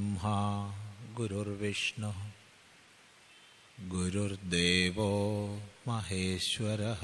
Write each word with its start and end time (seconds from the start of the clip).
गुरुर्ब्रह्मा 0.00 0.74
गुरुर्विष्णुः 1.16 2.14
गुरुर्देवो 3.88 5.10
महेश्वरः 5.88 7.02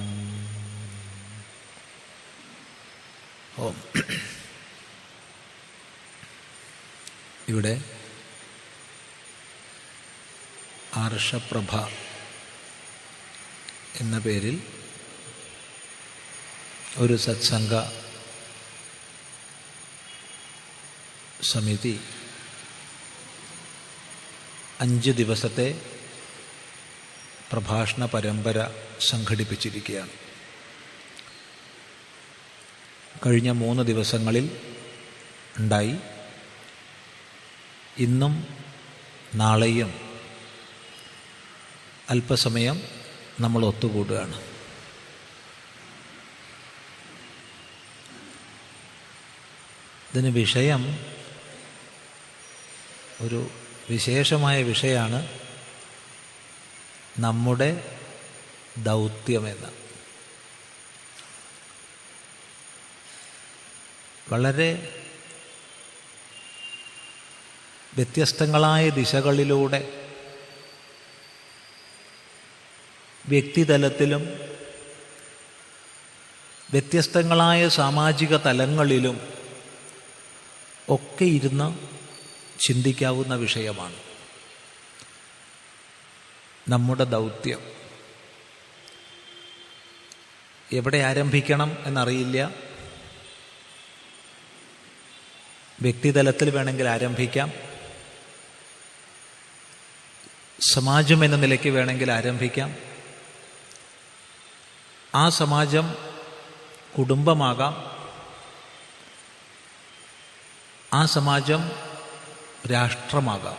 ഓം 3.65 3.77
ഇവിടെ 7.49 7.75
ആർഷപ്രഭ 11.03 11.73
എന്ന 14.01 14.19
പേരിൽ 14.19 14.78
ഒരു 16.98 17.18
സത്സംഗ 17.18 17.74
സമിതി 21.44 22.00
അഞ്ച് 24.80 25.12
ദിവസത്തെ 25.12 25.82
പ്രഭാഷണ 27.52 28.06
പരമ്പര 28.06 28.72
സംഘടിപ്പിച്ചിരിക്കുകയാണ്. 29.00 30.10
കഴിഞ്ഞ 33.26 33.52
മൂന്ന് 33.52 33.84
ദിവസങ്ങളിൽ 33.84 34.60
ഉണ്ടായി. 35.58 35.96
ഇന്നും 37.98 38.48
നാളെയും 39.36 39.94
അല്പസമയം 42.10 42.82
നമ്മൾ 43.40 43.66
ഒത്തുകൂടുകയാണ്. 43.66 44.49
ഇതിന് 50.16 50.28
വിഷയം 50.28 51.00
ഒരു 53.22 53.50
വിശേഷമായ 53.90 54.64
വിഷയമാണ് 54.64 55.40
നമ്മുടെ 57.20 57.98
ദൗത്യമെന്ന്. 58.78 59.68
വളരെ 64.34 65.00
വ്യത്യസ്തങ്ങളായ 67.96 68.90
ദിശകളിലൂടെ 68.90 70.10
വ്യക്തിതലത്തിലും 73.28 74.22
വ്യത്യസ്തങ്ങളായ 76.72 77.70
സാമാജിക 77.70 78.38
തലങ്ങളിലും 78.38 79.39
ഒക്കെ 80.90 81.26
ഇരുന്ന് 81.26 81.80
ചിന്തിക്കാവുന്ന 82.60 83.36
വിഷയമാണ്. 83.36 83.96
നമ്മുടെ 86.70 87.04
ദൗത്യം. 87.04 87.60
എവിടെ 90.72 90.98
ആരംഭിക്കണം 90.98 91.78
എന്നറിയില്ല. 91.86 92.52
വ്യക്തിതലത്തിൽ 95.82 96.50
വേണമെങ്കിൽ 96.50 96.88
ആരംഭിക്കാം. 96.88 97.52
സമാജം 100.74 101.26
എന്ന 101.26 101.36
നിലയ്ക്ക് 101.36 101.70
വേണമെങ്കിൽ 101.70 102.12
ആരംഭിക്കാം. 102.12 102.76
ആ 105.16 105.30
സമാജം 105.30 105.96
കുടുംബമാകാം. 106.98 107.99
ആ 110.94 111.06
സമാജം 111.06 111.72
രാഷ്ട്രമാകാം. 112.72 113.58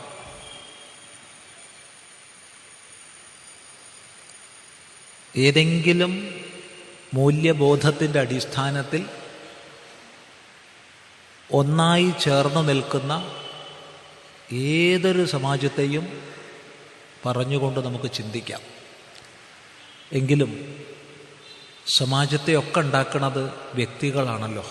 ഏതെങ്കിലും 5.36 6.44
മൂല്യബോധത്തിന്റെ 7.14 8.20
അടിസ്ഥാനത്തിൽ 8.20 9.06
ഒന്നായി 11.52 12.12
ചേർന്ന് 12.20 12.68
നിൽക്കുന്ന 12.68 13.40
ഏതൊരു 14.52 15.24
സമാജത്തെയും 15.24 16.22
പറഞ്ഞുകൊണ്ട് 17.26 17.80
നമുക്ക് 17.80 18.12
ചിന്തിക്കാം. 18.12 18.60
എങ്കിലും 20.12 20.84
സമാജത്തെയൊക്കെ 21.86 22.80
ഉണ്ടാക്കുന്നത് 22.80 23.50
വ്യക്തികളാണല്ലോ. 23.74 24.66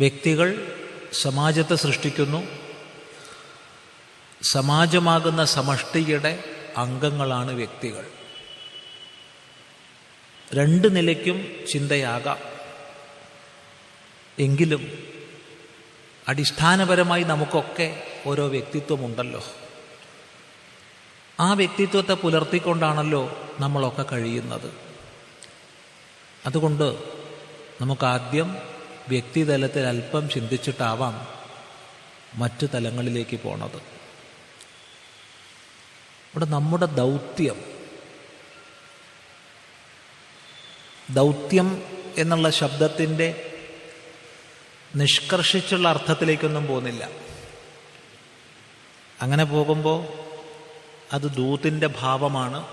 വ്യക്തികൾ 0.00 0.76
സമാജത്തെ 1.22 1.74
സൃഷ്ടിക്കുന്നു. 1.74 2.46
സമാജമാകുന്ന 4.42 5.44
സമഷ്ടിയുടെ 5.44 6.44
അംഗങ്ങളാണ് 6.76 7.52
വ്യക്തികൾ. 7.52 8.06
രണ്ട് 10.54 10.96
നിലയ്ക്കും 10.96 11.66
ചിന്തയാകാം. 11.68 12.38
എങ്കിലും 14.38 14.98
അടിസ്ഥാനപരമായി 16.28 17.22
നമുക്കൊക്കെ 17.22 18.06
ഓരോ 18.26 18.46
വ്യക്തിത്വമുണ്ടല്ലോ. 18.48 19.44
ആ 21.40 21.52
വ്യക്തിത്വത്തെ 21.52 22.12
പുലർത്തിക്കൊണ്ടാണല്ലോ 22.12 23.38
നമ്മളൊക്കെ 23.60 24.02
കഴിയുന്നത്. 24.02 24.74
അതുകൊണ്ട് 26.46 27.02
നമുക്കാദ്യം 27.80 28.69
വ്യക്തിതലത്തിൽ 29.10 29.80
അല്പം 29.80 30.30
ചിന്തിച്ചിട്ടാവാം 30.30 31.28
മറ്റു 32.34 32.66
തലങ്ങളിലേക്ക് 32.66 33.40
പോണത്. 33.40 33.76
ഇവിടെ 36.30 36.44
നമ്മുടെ 36.44 36.86
ദൗത്യം 36.86 37.64
ദൗത്യം 41.10 41.82
എന്നുള്ള 42.16 42.50
ശബ്ദത്തിന്റെ 42.50 43.52
നിഷ്കർഷിച്ചുള്ള 44.96 45.88
അർത്ഥത്തിലേക്കൊന്നും 45.88 46.66
പോകുന്നില്ല. 46.66 47.08
അങ്ങനെ 49.22 49.44
പോകുമ്പോൾ 49.44 50.06
അത് 51.12 51.22
ദൂത്തിന്റെ 51.22 51.86
ഭാവമാണ്. 51.86 52.66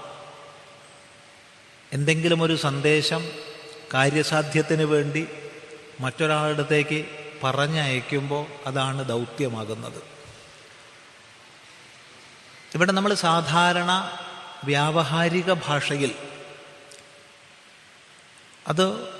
എന്തെങ്കിലും 1.93 2.41
ഒരു 2.41 2.55
സന്ദേശം 2.55 3.31
കാര്യസാധ്യത്തിന് 3.93 4.83
വേണ്ടി 4.83 5.27
മറ്റൊരാളുടത്തേക്ക് 5.99 7.05
പറഞ്ഞയക്കുമ്പോൾ 7.43 8.47
അതാണ് 8.67 9.05
ദൗത്യമാകുന്നത്. 9.05 10.17
ഇവിടെ 12.75 12.91
നമ്മൾ 12.91 13.13
സാധാരണ 13.13 14.11
വ്യാവഹാരിക 14.63 15.53
ഭാഷയിൽ 15.53 16.15
അത് 18.67 19.13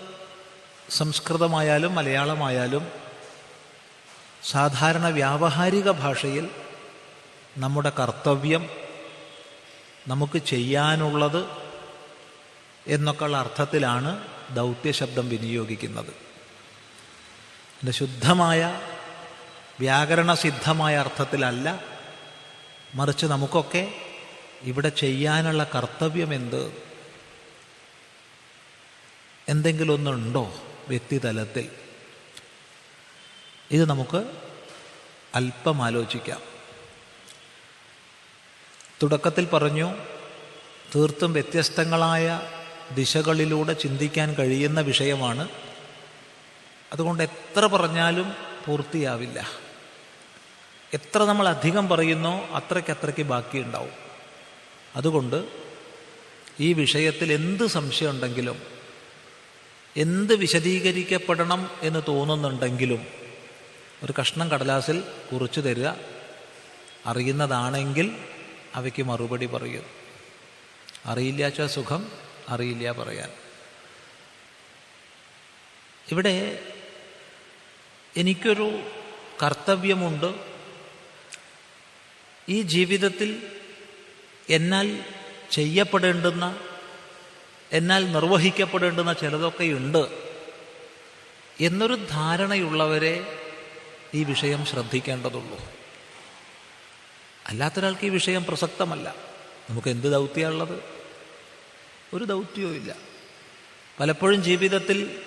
സംസ്കൃതമായാലും 0.90 1.96
മലയാളമായാലും 1.96 2.88
സാധാരണ 4.44 5.10
വ്യാവഹാരിക 5.10 5.92
ഭാഷയിൽ 5.92 6.50
നമ്മുടെ 7.58 7.92
കർത്തവ്യം 8.00 8.70
നമുക്ക് 10.08 10.38
ചെയ്യാനുള്ളത് 10.38 11.46
എന്നൊക്കെയുള്ള 12.88 13.38
അർത്ഥത്തിലാണ് 13.38 14.28
ദൗത്യശബ്ദം 14.54 15.30
വിനിയോഗിക്കുന്നത്. 15.30 16.27
എന്റെ 17.88 17.98
ശുദ്ധമായ 17.98 18.82
വ്യാകരണസിദ്ധമായ 19.80 20.98
അർത്ഥത്തിലല്ല. 20.98 21.84
മറിച്ച് 22.96 23.26
നമുക്കൊക്കെ 23.26 23.94
ഇവിടെ 24.62 24.90
ചെയ്യാനുള്ള 24.90 25.72
കർത്തവ്യം 25.76 26.34
എന്ത്? 26.34 26.74
എന്തെങ്കിലും 29.50 29.94
ഒന്നുണ്ടോ 29.94 30.54
വ്യക്തിതലത്തിൽ 30.88 31.70
ഇത് 33.72 33.90
നമുക്ക് 33.90 34.32
അല്പം 35.36 35.84
ആലോചിക്കാം. 35.84 36.42
തുടക്കത്തിൽ 39.04 39.46
പറഞ്ഞു 39.46 39.94
തീർത്തും 40.96 41.34
വ്യത്യസ്തങ്ങളായ 41.34 42.42
ദിശകളിലൂടെ 42.92 43.74
ചിന്തിക്കാൻ 43.74 44.34
കഴിയുന്ന 44.34 44.82
വിഷയമാണ് 44.82 45.67
അതുകൊണ്ട് 46.94 47.24
എത്ര 47.24 47.66
പറഞ്ഞാലും 47.66 48.36
പൂർത്തിയാവില്ല. 48.66 49.50
എത്ര 50.94 51.24
നമ്മൾ 51.24 51.48
അധികം 51.48 51.90
പറയുന്നോ 51.90 52.48
അത്രയ്ക്ക് 52.48 52.92
അത്രയ്ക്ക് 52.92 53.22
ബാക്കിയുണ്ടാവും 53.22 53.92
അതുകൊണ്ട് 54.96 55.50
ഈ 56.60 56.74
വിഷയത്തിൽ 56.74 57.34
എന്ത് 57.34 57.68
സംശയമുണ്ടെങ്കിലും 57.68 58.62
എന്ത് 59.98 60.36
വിശദീകരിക്കപ്പെടണം 60.36 61.72
എന്ന് 61.82 62.00
തോന്നുന്നുണ്ടെങ്കിലും 62.08 63.08
ഒരു 64.04 64.14
കഷ്ണം 64.22 64.52
കടലാസിൽ 64.52 65.04
കുറിച്ചു 65.32 65.62
തരിക 65.62 65.88
അറിയുന്നതാണെങ്കിൽ 67.06 68.18
അവയ്ക്ക് 68.76 69.04
മറുപടി 69.04 69.46
പറയും. 69.46 69.84
അറിയില്ലാച്ച 71.06 71.62
സുഖം 71.62 72.12
അറിയില്ല 72.50 72.92
പറയാൻ. 72.92 73.30
ഇവിടെ 76.12 76.60
എനിക്കൊരു 78.18 78.92
കർത്തവ്യമുണ്ട്. 79.44 80.36
ഈ 82.50 82.62
ജീവിതത്തിൽ 82.62 83.60
എന്നാൽ 84.50 85.04
ചെയ്യപ്പെടേണ്ടുന്ന 85.52 86.60
എന്നാൽ 87.72 88.12
നിർവഹിക്കപ്പെടേണ്ടുന്ന 88.12 89.14
ചിലതൊക്കെയുണ്ട്. 89.14 90.32
എന്നൊരു 91.62 91.94
ധാരണയുള്ളവരെ 91.94 93.44
ഈ 94.14 94.24
വിഷയം 94.24 94.66
ശ്രദ്ധിക്കേണ്ടതുള്ളൂ. 94.66 95.60
അല്ലാത്തൊരാൾക്ക് 97.48 98.06
ഈ 98.06 98.10
വിഷയം 98.10 98.46
പ്രസക്തമല്ല. 98.46 99.16
നമുക്ക് 99.70 99.88
എന്ത് 99.88 100.08
ദൗത്യമുള്ളത് 100.08 100.84
ഒരു 102.14 102.24
ദൗത്യവും 102.24 102.76
ഇല്ല 102.76 102.96
പലപ്പോഴും 104.00 104.44
ജീവിതത്തിൽ 104.44 105.24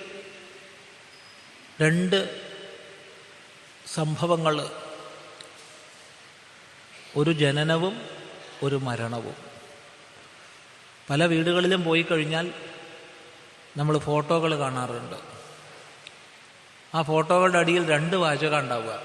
രണ്ട് 1.80 2.49
സംഭവങ്ങൾ. 3.94 4.70
ഒരു 7.16 7.32
ജനനവും 7.32 8.02
ഒരു 8.62 8.76
മരണവും. 8.76 9.34
പല 11.10 11.26
വീടുകളിലും 11.26 11.84
പോയി 11.84 12.02
കഴിഞ്ഞാൽ 12.02 12.52
നമ്മൾ 13.76 13.98
ഫോട്ടോകൾ 13.98 14.58
കാണാറുണ്ട്. 14.58 15.16
ആ 16.94 17.02
ഫോട്ടോകളുടെ 17.02 17.58
അടിയിൽ 17.58 17.90
രണ്ട് 17.90 18.16
വാചകം 18.16 18.58
ഉണ്ടാവുക. 18.58 19.02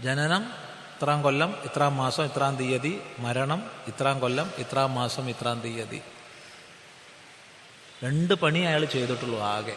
ജനനം 0.00 0.52
ഇത്രാം 0.96 1.22
കൊല്ലം 1.22 1.56
ഇത്രാം 1.64 1.96
മാസം 1.96 2.24
ഇത്രാം 2.24 2.56
തീയതി. 2.56 3.00
മരണം 3.18 3.70
ഇത്രാം 3.86 4.20
കൊല്ലം 4.20 4.52
ഇത്രാം 4.58 4.94
മാസം 4.94 5.30
ഇത്രാം 5.30 5.60
തീയതി. 5.60 6.02
രണ്ട് 8.04 8.34
പണി 8.34 8.58
അയാൾ 8.58 8.84
ചെയ്തിട്ടുള്ളൂ 8.84 9.40
ആകെ. 9.40 9.76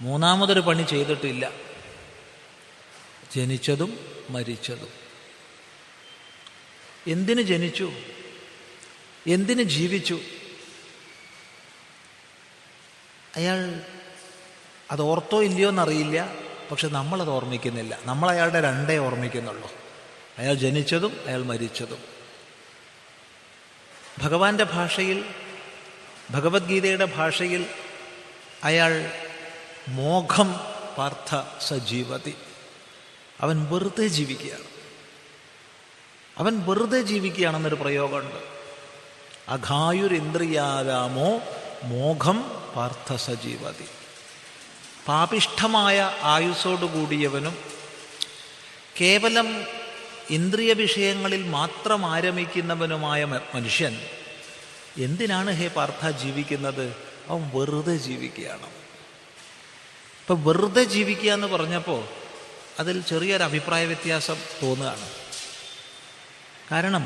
മൂന്നാമതൊരു 0.00 0.60
പണി 0.60 0.82
ചെയ്തിട്ടില്ല. 0.82 1.71
ജനിച്ചതും 3.34 3.98
മരിച്ചതും. 4.30 4.88
എന്തിന് 7.06 7.42
ജനിച്ചു? 7.42 7.92
എന്തിന് 9.26 9.62
ജീവിച്ചു? 9.62 10.20
അയാൾ 13.36 13.82
അത് 14.90 15.02
ഓർത്തോ 15.02 15.42
ഇല്ലയോ 15.42 15.68
എന്നറിയില്ല 15.68 16.34
പക്ഷെ 16.70 16.88
നമ്മളത് 16.88 17.30
ഓർമ്മിക്കുന്നില്ല. 17.30 17.98
നമ്മൾ 18.04 18.30
അയാളുടെ 18.30 18.60
രണ്ടേ 18.60 18.98
ഓർമ്മിക്കുന്നുള്ളൂ. 18.98 19.72
അയാൾ 20.38 20.54
ജനിച്ചതും 20.54 21.20
അയാൾ 21.26 21.42
മരിച്ചതും. 21.42 21.98
ഭഗവാന്റെ 24.18 24.64
ഭാഷയിൽ 24.64 25.24
ഭഗവത്ഗീതയുടെ 26.30 27.04
ഭാഷയിൽ 27.04 27.66
അയാൾ 28.64 29.12
മോഘം 29.88 30.52
പാർത്ഥ 30.98 31.60
സജീവതി. 31.60 32.34
അവൻ 33.42 33.66
വെറുതെ 33.70 34.06
ജീവിക്കുകയാണ്. 34.06 34.64
അവൻ 36.38 36.60
വെറുതെ 36.66 37.00
ജീവിക്കുകയാണെന്നൊരു 37.00 37.74
പ്രയോഗമുണ്ട്. 37.74 38.40
അഘായുരിന്ദ്രിയാരാമോ 39.48 41.40
മോഘം 41.84 42.38
പാർത്ഥ 42.76 43.16
സജീവതി 43.16 43.88
പാപിഷ്ഠമായ 45.08 46.10
ആയുസ്സോടുകൂടിയവനും 46.22 47.56
കേവലം 49.00 49.48
ഇന്ദ്രിയ 50.30 50.72
വിഷയങ്ങളിൽ 50.72 51.42
മാത്രം 51.48 52.06
ആരംഭിക്കുന്നവനുമായ 52.06 53.24
മനുഷ്യൻ 53.24 54.00
എന്തിനാണ് 54.98 55.50
ഹേ 55.50 55.68
പാർത്ഥ 55.68 56.10
ജീവിക്കുന്നത്? 56.10 56.96
അവൻ 57.28 57.50
വെറുതെ 57.54 57.96
ജീവിക്കുകയാണ്. 57.96 58.66
ഇപ്പം 60.22 60.44
വെറുതെ 60.44 60.84
ജീവിക്കുക 60.84 61.32
എന്ന് 61.32 61.46
പറഞ്ഞപ്പോൾ 61.46 62.21
അതിൽ 62.78 63.02
ചെറിയൊരു 63.02 63.42
അഭിപ്രായ 63.42 63.86
വ്യത്യാസം 63.86 64.36
തോന്നുകയാണ്. 64.62 65.10
കാരണം 66.72 67.04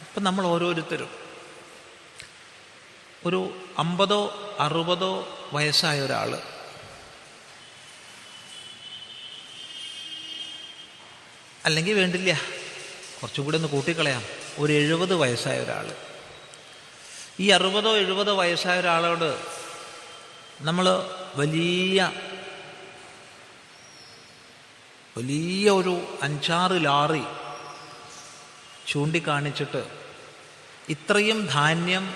ഇപ്പം 0.00 0.24
നമ്മൾ 0.24 0.46
ഓരോരുത്തരും 0.46 1.10
ഒരു 3.24 3.68
അമ്പതോ 3.78 4.20
അറുപതോ 4.60 5.38
വയസ്സായ 5.52 6.00
ഒരാൾ 6.00 6.42
അല്ലെങ്കിൽ 11.64 11.94
വേണ്ടില്ല 11.94 12.40
കുറച്ചുകൂടി 13.22 13.56
ഒന്ന് 13.56 13.68
കൂട്ടിക്കളയാം. 13.68 14.24
ഒരു 14.58 14.72
എഴുപത് 14.72 15.14
വയസ്സായ 15.14 15.58
ഒരാൾ 15.60 15.96
ഈ 17.40 17.48
അറുപതോ 17.48 17.96
എഴുപതോ 17.96 18.36
വയസ്സായ 18.36 18.80
ഒരാളോട് 18.80 19.38
നമ്മൾ 20.60 20.86
വലിയ 21.34 22.12
വലിയ 25.16 25.70
ഒരു 25.70 26.18
അഞ്ചാറ് 26.22 26.84
ലാറി 26.84 27.22
ചൂണ്ടിക്കാണിച്ചിട്ട് 28.88 29.86
ഇത്രയും 30.88 31.46
ധാന്യം 31.46 32.14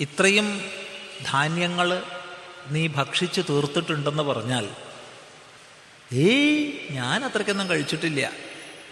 ഇത്രയും 0.00 0.60
ധാന്യങ്ങൾ 1.26 2.02
നീ 2.66 2.86
ഭക്ഷിച്ചു 2.86 3.40
തീർത്തിട്ടുണ്ടെന്ന് 3.40 4.22
പറഞ്ഞാൽ 4.22 4.68
ഏയ് 6.12 6.72
ഞാൻ 6.90 7.24
അത്രയ്ക്കൊന്നും 7.24 7.70
കഴിച്ചിട്ടില്ല. 7.70 8.32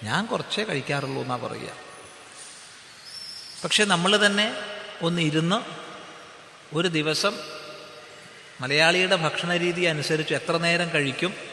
ഞാൻ 0.03 0.27
കുറച്ചേ 0.27 0.65
കഴിക്കാറുള്ളൂ 0.65 1.23
എന്നാ 1.23 1.37
പറയുക. 1.37 1.73
പക്ഷെ 3.65 3.85
നമ്മൾ 3.85 4.27
തന്നെ 4.27 4.55
ഒന്ന് 5.03 5.23
ഇരുന്ന് 5.23 5.59
ഒരു 6.77 6.89
ദിവസം 6.89 7.35
മലയാളിയുടെ 8.61 9.17
ഭക്ഷണ 9.17 9.57
രീതി 9.57 9.83
അനുസരിച്ച് 9.83 10.35
എത്ര 10.35 10.57
നേരം 10.57 10.91
കഴിക്കും? 10.91 11.52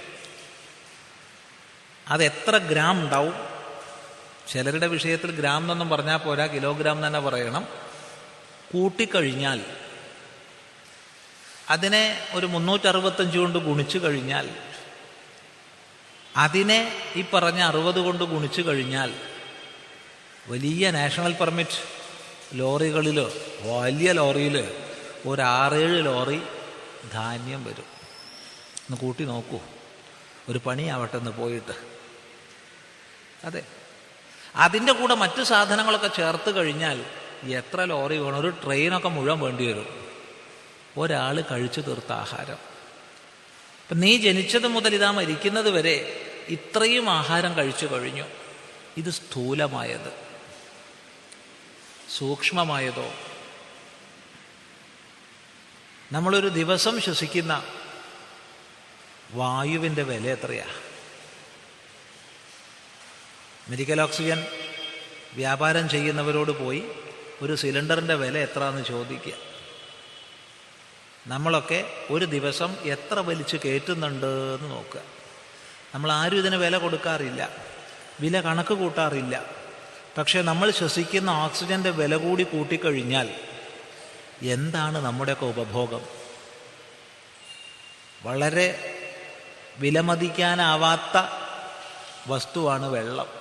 അത് 2.09 2.23
എത്ര 2.23 2.57
ഗ്രാം 2.57 2.99
ഉണ്ടാവും? 3.01 3.33
ചിലരുടെ 4.51 4.87
വിഷയത്തിൽ 4.87 5.31
ഗ്രാം 5.31 5.61
എന്നൊന്നും 5.61 5.89
പറഞ്ഞാൽ 5.89 6.17
പോരാ 6.17 6.47
കിലോഗ്രാം 6.47 7.07
തന്നെ 7.07 7.19
പറയണം. 7.19 7.67
കൂട്ടിക്കഴിഞ്ഞാൽ 8.73 9.65
അതിനെ 11.69 12.19
ഒരു 12.33 12.45
മുന്നൂറ്ററുപത്തഞ്ച് 12.45 13.37
കൊണ്ട് 13.37 13.59
ഗുണിച്ചു 13.59 13.97
കഴിഞ്ഞാൽ 13.97 14.49
അതിനെ 16.37 17.03
ഈ 17.15 17.25
പറഞ്ഞ 17.33 17.61
അറുപത് 17.61 17.99
കൊണ്ട് 17.99 18.23
ഗുണിച്ചു 18.23 18.61
കഴിഞ്ഞാൽ 18.61 19.13
വലിയ 20.47 20.91
നാഷണൽ 20.91 21.33
പെർമിറ്റ് 21.33 21.99
ലോറികളിൽ 22.53 23.19
വലിയ 23.61 24.11
ലോറിയിൽ 24.11 24.73
ഒരു 25.25 25.41
ലോറി 26.01 26.41
ധാന്യം 27.13 27.63
വരും. 27.63 27.85
ഒന്ന് 28.79 28.97
കൂട്ടി 28.97 29.23
നോക്കൂ. 29.23 29.59
ഒരു 30.49 30.61
പണിയാവട്ടെ 30.65 31.17
എന്ന് 31.17 31.31
പോയിട്ട്. 31.31 31.98
അതെ. 33.45 33.63
അതിന്റെ 34.55 34.93
കൂടെ 34.93 35.15
മറ്റു 35.15 35.43
സാധനങ്ങളൊക്കെ 35.43 36.07
ചേർത്ത് 36.07 36.55
കഴിഞ്ഞാൽ 36.55 37.05
എത്ര 37.43 37.83
ലോറി 37.83 38.17
വേണം? 38.17 38.39
ഒരു 38.39 38.49
ട്രെയിനൊക്കെ 38.49 39.09
മുഴുവൻ 39.09 39.39
വേണ്ടി 39.39 39.65
വരും. 39.65 40.11
ഒരാൾ 40.97 41.41
കഴിച്ചു 41.41 41.81
തീർത്ത 41.81 42.11
ആഹാരം. 42.11 42.69
ഇപ്പം 43.83 43.99
നീ 43.99 44.17
ജനിച്ചത് 44.17 44.67
മുതൽ 44.67 44.95
ഇതാ 44.95 45.11
മരിക്കുന്നത് 45.11 45.69
വരെ 45.69 46.25
ഇത്രയും 46.47 47.09
ആഹാരം 47.09 47.57
കഴിച്ചു 47.57 47.85
കഴിഞ്ഞു. 47.85 48.23
ഇത് 48.97 49.09
സ്ഥൂലമായത്. 49.09 50.13
സൂക്ഷ്മമായതോ? 52.17 53.13
നമ്മളൊരു 56.11 56.47
ദിവസം 56.47 57.01
ശ്വസിക്കുന്ന 57.01 57.63
വായുവിന്റെ 59.31 60.03
വില 60.03 60.27
എത്രയാ? 60.27 60.65
മെഡിക്കൽ 63.69 64.01
ഓക്സിജൻ 64.01 64.45
വ്യാപാരം 65.33 65.89
ചെയ്യുന്നവരോട് 65.89 66.51
പോയി 66.51 66.83
ഒരു 67.41 67.55
സിലിണ്ടറിന്റെ 67.55 68.15
വില 68.15 68.37
എത്രയെന്ന് 68.37 68.85
ചോദിക്കുക. 68.85 69.33
നമ്മളൊക്കെ 71.27 72.05
ഒരു 72.11 72.25
ദിവസം 72.25 72.75
എത്ര 72.83 73.19
വലിച്ചു 73.19 73.59
കയറ്റുന്നുണ്ട് 73.65 74.25
എന്ന് 74.25 74.71
നോക്കുക. 74.71 75.01
നമ്മൾ 75.95 76.11
ആരും 76.11 76.37
ഇതിന് 76.37 76.55
വില 76.55 76.77
കൊടുക്കാറില്ല. 76.77 77.49
വില 78.19 78.41
കണക്ക് 78.41 78.73
കൂട്ടാറില്ല. 78.73 79.45
പക്ഷേ 80.17 80.41
നമ്മൾ 80.41 80.71
ശ്വസിക്കുന്ന 80.71 81.29
ഓക്സിജന്റെ 81.29 81.89
വില 81.89 82.15
കൂടി 82.15 82.43
കൂട്ടിക്കഴിഞ്ഞാൽ 82.43 83.29
എന്താണ് 84.41 85.05
നമ്മുടെയൊക്കെ 85.05 85.45
ഉപഭോഗം? 85.45 86.01
വളരെ 88.23 88.95
വിലമതിക്കാനാവാത്ത 89.77 91.21
വസ്തുവാണ് 92.27 92.85
വെള്ളം. 92.85 93.38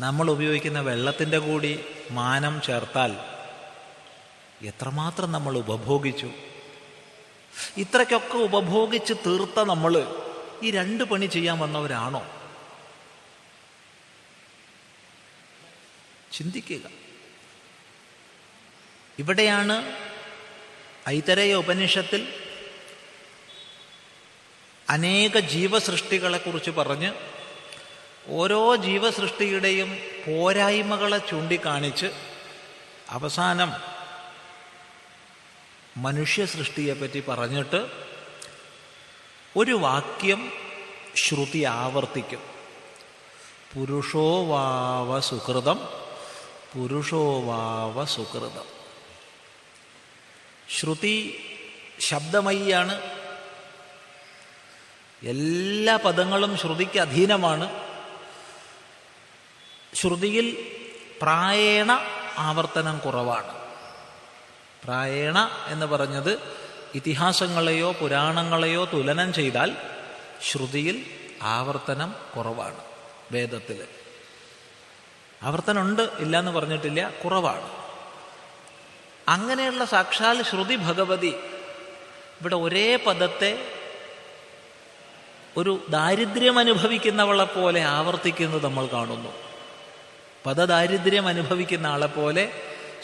നമ്മൾ 0.00 0.30
ഉപയോഗിക്കുന്ന 0.30 0.80
വെള്ളത്തിന്റെ 0.80 1.38
കൂടി 1.38 1.84
മാനം 2.10 2.60
ചേർത്താൽ 2.62 3.12
എത്രമാത്രം 4.62 5.32
നമ്മൾ 5.32 5.58
ഉപഭോഗിച്ചു? 5.58 6.30
ഇത്രയ്ക്കൊക്കെ 7.76 8.38
ഉപഭോഗിച്ച് 8.38 9.14
തീർത്ത 9.26 9.60
നമ്മൾ 9.60 10.24
ഈ 10.62 10.70
രണ്ട് 10.70 11.04
പണി 11.04 11.26
ചെയ്യാൻ 11.26 11.58
വന്നവരാണോ? 11.58 12.26
ചിന്തിക്കുക. 16.32 16.90
ഇവിടെയാണ് 19.18 19.96
ഐതരയ 21.08 21.54
ഉപനിഷത്തിൽ 21.54 22.28
അനേക 24.88 25.38
ജീവസൃഷ്ടികളെക്കുറിച്ച് 25.38 26.70
പറഞ്ഞ് 26.70 27.37
ഓരോ 28.28 28.76
ജീവസൃഷ്ടിയുടെയും 28.76 29.98
പോരായ്മകളെ 30.26 31.18
ചൂണ്ടിക്കാണിച്ച് 31.18 32.06
അവസാനം 33.08 33.72
മനുഷ്യ 35.96 36.46
സൃഷ്ടിയെപ്പറ്റി 36.46 37.22
പറഞ്ഞിട്ട് 37.28 37.86
ഒരു 39.56 39.72
വാക്യം 39.72 40.52
ശ്രുതി 41.16 41.62
ആവർത്തിക്കും. 41.62 42.40
പുരുഷോ 43.74 44.44
വാവ 44.44 45.20
സുഹൃതം 45.20 45.88
പുരുഷോ 46.74 47.40
വാവ 47.40 48.04
സുഹൃതം. 48.04 48.64
ശ്രുതി 50.78 51.44
ശബ്ദമയിയാണ്. 52.00 53.00
എല്ലാ 55.22 55.96
പദങ്ങളും 55.96 56.58
ശ്രുതിക്ക് 56.58 56.98
അധീനമാണ്. 56.98 57.87
ശ്രുതിയിൽ 60.00 60.74
പ്രായേണ 61.22 61.98
ആവർത്തനം 62.38 62.98
കുറവാണ്. 62.98 63.58
പ്രായേണ 64.84 65.50
എന്ന് 65.66 65.86
പറഞ്ഞത് 65.86 66.38
ഇതിഹാസങ്ങളെയോ 66.94 67.92
പുരാണങ്ങളെയോ 67.92 68.84
തുലനം 68.84 69.32
ചെയ്താൽ 69.32 69.76
ശ്രുതിയിൽ 70.50 71.06
ആവർത്തനം 71.42 72.14
കുറവാണ് 72.36 72.80
വേദത്തിൽ. 73.32 73.86
ആവർത്തനമുണ്ട് 75.42 76.02
ഇല്ല 76.18 76.38
എന്ന് 76.38 76.52
പറഞ്ഞിട്ടില്ല 76.52 77.10
കുറവാണ്. 77.24 77.70
അങ്ങനെയുള്ള 79.28 79.84
സാക്ഷാൽ 79.84 80.42
ശ്രുതി 80.42 80.76
ഭഗവതി 80.76 81.34
ഇവിടെ 82.40 82.56
ഒരേ 82.56 82.96
പദത്തെ 82.96 83.72
ഒരു 85.56 85.86
ദാരിദ്ര്യം 85.88 86.58
അനുഭവിക്കുന്നവളെ 86.58 87.44
പോലെ 87.44 87.82
ആവർത്തിക്കുന്നത് 87.82 88.64
നമ്മൾ 88.64 88.86
കാണുന്നു. 88.86 89.47
പദദാരിദ്ര്യം 90.46 91.26
അനുഭവിക്കുന്ന 91.26 91.86
ആളെ 91.86 92.06
പോലെ 92.06 92.52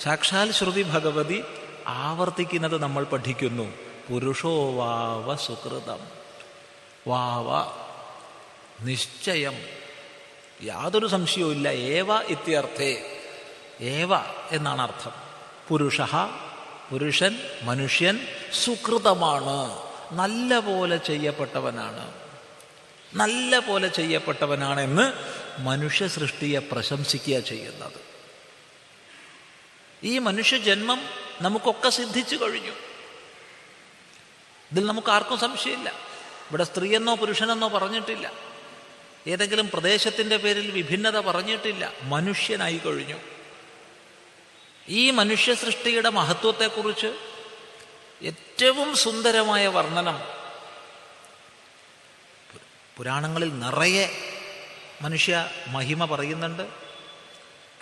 സാക്ഷാൽ 0.02 0.52
ശ്രുതി 0.52 0.82
ഭഗവതി 0.82 1.44
ആവർത്തിക്കുന്നത് 1.86 2.82
നമ്മൾ 2.82 3.04
പഠിക്കുന്നു. 3.04 3.72
പുരുഷോ 4.10 4.72
വാവ 4.72 5.36
സുഹൃതം 5.36 5.98
വാവ 7.08 7.72
നിശ്ചയം. 8.80 9.54
യാതൊരു 10.62 11.06
സംശയവുമില്ല 11.06 11.68
ഏവ 11.68 12.20
ഇത്യർത്ഥേ. 12.20 13.22
ഏവ 13.80 14.16
എന്നാണ് 14.50 14.82
അർത്ഥം. 14.82 15.12
പുരുഷ 15.68 16.00
പുരുഷൻ 16.90 17.38
മനുഷ്യൻ 17.62 18.26
സുഹൃതമാണ് 18.64 19.78
നല്ല 20.12 20.58
പോലെ 20.58 20.96
ചെയ്യപ്പെട്ടവനാണ്. 20.96 22.12
നല്ല 23.14 23.58
പോലെ 23.58 23.88
ചെയ്യപ്പെട്ടവനാണെന്ന് 23.88 25.12
മനുഷ്യ 25.58 26.08
സൃഷ്ടിയെ 26.08 26.58
പ്രശംസിക്കുക 26.58 27.40
ചെയ്യുന്നത്. 27.40 28.00
ഈ 30.02 30.18
മനുഷ്യജന്മം 30.18 31.08
നമുക്കൊക്കെ 31.40 31.90
സിദ്ധിച്ചു 31.90 32.36
കഴിഞ്ഞു. 32.36 32.72
ഇതിൽ 34.72 34.86
നമുക്ക് 34.86 35.10
ആർക്കും 35.10 35.38
സംശയമില്ല. 35.38 35.88
ഇവിടെ 35.88 36.64
സ്ത്രീയെന്നോ 36.64 37.14
പുരുഷനെന്നോ 37.14 37.68
പറഞ്ഞിട്ടില്ല. 37.68 38.32
ഏതെങ്കിലും 39.26 39.70
പ്രദേശത്തിന്റെ 39.70 40.36
പേരിൽ 40.36 40.70
വിഭിന്നത 40.70 41.20
പറഞ്ഞിട്ടില്ല. 41.20 41.92
മനുഷ്യനായി 42.02 42.78
കഴിഞ്ഞു. 42.78 43.16
ഈ 44.88 45.10
മനുഷ്യ 45.10 45.54
സൃഷ്ടിയുടെ 45.54 46.08
മഹത്വത്തെക്കുറിച്ച് 46.08 47.16
ഏറ്റവും 48.22 48.96
സുന്ദരമായ 48.96 49.66
വർണനം 49.66 50.20
പുരാണങ്ങളിൽ 52.96 53.58
നിറയെ 53.58 54.33
മനുഷ്യ 55.00 55.48
മഹിമ 55.68 56.04
പറയുന്നുണ്ട്. 56.04 56.68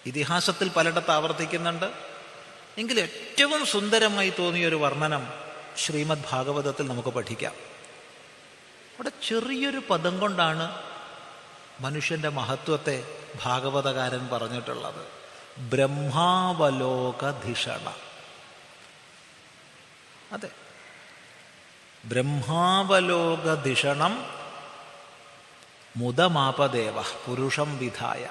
ഇതിഹാസത്തിൽ 0.07 0.69
പലയിടത്ത് 0.69 1.11
ആവർത്തിക്കുന്നുണ്ട്. 1.11 1.92
എങ്കിൽ 2.78 3.00
ഏറ്റവും 3.00 3.66
സുന്ദരമായി 3.66 4.33
തോന്നിയ 4.38 4.69
ഒരു 4.69 4.76
വർണനം 4.76 5.26
ശ്രീമദ് 5.76 6.25
ഭാഗവതത്തിൽ 6.31 6.88
നമുക്ക് 6.88 7.09
പഠിക്കാം. 7.09 7.52
അവിടെ 8.92 9.11
ചെറിയൊരു 9.28 9.83
പദം 9.90 10.21
കൊണ്ടാണ് 10.21 10.83
മനുഷ്യന്റെ 11.81 12.28
മഹത്വത്തെ 12.28 13.21
ഭാഗവതകാരൻ 13.42 14.28
പറഞ്ഞിട്ടുള്ളത്. 14.33 15.07
ബ്രഹ്മാവലോകധിഷണ. 15.59 17.95
അതെ. 20.33 20.49
ബ്രഹ്മാവലോകധിഷണം 22.04 24.41
മുദമാപദേവ 25.96 27.02
പുരുഷം 27.02 27.78
വിധായ. 27.78 28.28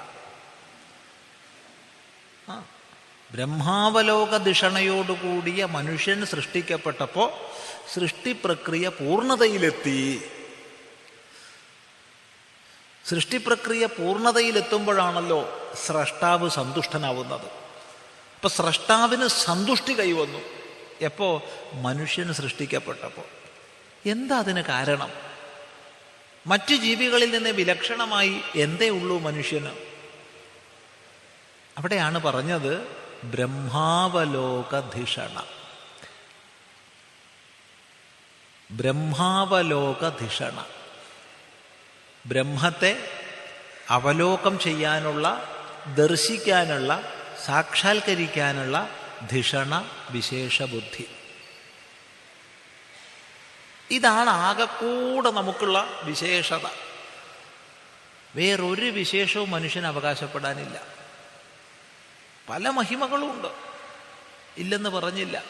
ബ്രഹ്മാവലോക 3.32 4.36
ദിഷണയോടുകൂടിയ 4.36 5.64
മനുഷ്യൻ 5.64 6.26
സൃഷ്ടിക്കപ്പെട്ടപ്പോൾ 6.26 7.32
സൃഷ്ടിപ്രക്രിയ 7.94 8.88
പൂർണതയിലെത്തി 8.88 10.30
സൃഷ്ടിപ്രക്രിയ 13.08 13.86
പൂർണതയിലെത്തുമ്പോഴാണല്ലോ 13.86 15.70
സ്രഷ്ടാവ് 15.86 16.50
സന്തുഷ്ടനാവുന്നത്. 16.50 17.46
അപ്പൊ 18.36 18.48
സ്രഷ്ടാവിന് 18.48 19.28
സന്തുഷ്ടി 19.28 20.00
കൈവന്നു. 20.00 20.38
എപ്പോ? 21.00 21.42
മനുഷ്യൻ 21.72 22.34
സൃഷ്ടിക്കപ്പെട്ടപ്പോൾ 22.34 23.24
എന്താ 24.08 24.38
അതിന് 24.38 24.62
കാരണം? 24.62 25.31
മറ്റു 26.46 26.74
ജീവികളിൽ 26.74 27.30
നിന്ന് 27.30 27.50
വിലക്ഷണമായി 27.50 28.40
എന്തേ 28.54 28.88
ഉള്ളൂ 28.88 29.18
മനുഷ്യന്? 29.18 29.70
അവിടെയാണ് 31.78 32.22
പറഞ്ഞത് 32.22 32.86
ബ്രഹ്മാവലോകധിഷണ. 33.24 35.44
ബ്രഹ്മാവലോകധിഷണ. 38.70 40.66
ബ്രഹ്മത്തെ 42.26 43.08
അവലോകം 43.88 44.58
ചെയ്യാനുള്ള 44.58 45.42
ദർശിക്കാനുള്ള 45.94 47.02
സാക്ഷാത്കരിക്കാനുള്ള 47.44 48.88
ധിഷണ 49.32 49.90
വിശേഷ 50.10 50.62
ബുദ്ധി 50.62 51.08
ഇതാണ് 53.92 54.30
ആകെക്കൂടെ 54.30 55.30
നമുക്കുള്ള 55.30 56.00
വിശേഷത. 56.02 56.66
വേറൊരു 58.36 58.84
വിശേഷവും 58.84 59.50
മനുഷ്യന് 59.50 59.86
അവകാശപ്പെടാനില്ല. 59.86 60.82
പല 62.48 62.68
മഹിമകളുമുണ്ട് 62.68 63.48
ഇല്ലെന്ന് 64.56 64.90
പറഞ്ഞില്ല. 64.90 65.42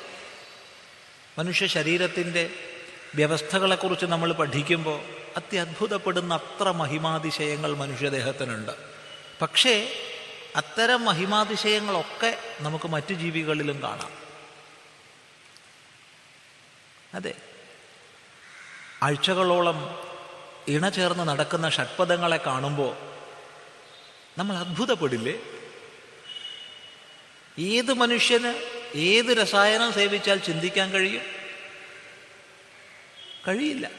മനുഷ്യ 1.39 1.67
ശരീരത്തിന്റെ 1.67 2.51
വ്യവസ്ഥകളെക്കുറിച്ച് 3.15 4.07
നമ്മൾ 4.07 4.33
പഠിക്കുമ്പോൾ 4.33 5.05
അത്യത്ഭുതപ്പെടുന്ന 5.37 6.35
അത്ര 6.35 6.71
മഹിമാതിശയങ്ങൾ 6.71 7.77
മനുഷ്യദേഹത്തിനുണ്ട്. 7.77 8.73
പക്ഷേ 9.43 9.93
അത്തരം 10.57 11.05
മഹിമാതിശയങ്ങളൊക്കെ 11.05 12.39
നമുക്ക് 12.61 12.89
മറ്റു 12.89 13.15
ജീവികളിലും 13.15 13.83
കാണാം. 13.83 14.11
അതെ. 17.15 17.35
ആഴ്ചകളോളം 19.03 19.79
ഇണചേർന്ന് 20.69 21.29
നടക്കുന്ന 21.29 21.69
ഷഡ്പദങ്ങളെ 21.69 22.37
കാണുമ്പോൾ 22.37 22.97
നമ്മൾ 24.39 24.57
അത്ഭുതപ്പെടില്ലേ? 24.57 25.35
ഏത് 27.59 27.93
മനുഷ്യന് 27.93 28.55
ഏത് 28.95 29.27
രസായനം 29.27 29.93
സേവിച്ചാൽ 29.93 30.39
ചിന്തിക്കാൻ 30.39 30.91
കഴിയും? 30.91 31.23
കഴിയില്ല. 33.49 33.91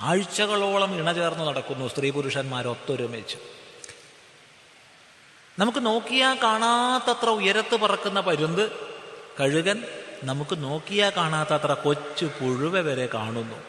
ആഴ്ചകളോളം 0.00 0.98
ഇണചേർന്ന് 0.98 1.48
നടക്കുന്നു 1.48 1.88
സ്ത്രീ 1.88 2.10
പുരുഷന്മാരൊത്തൊരുമിച്ച് 2.10 3.36
നമുക്ക് 5.58 5.86
നോക്കിയാൽ 5.86 6.38
കാണാത്തത്ര 6.42 7.28
ഉയരത്ത് 7.30 7.76
പറക്കുന്ന 7.76 8.20
പരുന്ത് 8.20 8.70
കഴുകൻ 9.40 9.78
നമുക്ക് 10.24 10.62
നോക്കിയാൽ 10.62 11.12
കാണാത്തത്ര 11.16 11.72
കൊച്ചു 11.72 12.24
പുഴുവ 12.26 12.80
വരെ 12.80 13.08
കാണുന്നു. 13.14 13.62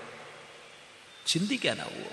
ചിന്തിക്കാനാവുമോ 1.27 2.11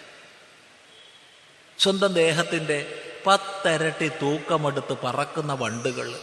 സ്വന്തം 1.78 2.12
ദേഹത്തിന്റെ 2.12 3.02
പത്തരട്ടി 3.26 4.08
തൂക്കമെടുത്ത് 4.08 4.96
പറക്കുന്ന 5.04 5.52
വണ്ടുകൾ. 5.52 6.20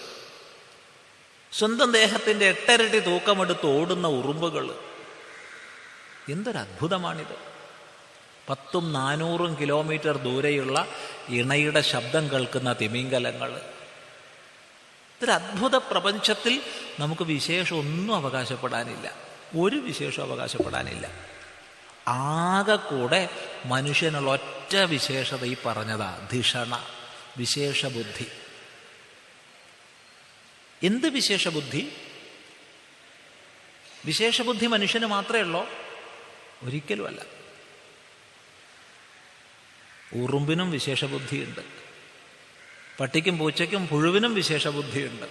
സ്വന്തം 1.51 1.91
ദേഹത്തിന്റെ 1.91 2.46
എട്ടരട്ടി 2.46 3.00
തൂക്കമെടുത്ത് 3.00 3.65
ഓടുന്ന 3.65 4.08
ഉറുമ്പുകൾ. 4.08 4.75
എന്തൊരത്ഭുതമാണിത്. 6.29 7.53
പത്തും 8.50 8.93
നാനൂറും 8.93 9.58
കിലോമീറ്റർ 9.62 10.17
ദൂരെയുള്ള 10.17 10.88
ഇണയുടെ 11.29 11.82
ശബ്ദം 11.82 12.32
കേൾക്കുന്ന 12.32 12.74
തിമിംഗലങ്ങൾ. 12.74 13.62
ഇതൊരു 15.24 15.44
അത്ഭുത 15.44 15.75
പ്രപഞ്ചത്തിൽ 15.75 16.63
നമുക്ക് 17.00 17.24
വിശേഷം 17.24 17.75
ഒന്നും 17.75 18.15
അവകാശപ്പെടാനില്ല. 18.15 19.15
ഒരു 19.58 19.75
വിശേഷം 19.75 20.24
അവകാശപ്പെടാനില്ല. 20.24 21.12
ആകെ 22.08 22.75
കൂടെ 22.75 23.30
മനുഷ്യനുള്ള 23.65 24.32
ഒറ്റ 24.32 24.75
വിശേഷത 24.75 25.46
ഈ 25.46 25.56
പറഞ്ഞതാ 25.65 26.27
ധിഷണ 26.32 26.86
വിശേഷബുദ്ധി. 27.38 28.25
എന്ത് 30.84 31.08
വിശേഷബുദ്ധി? 31.08 31.94
വിശേഷബുദ്ധി 34.06 34.65
മനുഷ്യന് 34.65 35.06
മാത്രമേ 35.06 35.39
ഉള്ളോ? 35.39 35.68
ഒരിക്കലുമല്ല. 36.63 37.22
ഉറുമ്പിനും 40.13 40.72
വിശേഷബുദ്ധിയുണ്ട്. 40.72 41.82
പട്ടിക്കും 43.00 43.38
പൂച്ചയ്ക്കും 43.38 43.88
പുഴുവിനും 43.88 44.33
വിശേഷബുദ്ധിയുണ്ട്. 44.33 45.25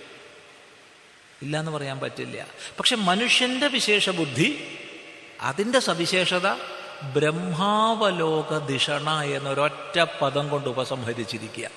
ഇല്ല 1.42 1.58
എന്ന് 1.58 1.70
പറയാൻ 1.70 1.98
പറ്റില്ല. 1.98 2.46
പക്ഷെ 2.78 2.96
മനുഷ്യന്റെ 2.96 3.66
വിശേഷബുദ്ധി 3.66 4.78
അതിന്റെ 5.40 5.78
സവിശേഷത 5.78 6.52
ബ്രഹ്മാവലോക 7.02 8.58
ദിഷണ 8.58 9.22
എന്നൊരൊറ്റ 9.22 10.00
പദം 10.00 10.48
കൊണ്ട് 10.48 10.68
ഉപസംഹരിച്ചിരിക്കുക. 10.68 11.70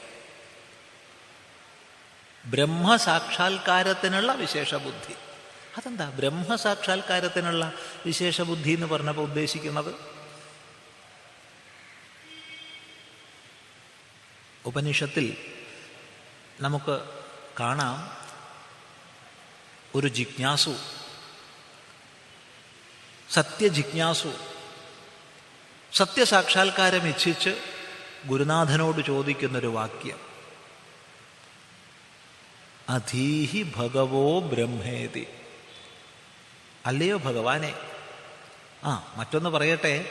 ബ്രഹ്മസാക്ഷാത്കാരത്തിനുള്ള 2.46 4.34
വിശേഷബുദ്ധി. 4.34 5.14
അതെന്താ 5.78 6.10
ബ്രഹ്മസാക്ഷാത്കാരത്തിനുള്ള 6.10 7.74
വിശേഷബുദ്ധി 8.06 8.72
എന്ന് 8.72 8.86
പറഞ്ഞപ്പോൾ 8.86 9.22
ഉദ്ദേശിക്കുന്നത്? 9.22 9.96
ഉപനിഷത്തിൽ 14.66 15.55
നമുക്ക് 16.62 17.04
കാണാം 17.60 18.18
ഒരു 19.96 20.08
ജിജ്ഞാസു 20.08 20.76
സത്യജിജ്ഞാസു 23.32 24.34
സത്യസാക്ഷാത്കാരം 25.94 27.08
ഇച്ഛിച്ച് 27.08 27.62
ഗുരുനാഥനോട് 28.26 29.06
ചോദിക്കുന്നൊരു 29.06 29.68
വാക്യം. 29.68 30.20
അധീഹി 32.90 33.74
ഭഗവോ 33.76 34.40
ബ്രഹ്മേതി. 34.40 35.28
അല്ലയോ 36.86 37.18
ഭഗവാനെ? 37.18 37.80
ആ 38.84 39.14
മറ്റൊന്ന് 39.16 39.50
പറയട്ടെ. 39.50 40.10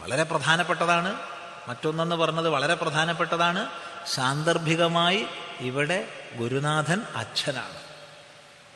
വളരെ 0.00 0.22
പ്രധാനപ്പെട്ടതാണ്. 0.22 1.20
മറ്റൊന്നെന്ന് 1.68 2.16
പറഞ്ഞത് 2.16 2.48
വളരെ 2.48 2.74
പ്രധാനപ്പെട്ടതാണ്. 2.74 3.89
സാന്ദർഭികമായി 4.06 5.26
ഇവിടെ 5.60 6.08
ഗുരുനാഥൻ 6.36 7.02
അച്ഛനാണ്. 7.14 7.80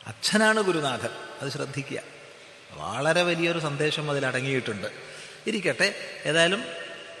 അച്ഛനാണ് 0.07 0.61
ഗുരുനാഥൻ 0.61 1.09
അത് 1.41 1.49
ശ്രദ്ധിക്കുക. 1.49 2.01
വളരെ 2.71 3.23
വലിയൊരു 3.23 3.59
സന്ദേശം 3.59 4.11
അതിൽ 4.11 4.25
അടങ്ങിയിട്ടുണ്ട്. 4.25 4.87
ഇരിക്കട്ടെ 5.47 5.95
ഏതായാലും 6.25 6.63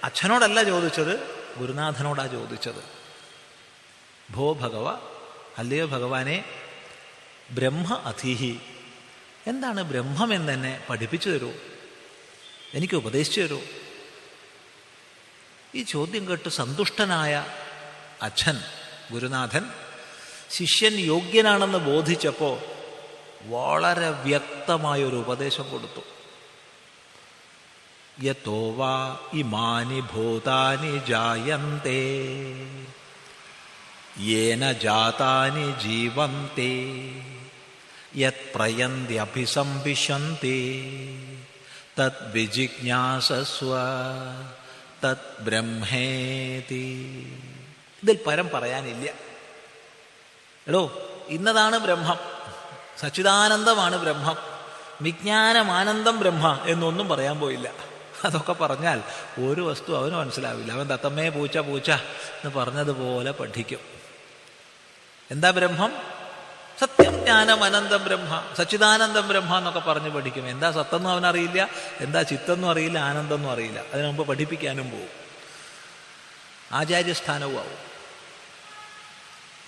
അച്ഛനോടല്ല 0.03 0.63
ചോദിച്ചത് 0.63 1.43
ഗുരുനാഥനോടാ 1.57 2.25
ചോദിച്ചത്. 2.25 2.83
ഭോ 4.31 4.53
ഭഗവ 4.53 4.89
അല്ലയോ 5.57 5.85
ഭഗവാനെ 5.85 6.45
ബ്രഹ്മ 7.51 7.93
അതിഹി 8.05 8.59
എന്താണ് 9.47 9.83
ബ്രഹ്മം 9.83 10.33
എന്ന് 10.33 10.53
എന്നെ 10.53 10.83
പഠിപ്പിച്ചു 10.89 11.29
തരൂ? 11.29 11.51
എനിക്ക് 12.73 12.93
ഉപദേശിച്ചു 12.93 13.41
തരൂ? 13.41 13.61
ഈ 15.75 15.83
ചോദ്യം 15.83 16.29
കേട്ട് 16.29 16.49
സന്തുഷ്ടനായ 16.49 17.45
അച്ഛൻ 18.21 18.61
ഗുരുനാഥൻ 19.11 19.69
ശിഷ്യൻ 20.51 20.93
യോഗ്യനാണെന്ന് 20.93 21.77
ബോധിച്ചപ്പോൾ 21.77 22.59
വളരെ 23.49 24.09
വ്യക്തമായൊരു 24.09 25.15
ഉപദേശം 25.15 25.69
കൊടുത്തു. 25.69 26.01
യത്തോ 28.23 28.71
വാ 28.71 29.19
ഇമാനി 29.33 29.99
ഭൂതാനി 29.99 30.97
ജായന്തേ 30.97 32.01
യേന 34.19 34.71
ജാതാനി 34.71 35.79
ജീവന്തി 35.83 36.75
യത് 38.15 38.51
പ്രയന്ത്യഭിസംവിശന്തി 38.55 39.39
തത് 41.99 42.31
വിജിജ്ഞാസസ്വ 42.31 43.71
തത് 45.03 45.41
ബ്രഹ്മേതി. 45.41 46.85
ഇതിൽ 48.05 48.19
പരം 48.27 48.49
പറയാനില്ല. 48.49 49.11
എടോ 50.67 51.09
ഇന്നതാണ് 51.27 51.77
ബ്രഹ്മം. 51.77 52.19
സച്ചിദാനന്ദമാണ് 52.99 53.97
ബ്രഹ്മം. 53.97 54.37
വിജ്ഞാനമാനന്ദം 55.01 56.19
ബ്രഹ്മ 56.19 56.59
എന്നൊന്നും 56.67 57.09
പറയാൻ 57.09 57.39
പോയില്ല. 57.39 57.71
അതൊക്കെ 58.25 58.53
പറഞ്ഞാൽ 58.53 59.01
ഒരു 59.39 59.61
വസ്തു 59.61 59.97
അവന് 59.97 60.15
മനസ്സിലാവില്ല. 60.15 60.71
അവൻ 60.71 60.87
തത്തമ്മേ 60.87 61.29
പൂച്ച 61.29 61.57
പൂച്ച 61.57 61.91
എന്ന് 61.91 62.55
പറഞ്ഞതുപോലെ 62.55 63.31
പഠിക്കും. 63.31 63.79
എന്താ 65.31 65.49
ബ്രഹ്മം? 65.49 65.93
സത്യം 66.79 67.19
ജ്ഞാനം 67.19 67.63
അനന്തം 67.63 68.03
ബ്രഹ്മ 68.03 68.43
സച്ചിദാനന്ദം 68.57 69.27
ബ്രഹ്മ 69.27 69.57
എന്നൊക്കെ 69.57 69.79
പറഞ്ഞ് 69.79 70.09
പഠിക്കും. 70.09 70.49
എന്താ 70.49 70.71
സത്തെന്നും 70.71 71.09
അവനറിയില്ല 71.09 71.69
എന്താ 71.99 72.21
ചിത്തെന്നും 72.21 72.71
അറിയില്ല 72.71 72.99
ആനന്ദമെന്നും 72.99 73.51
അറിയില്ല. 73.51 73.83
അതിനു 73.93 74.07
മുമ്പ് 74.07 74.27
പഠിപ്പിക്കാനും 74.27 74.91
പോവും. 74.91 75.25
ആചാര്യസ്ഥാനവും 76.71 77.59
ആവും. 77.59 77.94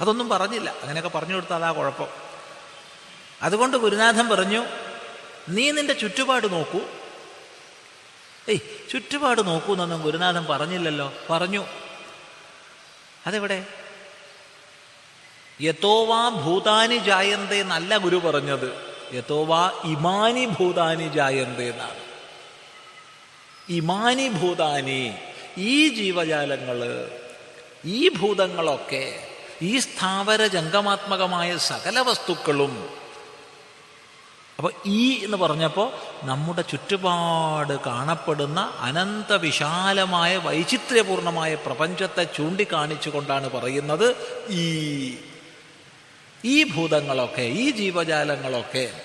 അതൊന്നും 0.02 0.30
പറഞ്ഞില്ല. 0.30 0.76
അങ്ങനെയൊക്കെ 0.82 1.10
പറഞ്ഞു 1.10 1.36
കൊടുത്താൽ 1.36 1.58
അതാ 1.58 1.72
കുഴപ്പം. 1.72 2.08
അതുകൊണ്ട് 3.42 3.78
ഗുരുനാഥൻ 3.78 4.30
പറഞ്ഞു 4.30 4.66
നീ 5.50 5.72
നിന്റെ 5.72 5.94
ചുറ്റുപാട് 5.94 6.54
നോക്കൂ. 6.54 6.80
ഏയ് 8.50 8.90
ചുറ്റുപാട് 8.90 9.48
നോക്കൂ 9.48 9.74
എന്നൊന്നും 9.74 10.02
ഗുരുനാഥൻ 10.02 10.46
പറഞ്ഞില്ലല്ലോ. 10.46 11.14
പറഞ്ഞു. 11.30 11.66
അതെവിടെ? 13.28 13.66
യഥോവാ 15.62 16.30
ഭൂതാനി 16.30 16.98
ജായന്തേ 16.98 17.62
എന്നല്ല 17.62 17.98
ഗുരു 17.98 18.16
പറഞ്ഞത്. 18.16 18.98
യഥോവാ 19.14 19.82
ഇമാനി 19.84 20.46
ഭൂതാനി 20.46 21.08
ജായന്തേ 21.08 21.70
എന്നാണ്. 21.70 22.00
ഇമാനി 23.70 24.30
ഭൂതാനി 24.30 25.14
ഈ 25.58 25.90
ജീവജാലങ്ങൾ 25.90 27.12
ഈ 27.86 28.10
ഭൂതങ്ങളൊക്കെ 28.10 29.27
ഈ 29.62 29.80
സ്ഥാവര 29.80 30.48
ജംഗമാത്മകമായ 30.48 31.58
സകല 31.58 32.00
വസ്തുക്കളും. 32.00 32.90
അപ്പൊ 34.58 34.72
ഈ 34.86 35.24
എന്ന് 35.24 35.38
പറഞ്ഞപ്പോൾ 35.38 35.92
നമ്മുടെ 36.26 36.62
ചുറ്റുപാട് 36.62 37.80
കാണപ്പെടുന്ന 37.86 38.60
അനന്ത 38.80 39.34
വിശാലമായ 39.34 40.38
വൈചിത്ര്യപൂർണമായ 40.38 41.56
പ്രപഞ്ചത്തെ 41.56 42.24
ചൂണ്ടിക്കാണിച്ചുകൊണ്ടാണ് 42.24 43.50
പറയുന്നത് 43.50 44.16
ഈ. 44.50 45.18
ഈ 46.46 46.64
ഭൂതങ്ങളൊക്കെ 46.64 47.42
ഈ 47.42 47.72
ജീവജാലങ്ങളൊക്കെ 47.72 49.02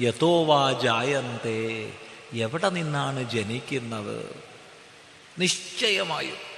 യഥോവാ 0.00 0.72
ജായന്തേ 0.72 1.92
എവിടെ 2.32 2.68
നിന്നാണ് 2.68 3.30
ജനിക്കുന്നത്? 3.30 4.34
നിശ്ചയമായും 5.38 6.49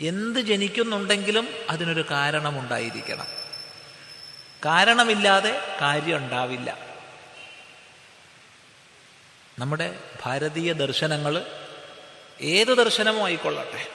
എന്ത് 0.00 0.40
ജനിക്കുന്നുണ്ടെങ്കിലും 0.40 1.48
അതിനൊരു 1.70 2.04
കാരണമുണ്ടായിരിക്കണം. 2.10 3.26
കാരണമില്ലാതെ 4.64 5.78
കാര്യം 5.80 6.16
ഉണ്ടാവില്ല 6.16 6.78
നമ്മുടെ 9.58 10.00
ഭാരതീയ 10.24 10.72
ദർശനങ്ങൾ 10.72 11.46
ഏത് 12.40 12.68
ദർശനമോ 12.68 13.26
ആയിക്കൊള്ളട്ടെ. 13.26 13.86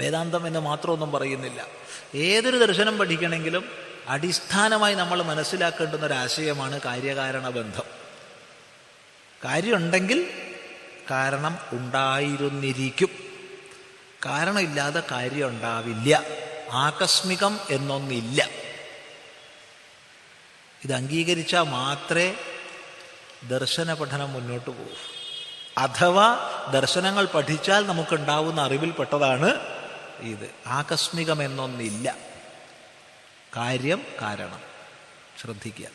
വേദാന്തം 0.00 0.46
എന്ന് 0.46 0.60
മാത്രമൊന്നും 0.60 1.12
പറയുന്നില്ല. 1.12 1.66
ഏതൊരു 2.14 2.56
ദർശനം 2.56 2.98
പഠിക്കണമെങ്കിലും 2.98 3.64
അടിസ്ഥാനമായി 4.08 4.94
നമ്മൾ 4.94 5.22
മനസ്സിലാക്കേണ്ടുന്ന 5.22 6.06
ഒരു 6.06 6.14
ആശയമാണ് 6.14 6.80
കാര്യകാരണ 6.80 7.48
ബന്ധം. 7.48 7.82
കാര്യമുണ്ടെങ്കിൽ 9.44 10.50
കാരണം 11.10 11.58
ഉണ്ടായിരുന്നിരിക്കും. 11.72 13.31
കാരണമില്ലാതെ 14.24 15.02
കാര്യം 15.10 15.48
ഉണ്ടാവില്ല 15.48 16.22
ആകസ്മികം 16.72 17.60
എന്നൊന്നില്ല. 17.70 18.48
ഇത് 20.84 20.92
അംഗീകരിച്ചാൽ 20.92 21.62
മാത്രമേ 21.62 22.34
ദർശന 23.48 23.94
പഠനം 23.94 24.32
മുന്നോട്ട് 24.32 24.70
പോകൂ. 24.70 24.90
അഥവാ 25.78 26.50
ദർശനങ്ങൾ 26.72 27.26
പഠിച്ചാൽ 27.26 27.86
നമുക്കുണ്ടാവുന്ന 27.86 28.60
അറിവിൽപ്പെട്ടതാണ് 28.60 29.60
ഇത്. 30.20 30.50
ആകസ്മികം 30.66 31.42
എന്നൊന്നില്ല. 31.42 32.16
കാര്യം 33.56 34.04
കാരണം. 34.22 34.60
ശ്രദ്ധിക്കുക. 35.40 35.86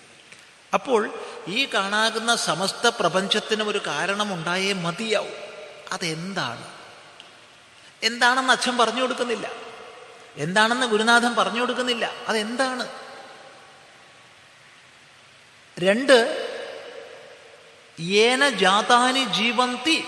അപ്പോൾ 0.74 1.14
ഈ 1.48 1.66
കാണാകുന്ന 1.66 2.36
സമസ്ത 2.36 2.88
പ്രപഞ്ചത്തിനും 2.88 3.68
ഒരു 3.68 3.82
കാരണമുണ്ടായേ 3.88 4.74
മതിയാവും. 4.74 5.34
അതെന്താണ്? 5.92 6.77
എന്താണെന്ന് 8.04 8.54
അച്ഛൻ 8.54 8.78
പറഞ്ഞു 8.78 9.02
കൊടുക്കുന്നില്ല. 9.02 9.52
എന്താണെന്ന് 10.36 10.86
ഗുരുനാഥൻ 10.86 11.36
പറഞ്ഞു 11.36 11.62
കൊടുക്കുന്നില്ല. 11.62 12.12
അതെന്താണ്? 12.28 12.88
രണ്ട് 15.80 16.48
ഏന 18.00 18.50
ജാതാനി 18.50 19.24
ജീവന്തി. 19.34 20.04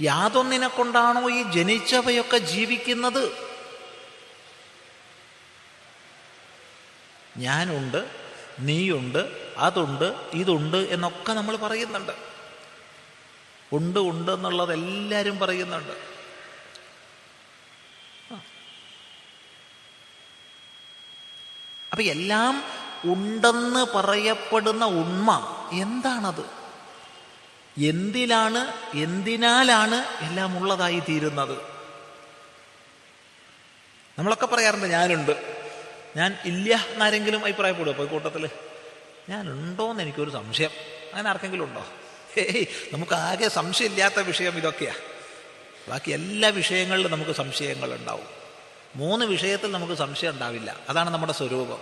യാതൊന്നിനെ 0.00 0.68
കൊണ്ടാണോ 0.68 1.30
ഈ 1.30 1.42
ജനിച്ചവയൊക്കെ 1.42 2.36
ജീവിക്കുന്നത്? 2.36 3.46
ഞാനുണ്ട് 7.36 8.10
നീയുണ്ട് 8.58 9.52
അതുണ്ട് 9.56 10.14
ഇതുണ്ട് 10.32 10.76
എന്നൊക്കെ 10.76 11.32
നമ്മൾ 11.32 11.56
പറയുന്നുണ്ട്. 11.56 12.12
ഉണ്ട് 13.72 13.98
ഉണ്ട് 13.98 14.32
എന്നുള്ളത് 14.32 14.72
എല്ലാവരും 14.72 15.38
പറയുന്നുണ്ട്. 15.38 16.15
അപ്പൊ 21.96 22.04
എല്ലാം 22.04 22.64
ഉണ്ടെന്ന് 23.04 23.86
പറയപ്പെടുന്ന 23.96 24.84
ഉണ്മ 24.84 25.56
എന്താണത്? 25.72 26.44
എന്തിലാണ് 27.80 28.72
എന്തിനാലാണ് 28.94 29.94
എല്ലാം 29.94 30.58
ഉള്ളതായി 30.58 31.00
തീരുന്നത്? 31.00 31.58
നമ്മളൊക്കെ 34.18 34.46
പറയാറുണ്ട് 34.46 34.86
ഞാനുണ്ട്. 34.86 35.64
ഞാൻ 36.16 36.38
ഇല്ല 36.44 36.86
എന്നാരെങ്കിലും 36.92 37.42
അഭിപ്രായപ്പെടുമോ 37.44 37.92
ഇപ്പോൾ 37.92 38.06
കൂട്ടത്തിൽ 38.06 38.50
ഞാനുണ്ടോയെന്ന് 39.28 40.02
എനിക്കൊരു 40.02 40.30
സംശയം. 40.30 40.70
അങ്ങനെ 41.12 41.28
ആർക്കെങ്കിലും 41.28 41.64
ഉണ്ടോ? 41.64 41.86
ഏയ് 42.38 42.66
നമുക്ക് 42.92 43.12
ആകെ 43.12 43.48
സംശയമില്ലാത്ത 43.48 44.20
വിഷയം 44.20 44.58
ഇതൊക്കെയാ. 44.58 44.94
ബാക്കി 45.88 46.10
എല്ലാ 46.10 46.48
വിഷയങ്ങളിലും 46.48 47.10
നമുക്ക് 47.10 47.32
സംശയങ്ങൾ 47.32 47.94
ഉണ്ടാവും 47.94 48.45
മൂന്ന് 48.94 49.26
വിഷയത്തിൽ 49.26 49.72
നമുക്ക് 49.72 49.94
സംശയം 49.94 50.30
ഉണ്ടാവില്ല. 50.30 50.76
അതാണ് 50.88 51.10
നമ്മുടെ 51.10 51.32
സ്വരൂപം. 51.32 51.78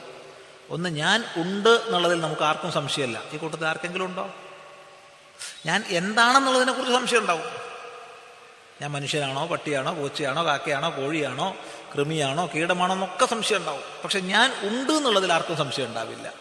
ഒന്ന് 0.70 0.88
ഞാൻ 0.88 1.24
ഉണ്ട് 1.36 1.68
എന്നുള്ളതിൽ 1.68 2.20
നമുക്ക് 2.20 2.42
ആർക്കും 2.42 2.72
സംശയമല്ല. 2.72 3.22
ഈ 3.32 3.36
കൂട്ടത്തിൽ 3.36 3.66
ആർക്കെങ്കിലും 3.66 4.04
ഉണ്ടോ? 4.04 4.30
ഞാൻ 5.66 5.84
എന്താണെന്നുള്ളതിനെ 5.88 6.72
കുറിച്ച് 6.72 6.94
സംശയം 6.94 7.20
ഉണ്ടാവും. 7.20 7.64
ഞാൻ 8.80 8.90
മനുഷ്യനാണോ 8.90 9.46
പട്ടിയാണോ 9.46 9.94
പൂച്ചയാണോ 9.94 10.46
കാക്കയാണോ 10.46 10.90
കോഴിയാണോ 10.90 11.56
കൃമിയാണോ 11.94 12.50
കീടമാണോ 12.54 12.94
എന്നൊക്കെ 12.94 13.26
സംശയം 13.26 13.56
ഉണ്ടാവും. 13.56 13.82
പക്ഷെ 14.04 14.20
ഞാൻ 14.20 14.52
ഉണ്ട് 14.62 14.92
എന്നുള്ളതിൽ 14.92 15.32
ആർക്കും 15.32 15.56
സംശയം 15.56 15.86
ഉണ്ടാവില്ല. 15.86 16.32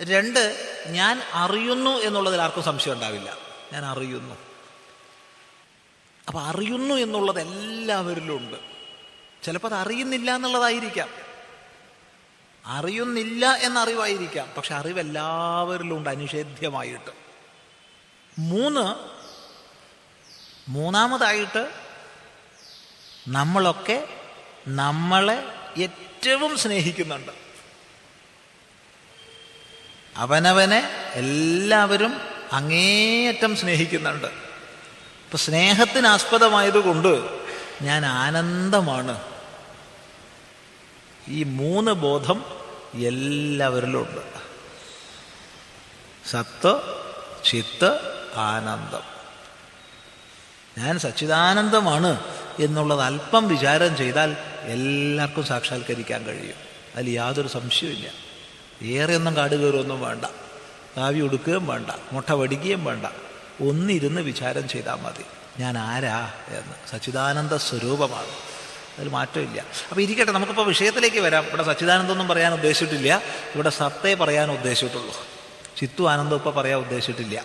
രണ്ട് 0.00 0.74
ഞാൻ 0.86 1.22
അറിയുന്നു 1.32 1.90
എന്നുള്ളതിൽ 1.90 2.40
ആർക്കും 2.40 2.62
സംശയം 2.62 2.92
ഉണ്ടാവില്ല. 2.92 3.36
ഞാൻ 3.72 3.84
അറിയുന്നു. 3.84 4.34
അപ്പൊ 6.28 6.40
അറിയുന്നു 6.40 6.94
എന്നുള്ളത് 6.94 7.40
എല്ലാവരിലും 7.40 8.36
ഉണ്ട്. 8.36 8.69
ചിലപ്പോൾ 9.42 9.68
അത് 9.68 9.74
അറിയുന്നില്ല 9.74 10.34
എന്നുള്ളതായിരിക്കാം. 10.34 11.08
അറിയുന്നില്ല 12.66 13.52
എന്നറിവായിരിക്കാം. 13.52 14.48
പക്ഷെ 14.56 14.74
അറിവ് 14.74 15.00
എല്ലാവരിലും 15.00 15.96
ഉണ്ട് 15.96 16.10
അനിഷേധ്യമായിട്ട്. 16.10 17.10
മൂന്ന് 18.38 18.94
മൂന്നാമതായിട്ട് 20.70 21.70
നമ്മളൊക്കെ 23.28 24.08
നമ്മളെ 24.68 25.44
ഏറ്റവും 25.78 26.58
സ്നേഹിക്കുന്നുണ്ട്. 26.58 27.32
അവനവനെ 30.16 31.10
എല്ലാവരും 31.14 32.20
അങ്ങേയറ്റം 32.52 33.56
സ്നേഹിക്കുന്നുണ്ട്. 33.56 34.26
ഇപ്പൊ 34.26 35.38
സ്നേഹത്തിനാസ്പദമായതുകൊണ്ട് 35.38 37.40
ഞാൻ 37.82 38.06
ആനന്ദമാണ്. 38.06 39.29
ഈ 41.30 41.42
മൂന്ന് 41.42 41.92
ബോധം 41.92 42.44
എല്ലാവരിലും 42.94 44.00
ഉണ്ട് 44.00 44.40
സത്ത് 46.30 46.80
ചിത്ത് 47.44 47.98
ആനന്ദം. 48.36 49.00
ഞാൻ 50.78 50.98
സച്ചിദാനന്ദമാണ് 50.98 52.20
എന്നുള്ളത് 52.60 53.00
അല്പം 53.00 53.48
വിചാരം 53.48 53.96
ചെയ്താൽ 53.96 54.36
എല്ലാവർക്കും 54.62 55.44
സാക്ഷാത്കരിക്കാൻ 55.44 56.24
കഴിയും. 56.24 56.54
അതിൽ 56.96 57.10
യാതൊരു 57.10 57.48
സംശയമില്ല 57.48 58.10
ഏറെയൊന്നും 58.82 59.36
കാട് 59.36 59.54
കയറുമൊന്നും 59.54 60.00
വേണ്ട. 60.00 60.24
കാവി 60.96 61.20
ഉടുക്കുകയും 61.20 61.66
വേണ്ട. 61.66 61.90
മുട്ട 62.12 62.32
വടിക്കുകയും 62.32 62.84
വേണ്ട. 62.84 63.06
ഒന്നിരുന്ന് 63.60 64.20
വിചാരം 64.20 64.68
ചെയ്താൽ 64.68 64.94
മതി. 64.94 65.24
ഞാൻ 65.60 65.78
ആരാ 65.78 66.32
എന്ന്. 66.48 66.90
സച്ചിദാനന്ദ 66.90 67.56
സ്വരൂപമാണ്. 67.56 68.49
അതിൽ 69.00 69.10
മാറ്റമില്ല. 69.10 69.64
അപ്പോൾ 69.90 70.00
ഇരിക്കട്ടെ 70.00 70.32
നമുക്കിപ്പോൾ 70.32 70.66
വിഷയത്തിലേക്ക് 70.66 71.20
വരാം. 71.20 71.44
ഇവിടെ 71.44 71.62
സച്ചിദാനന്ദമൊന്നും 71.62 72.28
പറയാൻ 72.28 72.52
ഉദ്ദേശിച്ചിട്ടില്ല. 72.52 73.22
ഇവിടെ 73.54 73.70
സത്തേ 73.70 74.14
പറയാൻ 74.14 74.50
ഉദ്ദേശിച്ചിട്ടുള്ളൂ. 74.50 75.26
ചിത്തു 75.76 76.08
ആനന്ദം 76.08 76.36
ഇപ്പം 76.36 76.54
പറയാൻ 76.54 76.78
ഉദ്ദേശിച്ചിട്ടില്ല. 76.78 77.40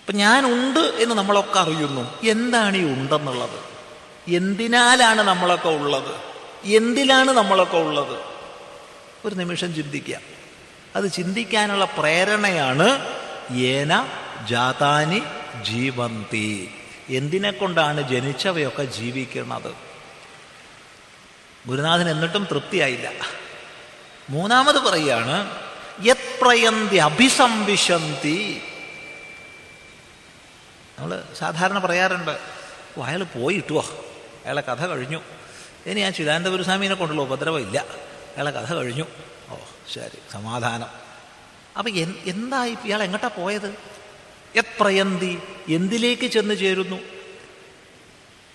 അപ്പം 0.00 0.16
ഞാനുണ്ട് 0.16 0.78
എന്ന് 0.78 1.14
നമ്മളൊക്കെ 1.14 1.60
അറിയുന്നു. 1.60 2.26
എന്താണ് 2.28 2.76
ഈ 2.76 2.80
ഉണ്ടെന്നുള്ളത്? 2.80 3.78
എന്തിനാലാണ് 4.28 5.22
നമ്മളൊക്കെ 5.22 5.68
ഉള്ളത്? 5.68 6.14
എന്തിലാണ് 6.64 7.30
നമ്മളൊക്കെ 7.30 7.76
ഉള്ളത്? 7.76 8.18
ഒരു 9.24 9.34
നിമിഷം 9.34 9.74
ചിന്തിക്കുക. 9.74 10.18
അത് 10.96 11.12
ചിന്തിക്കാനുള്ള 11.12 11.84
പ്രേരണയാണ് 11.84 13.16
ഏന 13.56 14.08
ജാതാനി 14.48 15.22
ജീവന്തി. 15.62 16.74
എന്തിനെ 17.10 17.50
കൊണ്ടാണ് 17.50 18.08
ജനിച്ചവയൊക്കെ 18.08 18.82
ജീവിക്കുന്നത്? 18.82 19.74
ഗുരുനാഥൻ 21.66 22.08
എന്നിട്ടും 22.08 22.48
തൃപ്തിയായില്ല. 22.50 23.12
മൂന്നാമത് 24.30 24.76
പറയാണ് 24.76 25.68
യത്രയന്തി 26.06 26.96
അഭിസംവിശന്തി. 26.96 28.62
നമ്മൾ 30.98 31.24
സാധാരണ 31.38 31.78
പറയാറുണ്ട് 31.78 32.38
ഓ 32.98 33.02
അയാൾ 33.02 33.22
പോയിട്ടുവോ? 33.22 33.80
അയാളെ 34.44 34.60
കഥ 34.60 34.86
കഴിഞ്ഞു. 34.86 35.22
ഇനി 35.86 36.00
ആ 36.00 36.10
ചിദാനന്ദപുരസ്വാമിനെ 36.10 36.94
കൊണ്ടുള്ള 36.94 37.22
ഉപദ്രവമില്ല. 37.22 37.78
അയാളെ 38.36 38.50
കഥ 38.50 38.74
കഴിഞ്ഞു. 38.74 39.04
ഓ 39.48 39.56
ശരി 39.94 40.18
സമാധാനം. 40.32 40.88
അപ്പം 41.78 41.90
എന്തായി? 42.24 42.76
ഇയാൾ 42.84 43.02
എങ്ങോട്ടാണ് 43.02 43.40
പോയത്? 43.40 43.98
യത് 44.56 44.64
പ്രയന്തി 44.80 45.38
എന്തിലേക്ക് 45.68 46.26
ചെന്ന് 46.26 46.54
ചേരുന്നു? 46.54 46.96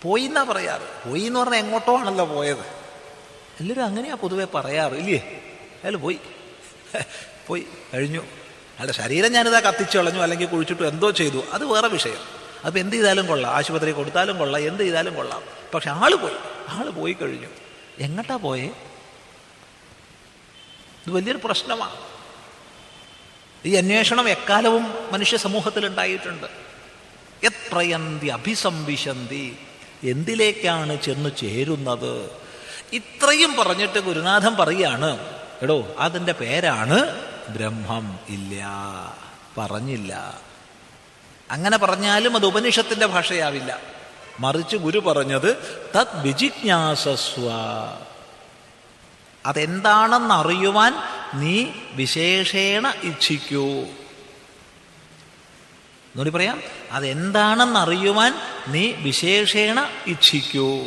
പോയി 0.01 0.23
എന്നാ 0.23 0.43
പറയാറ്. 0.43 1.10
പോയി 1.10 1.21
എന്ന് 1.21 1.39
പറഞ്ഞാൽ 1.39 1.60
എങ്ങോട്ടോ 1.60 1.99
ആണല്ലോ 1.99 2.25
പോയത്. 2.25 2.65
എല്ലാവരും 3.60 3.86
അങ്ങനെയാ 3.86 4.15
പൊതുവെ 4.15 4.45
പറയാറ് 4.45 4.93
ഇല്ലേ? 4.93 5.17
അയാൾ 5.84 5.95
പോയി. 5.95 6.19
പോയി 7.47 7.67
കഴിഞ്ഞു. 7.93 8.19
അയാളുടെ 8.19 8.93
ശരീരം 8.93 9.32
ഞാനിതാ 9.32 9.60
കത്തിച്ചു 9.60 9.97
കളഞ്ഞു 9.97 10.19
അല്ലെങ്കിൽ 10.19 10.47
കുഴിച്ചിട്ടു 10.47 10.84
എന്തോ 10.84 11.12
ചെയ്തു. 11.12 11.43
അത് 11.51 11.65
വേറെ 11.65 11.88
വിഷയം. 11.88 12.43
അപ്പം 12.65 12.79
എന്ത് 12.79 12.95
ചെയ്താലും 12.95 13.27
കൊള്ളാം. 13.27 13.53
ആശുപത്രി 13.53 13.91
കൊടുത്താലും 13.91 14.38
കൊള്ളാം 14.38 14.67
എന്ത് 14.67 14.84
ചെയ്താലും 14.84 15.15
കൊള്ളാം. 15.15 15.43
പക്ഷെ 15.73 15.89
ആൾ 15.89 16.15
പോയി. 16.15 16.34
ആൾ 16.67 16.89
പോയി 16.89 17.13
കഴിഞ്ഞു. 17.13 17.47
എങ്ങട്ടാ 17.99 18.36
പോയേ? 18.36 18.65
ഇത് 21.08 21.12
വലിയൊരു 21.12 21.39
പ്രശ്നമാണ് 21.43 22.12
ഈ 23.65 23.76
അന്വേഷണം 23.76 24.30
എക്കാലവും 24.30 24.93
മനുഷ്യ 25.12 25.38
സമൂഹത്തിൽ 25.38 25.86
ഉണ്ടായിട്ടുണ്ട് 25.86 26.47
എത്രയന്തി 27.43 28.28
അഭിസംവിശന്തി 28.28 29.58
എന്തിലേക്കാണ് 30.04 31.02
ചെന്ന് 31.02 31.30
ചേരുന്നത്? 31.38 32.32
ഇത്രയും 32.93 33.56
പറഞ്ഞിട്ട് 33.56 33.99
ഗുരുനാഥൻ 33.99 34.56
പറയാണ് 34.56 35.39
എടോ 35.62 35.88
അതിന്റെ 35.97 36.32
പേരാണ് 36.32 37.28
ബ്രഹ്മം 37.49 38.19
ഇല്ല 38.30 38.65
പറഞ്ഞില്ല. 39.58 40.41
അങ്ങനെ 41.52 41.78
പറഞ്ഞാലും 41.78 42.36
അത് 42.36 42.45
ഉപനിഷത്തിന്റെ 42.45 43.06
ഭാഷയാവില്ല. 43.06 43.80
മറിച്ച് 44.39 44.76
ഗുരു 44.76 44.99
പറഞ്ഞത് 44.99 45.82
തത് 45.95 46.21
വിജിജ്ഞാസസ്വ. 46.21 47.49
അതെന്താണെന്ന് 49.45 50.34
അറിയുവാൻ 50.36 50.93
നീ 51.33 51.65
വിശേഷേണ 51.93 52.93
ഇച്ഛിക്കൂ. 53.03 53.69
എന്നോട് 56.13 56.29
പറയാം. 56.29 56.61
അതെന്താണെന്ന് 56.91 57.79
അറിയുവാൻ 57.79 58.35
നീ 58.67 58.91
വിശേഷേണ 58.91 59.89
ഇച്ഛിക്കൂ. 60.07 60.83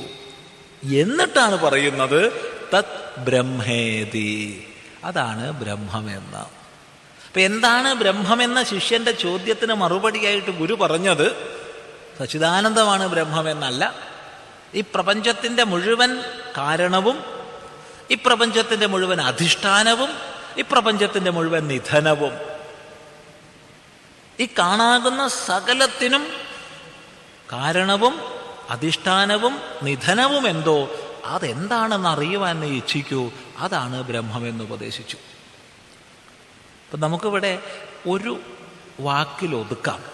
എന്നിട്ടാണ് 0.85 1.57
പറയുന്നത് 1.57 2.33
തത് 2.75 3.21
ബ്രഹ്മേതി. 3.21 4.69
അതാണ് 5.05 5.51
ബ്രഹ്മമെന്ന്. 5.51 6.39
അപ്പൊ 6.39 7.41
എന്താണ് 7.41 7.95
ബ്രഹ്മമെന്ന 7.95 8.63
ശിഷ്യന്റെ 8.63 9.13
ചോദ്യത്തിന് 9.13 9.75
മറുപടിയായിട്ട് 9.75 10.51
ഗുരു 10.51 10.75
പറഞ്ഞത്? 10.75 11.57
സച്ചിദാനന്ദമാണ് 12.19 13.07
ബ്രഹ്മമെന്നല്ല. 13.07 13.95
ഈ 14.75 14.81
പ്രപഞ്ചത്തിന്റെ 14.81 15.65
മുഴുവൻ 15.65 16.21
കാരണവും 16.57 17.25
ഈ 18.11 18.15
പ്രപഞ്ചത്തിന്റെ 18.15 18.87
മുഴുവൻ 18.87 19.21
അധിഷ്ഠാനവും 19.21 20.36
ഈ 20.59 20.65
പ്രപഞ്ചത്തിന്റെ 20.73 21.31
മുഴുവൻ 21.31 21.69
നിധനവും 21.69 22.33
ഈ 24.41 24.49
കാണാകുന്ന 24.59 25.29
സകലത്തിനും 25.29 26.29
കാരണവും 27.53 28.21
അധിഷ്ഠാനവും 28.71 29.61
നിധനവും 29.83 30.49
എന്തോ 30.49 30.89
അതെന്താണെന്ന് 31.25 32.09
അറിയുവാൻ 32.09 32.65
ഇച്ഛിക്കൂ. 32.65 33.31
അതാണ് 33.59 34.03
ബ്രഹ്മമെന്ന് 34.03 34.65
ഉപദേശിച്ചു. 34.65 35.17
അപ്പം 36.87 37.01
നമുക്കിവിടെ 37.01 37.63
ഒരു 38.09 38.41
വാക്കിൽ 39.01 39.55
ഒതുക്കാം. 39.55 40.05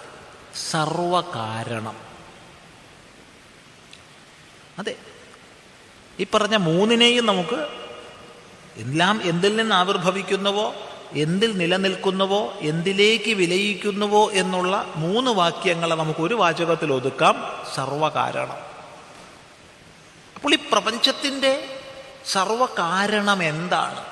സർവകാരണം. 0.70 1.96
അതെ. 4.78 4.96
ഈ 6.20 6.26
പറഞ്ഞ 6.34 6.56
മൂന്നിനെയും 6.56 7.26
നമുക്ക് 7.26 7.81
എല്ലാം 8.76 9.20
എന്തിൽ 9.24 9.56
നിന്ന് 9.56 9.74
ആവിർഭവിക്കുന്നുവോ 9.74 10.74
എന്തിൽ 11.12 11.52
നിലനിൽക്കുന്നുവോ 11.52 12.54
എന്തിലേക്ക് 12.60 13.32
വിലയിക്കുന്നുവോ 13.32 14.30
എന്നുള്ള 14.30 14.92
മൂന്ന് 14.96 15.30
വാക്യങ്ങളെ 15.30 15.94
നമുക്ക് 15.94 16.20
ഒരു 16.20 16.34
വാചകത്തിൽ 16.34 16.92
ഒതുക്കാം. 16.92 17.64
സർവകാരണം. 17.74 18.56
അപ്പോൾ 20.36 20.54
ഈ 20.54 20.58
പ്രപഞ്ചത്തിന്റെ 20.72 21.80
സർവകാരണം 22.26 23.42
എന്താണ്? 23.42 24.04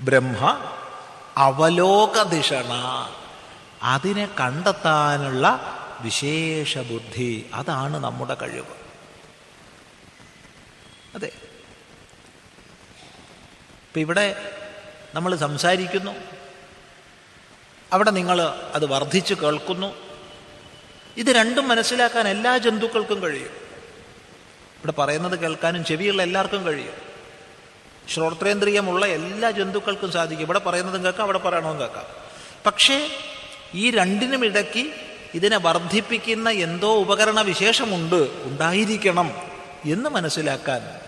ബ്രഹ്മ 0.00 0.58
അവലോകദിഷണ 1.36 2.72
അതിനെ 3.82 4.28
കണ്ടെത്താനുള്ള 4.40 5.60
വിശേഷ 6.00 6.78
ബുദ്ധി 6.78 7.50
അതാണ് 7.54 7.96
നമ്മുടെ 7.96 8.34
കഴിവ്. 8.34 8.78
അതെ. 11.14 11.32
ഇപ്പം 13.98 14.14
ഇവിടെ 14.14 14.54
നമ്മൾ 15.14 15.36
സംസാരിക്കുന്നു. 15.36 16.14
അവിടെ 17.92 18.10
നിങ്ങൾ 18.10 18.42
അത് 18.74 18.86
വർദ്ധിച്ച് 18.86 19.34
കേൾക്കുന്നു. 19.34 19.94
ഇത് 21.16 21.26
രണ്ടും 21.26 21.68
മനസ്സിലാക്കാൻ 21.68 22.28
എല്ലാ 22.28 22.58
ജന്തുക്കൾക്കും 22.58 23.22
കഴിയും. 23.22 23.50
ഇവിടെ 24.78 24.92
പറയുന്നത് 24.92 25.38
കേൾക്കാനും 25.38 25.84
ചെവിയുള്ള 25.84 26.22
എല്ലാവർക്കും 26.22 26.66
കഴിയും. 26.66 26.92
ശ്രോത്രേന്ദ്രിയമുള്ള 28.08 29.06
എല്ലാ 29.06 29.50
ജന്തുക്കൾക്കും 29.50 30.12
സാധിക്കും. 30.12 30.44
ഇവിടെ 30.44 30.58
പറയുന്നതും 30.58 31.04
കേൾക്കാം 31.04 31.24
അവിടെ 31.24 31.38
പറയണതും 31.38 31.80
കേൾക്കാം. 31.80 32.04
പക്ഷേ 32.66 33.10
ഈ 33.74 33.90
രണ്ടിനും 33.90 34.44
ഇടയ്ക്ക് 34.44 34.92
ഇതിനെ 35.34 35.56
വർദ്ധിപ്പിക്കുന്ന 35.56 36.50
എന്തോ 36.50 37.00
ഉപകരണ 37.00 37.40
വിശേഷമുണ്ട്. 37.40 38.42
ഉണ്ടായിരിക്കണം 38.42 39.34
എന്ന് 39.84 40.10
മനസ്സിലാക്കാൻ 40.10 41.00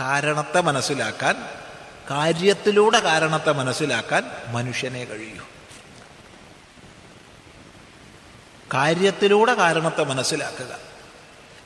കാരണത്തെ 0.00 0.60
മനസ്സിലാക്കാൻ 0.60 1.48
കാര്യത്തിലൂടെ 2.10 3.00
കാരണത്തെ 3.00 3.52
മനസ്സിലാക്കാൻ 3.52 4.30
മനുഷ്യനെ 4.48 5.04
കഴിയൂ. 5.04 5.42
കാര്യത്തിലൂടെ 8.74 9.54
കാരണത്തെ 9.54 10.04
മനസ്സിലാക്കുക. 10.04 10.78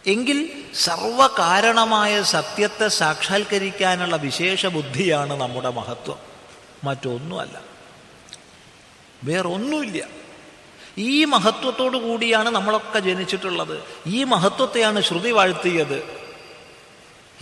എങ്കിൽ 0.06 0.64
സർവകാരണമായ 0.74 2.22
സത്യത്തെ 2.22 2.88
സാക്ഷാത്കരിക്കാനുള്ള 2.88 4.16
വിശേഷ 4.16 4.66
ബുദ്ധിയാണ് 4.66 5.40
നമ്മുടെ 5.40 5.70
മഹത്വം. 5.70 6.18
മറ്റൊന്നുമല്ല. 6.84 7.60
വേറൊന്നുമില്ല. 9.24 10.04
ഈ 10.98 11.24
മഹത്വത്തോടു 11.24 11.98
കൂടിയാണ് 11.98 12.50
നമ്മളൊക്കെ 12.50 12.98
ജനിച്ചിട്ടുള്ളത്. 12.98 13.82
ഈ 14.06 14.24
മഹത്വത്തെയാണ് 14.24 15.00
ശ്രുതി 15.00 15.30
വാഴ്ത്തിയത്. 15.30 16.22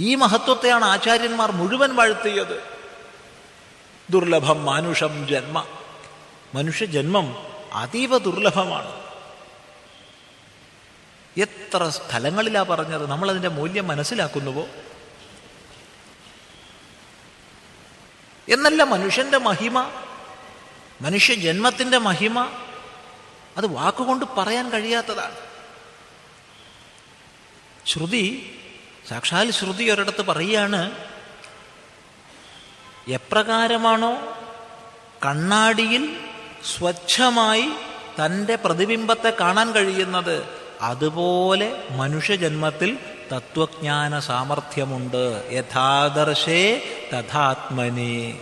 ഈ 0.01 0.15
മഹത്വത്തെയാണ് 0.15 0.85
ആചാര്യന്മാർ 0.85 1.53
മുഴുവൻ 1.53 1.97
വാഴ്ത്തിയത്. 1.97 2.80
ദുർലഭം 4.11 4.65
മാനുഷം 4.65 5.29
ജന്മ. 5.29 5.67
മനുഷ്യ 6.55 6.87
ജന്മം 6.87 7.37
അതീവ 7.73 8.19
ദുർലഭമാണ്. 8.19 9.01
എത്ര 11.37 11.89
സ്ഥലങ്ങളിലാ 11.89 12.63
പറഞ്ഞത്? 12.63 13.11
നമ്മളതിന്റെ 13.11 13.49
മൂല്യം 13.49 13.89
മനസ്സിലാക്കുന്നുവോ? 13.89 14.67
എന്നല്ല 18.49 18.83
മനുഷ്യന്റെ 18.83 19.39
മഹിമ 19.39 20.03
മനുഷ്യജന്മത്തിന്റെ 21.01 21.99
മഹിമ 21.99 22.41
അത് 23.57 23.67
വാക്കുകൊണ്ട് 23.67 24.25
പറയാൻ 24.25 24.71
കഴിയാത്തതാണ്. 24.71 25.37
ശ്രുതി 27.87 28.57
സാക്ഷാൽ 29.09 29.51
ശ്രുതി 29.51 29.85
ഒരിടത്ത് 29.85 30.23
പറയുകയാണ് 30.23 31.10
എപ്രകാരമാണോ 33.09 34.39
കണ്ണാടിയിൽ 35.27 36.17
സ്വച്ഛമായി 36.79 37.69
തന്റെ 38.25 38.57
പ്രതിബിംബത്തെ 38.57 39.33
കാണാൻ 39.41 39.73
കഴിയുന്നത് 39.73 40.49
അതുപോലെ 40.81 41.85
മനുഷ്യജന്മത്തിൽ 41.91 42.99
തത്വജ്ഞാന 43.33 44.19
സാമർഥ്യമുണ്ട്. 44.19 45.49
യഥാദർശേ 45.53 46.83
തഥാത്മനി. 47.15 48.41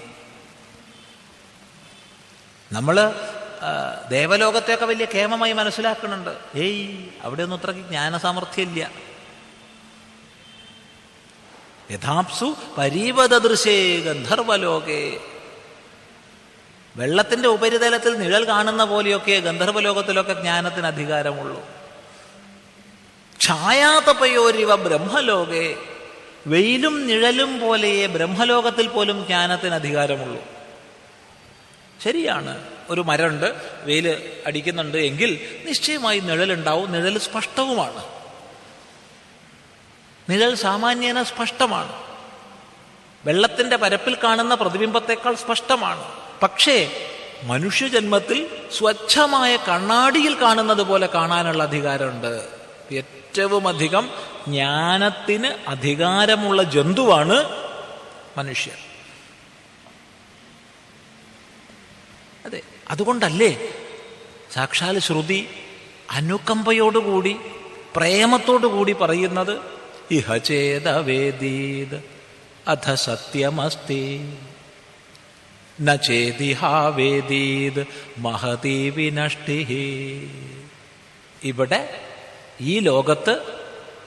നമ്മൾ 2.73 3.15
ദേവലോകത്തെയൊക്കെ 4.09 4.87
വലിയ 4.87 5.07
കേമമായി 5.15 5.53
മനസ്സിലാക്കുന്നുണ്ട്. 5.53 6.37
ഏയ് 6.55 7.07
അവിടെയൊന്നും 7.23 7.59
അത്രയ്ക്ക് 7.59 7.83
ജ്ഞാനസാമർഥ്യമില്ല. 7.83 9.08
യഥാപ്സു 11.91 12.57
പരീപതദൃശേ 12.79 14.01
ഗന്ധർവലോകേ. 14.01 15.19
വെള്ളത്തിന്റെ 16.97 17.49
ഉപരിതലത്തിൽ 17.49 18.19
നിഴൽ 18.19 18.49
കാണുന്ന 18.49 18.85
പോലെയൊക്കെ 18.85 19.41
ഗന്ധർവലോകത്തിലൊക്കെ 19.41 20.33
ജ്ഞാനത്തിന് 20.33 20.87
അധികാരമുള്ളൂ. 20.87 21.67
ഛായാതപയോരിവ 23.41 24.75
ബ്രഹ്മലോകേ. 24.75 25.77
വെയിലും 26.47 27.07
നിഴലും 27.07 27.61
പോലെയേ 27.61 28.07
ബ്രഹ്മലോകത്തിൽ 28.07 28.87
പോലും 28.87 29.27
ജ്ഞാനത്തിന് 29.27 29.75
അധികാരമുള്ളൂ. 29.75 30.45
ശരിയാണ് 32.05 32.63
ഒരു 32.91 33.01
മരമുണ്ട് 33.01 33.55
വെയിൽ 33.83 34.33
അടിക്കുന്നുണ്ട് 34.47 34.99
എങ്കിൽ 34.99 35.63
നിശ്ചയമായി 35.67 36.19
നിഴലുണ്ടാവും 36.19 36.93
നിഴൽ 36.93 37.19
സ്പഷ്ടവുമാണ്. 37.19 38.18
നിഴൽ 40.29 40.55
സാമാന്യേന 40.55 41.23
സ്പഷ്ടമാണ്. 41.23 41.93
വെള്ളത്തിന്റെ 43.27 43.77
പരപ്പിൽ 43.77 44.17
കാണുന്ന 44.25 44.55
പ്രതിബിംബത്തെക്കാൾ 44.55 45.35
സ്പഷ്ടമാണ്. 45.35 46.05
പക്ഷേ 46.43 46.93
മനുഷ്യജന്മത്തിൽ 47.43 48.51
സ്വച്ഛമായ 48.73 49.57
കണ്ണാടിയിൽ 49.57 50.35
കാണുന്നത് 50.35 50.83
പോലെ 50.83 51.07
കാണാനുള്ള 51.07 51.63
അധികാരമുണ്ട്. 51.63 52.49
ഏറ്റവും 52.93 53.69
അധികം 53.69 54.11
ജ്ഞാനത്തിന് 54.49 55.69
അധികാരമുള്ള 55.69 56.63
ജന്തുവാണ് 56.63 57.67
മനുഷ്യർ 58.39 58.79
അതെ 62.47 62.63
അതുകൊണ്ടല്ലേ 62.91 63.73
സാക്ഷാൽ 64.53 64.99
ശ്രുതി 64.99 65.49
അനുകമ്പയോടുകൂടി 66.11 67.37
പ്രേമത്തോടുകൂടി 67.97 68.93
പറയുന്നത് 68.93 69.78
ഇഹ 70.11 70.37
ചേതവേദീത് 70.37 72.05
അഥ 72.69 72.95
സത്യമസ്തി. 72.95 74.33
ന 75.81 75.97
ചേതിഹാവേദീത് 75.97 77.87
മഹതി 78.19 78.91
വിനഷ്ടി. 78.91 79.59
ഇവിടെ 81.45 82.01
ഈ 82.61 82.79
ലോകത്ത് 82.79 83.43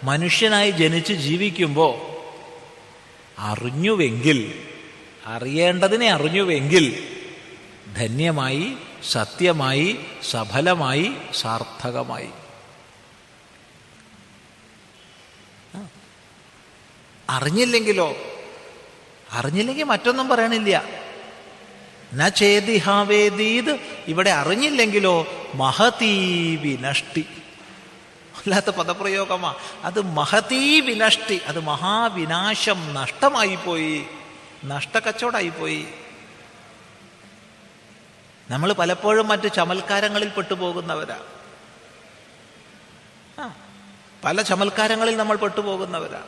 മനുഷ്യനായി 0.04 0.72
ജനിച്ച് 0.72 1.14
ജീവിക്കുമ്പോൾ 1.14 1.96
അറിഞ്ഞുവെങ്കിൽ 3.40 4.54
അറിയേണ്ടതിനെ 5.26 6.12
അറിഞ്ഞുവെങ്കിൽ 6.12 7.04
ധന്യമായി 7.98 8.74
സത്യമായി 9.12 9.98
സഫലമായി 10.32 11.12
സാർത്ഥകമായി. 11.34 12.30
അറിഞ്ഞില്ലെങ്കിലോ? 17.32 18.16
അറിഞ്ഞില്ലെങ്കിൽ 19.32 19.84
മറ്റൊന്നും 19.84 20.30
പറയണില്ല. 20.30 20.84
ന 22.14 22.30
ചേതിഹാവേദീത് 22.30 23.80
ഇവിടെ 24.08 24.30
അറിഞ്ഞില്ലെങ്കിലോ 24.30 25.28
മഹതീ 25.56 26.16
വിനഷ്ടി 26.56 27.26
അല്ലാത്ത 28.38 28.70
പദപ്രയോഗമാ. 28.70 29.56
അത് 29.84 30.02
മഹതീ 30.02 30.80
വിനഷ്ടി 30.80 31.42
അത് 31.48 31.60
മഹാവിനാശം 31.60 32.94
നഷ്ടമായി 32.94 33.56
പോയി. 33.56 34.06
നഷ്ടക്കച്ചവടമായിപ്പോയി 34.66 35.88
നമ്മൾ 38.50 38.74
പലപ്പോഴും 38.74 39.28
മറ്റ് 39.28 39.54
ചമൽക്കാരങ്ങളിൽ 39.54 40.30
പെട്ടുപോകുന്നവരാ. 40.30 41.20
പല 44.24 44.42
ചമൽക്കാരങ്ങളിൽ 44.42 45.18
നമ്മൾ 45.18 45.36
പെട്ടുപോകുന്നവരാ. 45.38 46.24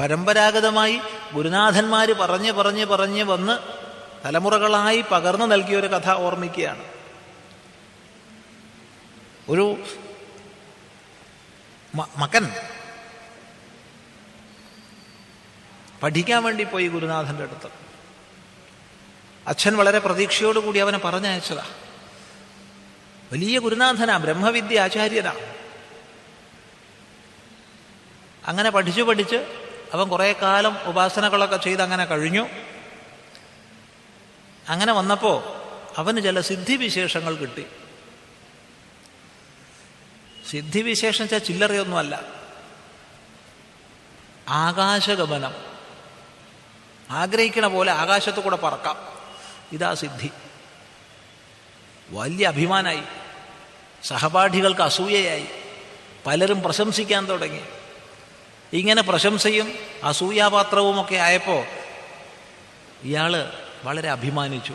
പരമ്പരാഗതമായി 0.00 1.00
ഗുരുനാഥന്മാർ 1.32 2.12
പറഞ്ഞ് 2.12 2.52
പറഞ്ഞ് 2.52 2.84
പറഞ്ഞ് 2.84 3.22
വന്ന് 3.22 3.58
തലമുറകളായി 4.24 5.00
പകർന്നു 5.00 5.46
നൽകിയ 5.46 5.76
ഒരു 5.76 5.86
കഥ 5.86 6.10
ഓർമ്മിക്കുകയാണ്. 6.10 6.84
ഒരു 9.48 9.84
മകൻ 11.96 12.50
പഠിക്കാൻ 16.02 16.42
വേണ്ടി 16.42 16.64
പോയി 16.64 16.88
ഗുരുനാഥന്റെ 16.88 17.42
അടുത്ത്. 17.42 17.68
അച്ഛൻ 19.46 19.76
വളരെ 19.76 19.98
പ്രതീക്ഷയോടുകൂടി 19.98 20.78
അവനെ 20.78 20.98
പറഞ്ഞയച്ചതാ. 20.98 21.66
വലിയ 23.32 23.58
ഗുരുനാഥനാ 23.58 24.16
ബ്രഹ്മവിദ്യ 24.16 24.80
ആചാര്യനാ. 24.80 25.34
അങ്ങനെ 28.46 28.70
പഠിച്ചു 28.70 29.02
പഠിച്ച് 29.02 29.65
അവൻ 29.92 30.08
കുറേ 30.08 30.32
കാലം 30.32 30.78
ഉപാസനകളൊക്കെ 30.84 31.56
ചെയ്ത് 31.56 31.82
അങ്ങനെ 31.82 32.04
കഴിഞ്ഞു. 32.04 32.46
അങ്ങനെ 34.68 34.92
വന്നപ്പോൾ 34.92 35.42
അവന് 35.96 36.20
ചില 36.20 36.40
സിദ്ധിവിശേഷങ്ങൾ 36.40 37.36
കിട്ടി. 37.36 37.66
സിദ്ധിവിശേഷം 40.50 41.20
വെച്ചാൽ 41.20 41.38
ചില്ലറയൊന്നുമല്ല. 41.38 42.24
ആകാശഗമനം. 44.48 45.54
ആഗ്രഹിക്കണ 47.10 47.66
പോലെ 47.66 47.92
ആകാശത്തു 47.92 48.40
കൂടെ 48.40 48.56
പറക്കാം. 48.56 48.96
ഇതാ 49.72 49.94
സിദ്ധി. 49.94 50.30
വലിയ 52.10 52.46
അഭിമാനായി. 52.46 53.02
സഹപാഠികൾക്ക് 54.04 54.80
അസൂയയായി. 54.80 55.46
പലരും 56.26 56.62
പ്രശംസിക്കാൻ 56.62 57.28
തുടങ്ങി. 57.28 57.62
ഇങ്ങനെ 58.72 59.02
പ്രശംസയും 59.02 59.72
അസൂയാപാത്രവുമൊക്കെ 60.04 61.14
ആയപ്പോൾ 61.14 61.64
ഇയാൾ 63.02 63.52
വളരെ 63.84 64.08
അഭിമാനിച്ചു. 64.08 64.74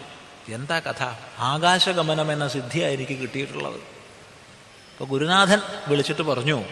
എന്താ 0.50 0.80
കഥ? 0.80 1.04
ആകാശഗമനം 1.40 2.32
എന്ന 2.32 2.48
സിദ്ധിയാണ് 2.48 2.94
എനിക്ക് 2.94 3.12
കിട്ടിയിട്ടുള്ളത്. 3.12 3.76
അപ്പോൾ 3.76 5.06
ഗുരുനാഥൻ 5.06 5.60
വിളിച്ചിട്ട് 5.88 6.22
പറഞ്ഞു 6.22 6.64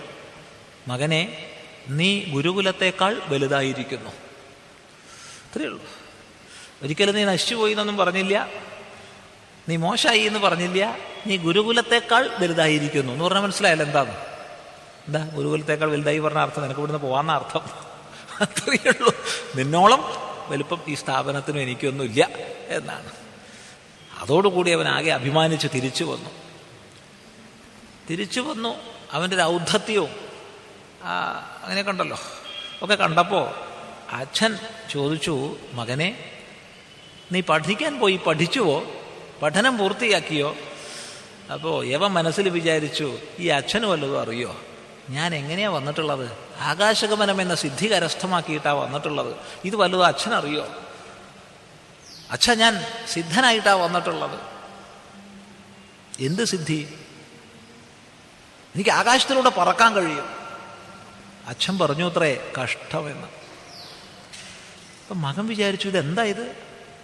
മകനെ 0.88 1.52
നീ 1.90 2.24
ഗുരുകുലത്തേക്കാൾ 2.24 3.22
വലുതായിരിക്കുന്നു. 3.28 4.10
അത്രയേ 4.10 5.66
ഉള്ളൂ. 5.66 5.86
ഒരിക്കലും 6.84 7.16
നീ 7.16 7.24
നശിച്ചുപോയി 7.24 7.72
എന്നൊന്നും 7.72 7.98
പറഞ്ഞില്ല. 7.98 8.48
നീ 9.70 9.76
മോശമായി 9.76 10.20
എന്ന് 10.20 10.40
പറഞ്ഞില്ല. 10.40 10.98
നീ 11.28 11.38
ഗുരുകുലത്തേക്കാൾ 11.38 12.30
വലുതായിരിക്കുന്നു. 12.40 13.14
എന്ന് 13.14 13.26
പറഞ്ഞാൽ 13.26 13.42
മനസ്സിലായാലും 13.42 13.86
എന്താണ് 13.86 14.29
എന്താ 15.10 15.22
ഗുരുകുലത്തേക്കാൾ 15.36 15.92
വലുതായി 15.92 16.20
പറഞ്ഞ 16.20 16.38
അർത്ഥം 16.38 16.64
നിനക്ക് 16.64 16.80
ഇവിടുന്ന് 16.80 17.02
പോവാന്ന 17.02 17.32
അർത്ഥം. 17.32 17.64
അത്രയേ 18.42 18.90
ഉള്ളൂ 18.90 19.14
നിന്നോളം 19.56 20.02
വലുപ്പം 20.50 20.82
ഈ 20.88 20.94
സ്ഥാപനത്തിനും 20.94 21.62
എനിക്കൊന്നുമില്ല 21.62 22.30
എന്നാണ്. 22.68 23.12
അതോടുകൂടി 24.20 24.72
അവൻ 24.72 24.88
ആകെ 24.88 25.12
അഭിമാനിച്ച് 25.12 25.68
തിരിച്ചു 25.76 26.04
വന്നു. 26.04 26.30
തിരിച്ചു 28.10 28.42
വന്നു 28.42 28.76
അവന്റെ 29.12 29.36
ഒരു 29.36 29.44
ഔദ്ധത്യവും 29.44 30.14
അങ്ങനെ 31.64 31.90
ഉണ്ടല്ലോ 31.90 32.20
ഒക്കെ 32.84 32.96
കണ്ടപ്പോൾ 32.96 33.46
അച്ഛൻ 34.12 34.58
ചോദിച്ചു 34.92 35.36
മകനെ 35.74 36.10
നീ 37.32 37.42
പഠിക്കാൻ 37.50 38.00
പോയി 38.00 38.18
പഠിച്ചുവോ? 38.28 38.78
പഠനം 39.42 39.78
പൂർത്തിയാക്കിയോ? 39.78 40.56
അപ്പോൾ 41.54 41.86
യവ 41.86 42.08
മനസ്സിൽ 42.08 42.50
വിചാരിച്ചു 42.50 43.18
ഈ 43.40 43.48
അച്ഛന് 43.48 43.86
വല്ലതും 43.86 44.22
അറിയോ? 44.22 44.52
ഞാൻ 45.10 45.36
എങ്ങനെയാ 45.36 45.70
വന്നിട്ടുള്ളത്? 45.70 46.32
ആകാശഗമനം 46.60 47.42
എന്ന 47.42 47.56
സിദ്ധി 47.56 47.92
കരസ്ഥമാക്കിയിട്ടാ 47.92 48.74
വന്നിട്ടുള്ളത്. 48.74 49.36
ഇത് 49.66 49.76
വലുത് 49.76 50.04
അച്ഛനറിയോ 50.04 50.68
അച്ഛ 52.32 52.52
ഞാൻ 52.52 52.86
സിദ്ധനായിട്ടാണ് 53.08 53.80
വന്നിട്ടുള്ളത്. 53.80 54.40
എന്ത് 56.20 56.46
സിദ്ധി? 56.46 56.98
എനിക്ക് 58.76 58.90
ആകാശത്തിലൂടെ 58.90 59.50
പറക്കാൻ 59.50 59.94
കഴിയും. 59.94 60.30
അച്ഛൻ 61.48 61.80
പറഞ്ഞു 61.80 62.12
അത്രേ 62.12 62.52
കഷ്ടമെന്ന്. 62.64 63.28
അപ്പം 65.02 65.22
മകൻ 65.22 65.48
വിചാരിച്ചു 65.48 65.88
ഇതെന്താ 65.88 66.24
ഇത്? 66.24 66.56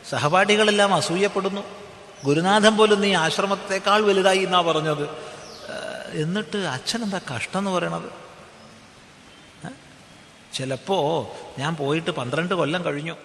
സഹപാഠികളെല്ലാം 0.10 0.94
അസൂയപ്പെടുന്നു. 0.94 1.62
ഗുരുനാഥൻ 2.26 2.78
പോലും 2.78 3.02
നീ 3.02 3.14
ആശ്രമത്തെക്കാൾ 3.14 4.02
വലുതായി 4.02 4.40
എന്നാ 4.40 4.62
പറഞ്ഞത്. 4.62 5.35
എന്നിട്ട് 6.16 6.58
അച്ഛൻ 6.58 7.04
എന്താ 7.04 7.22
കഷ്ടം 7.36 7.60
എന്ന് 7.60 7.72
പറയണത് 7.72 8.26
ചിലപ്പോൾ 10.54 11.28
ഞാൻ 11.60 11.76
പോയിട്ട് 11.76 12.12
പന്ത്രണ്ട് 12.12 12.54
കൊല്ലം 12.54 12.86
കഴിഞ്ഞു. 12.86 13.16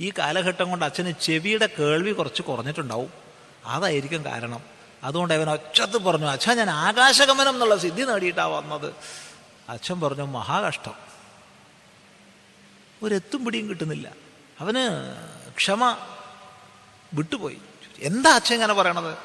ഈ 0.00 0.12
കാലഘട്ടം 0.18 0.70
കൊണ്ട് 0.70 0.84
അച്ഛന് 0.84 1.12
ചെവിയുടെ 1.20 1.68
കേൾവി 1.78 2.12
കുറച്ച് 2.12 2.42
കുറഞ്ഞിട്ടുണ്ടാവും. 2.42 3.12
അതായിരിക്കും 3.64 4.24
കാരണം. 4.24 4.60
അതുകൊണ്ട് 5.04 5.34
അവൻ 5.34 5.50
ഒച്ചത്ത് 5.50 5.98
പറഞ്ഞു 5.98 6.26
അച്ഛൻ 6.26 6.56
ഞാൻ 6.56 6.70
ആകാശഗമനം 6.70 7.48
എന്നുള്ള 7.48 7.76
സിദ്ധി 7.76 8.02
നേടിയിട്ടാണ് 8.02 8.52
വന്നത്. 8.52 8.94
അച്ഛൻ 9.68 10.00
പറഞ്ഞു 10.00 10.22
മഹാകഷ്ടം. 10.22 10.94
ഒരെത്തും 13.02 13.44
പിടിയും 13.44 13.68
കിട്ടുന്നില്ല. 13.68 14.12
അവന് 14.60 14.88
ക്ഷമ 15.56 15.96
വിട്ടുപോയി. 17.14 17.58
എന്താ 17.98 18.34
അച്ഛൻ 18.34 18.54
ഇങ്ങനെ 18.54 18.74
പറയണത്? 18.74 19.16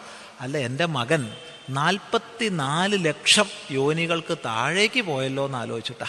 അല്ല 0.42 0.58
എന്റെ 0.58 0.86
മകൻ 0.86 1.38
നാൽപ്പത്തിനാല് 1.70 3.06
ലക്ഷം 3.06 3.46
യോനികൾക്ക് 3.72 4.38
താഴേക്ക് 4.38 5.02
പോയല്ലോ 5.02 5.46
എന്ന് 5.46 5.58
ആലോചിച്ചിട്ടാ. 5.58 6.06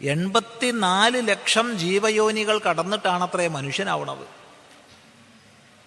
എൺപത്തിനാല് 0.00 1.28
ലക്ഷം 1.28 1.78
ജീവയോനികൾ 1.78 2.58
കടന്നിട്ടാണത്രേ 2.58 3.48
മനുഷ്യനാവണത്. 3.48 4.26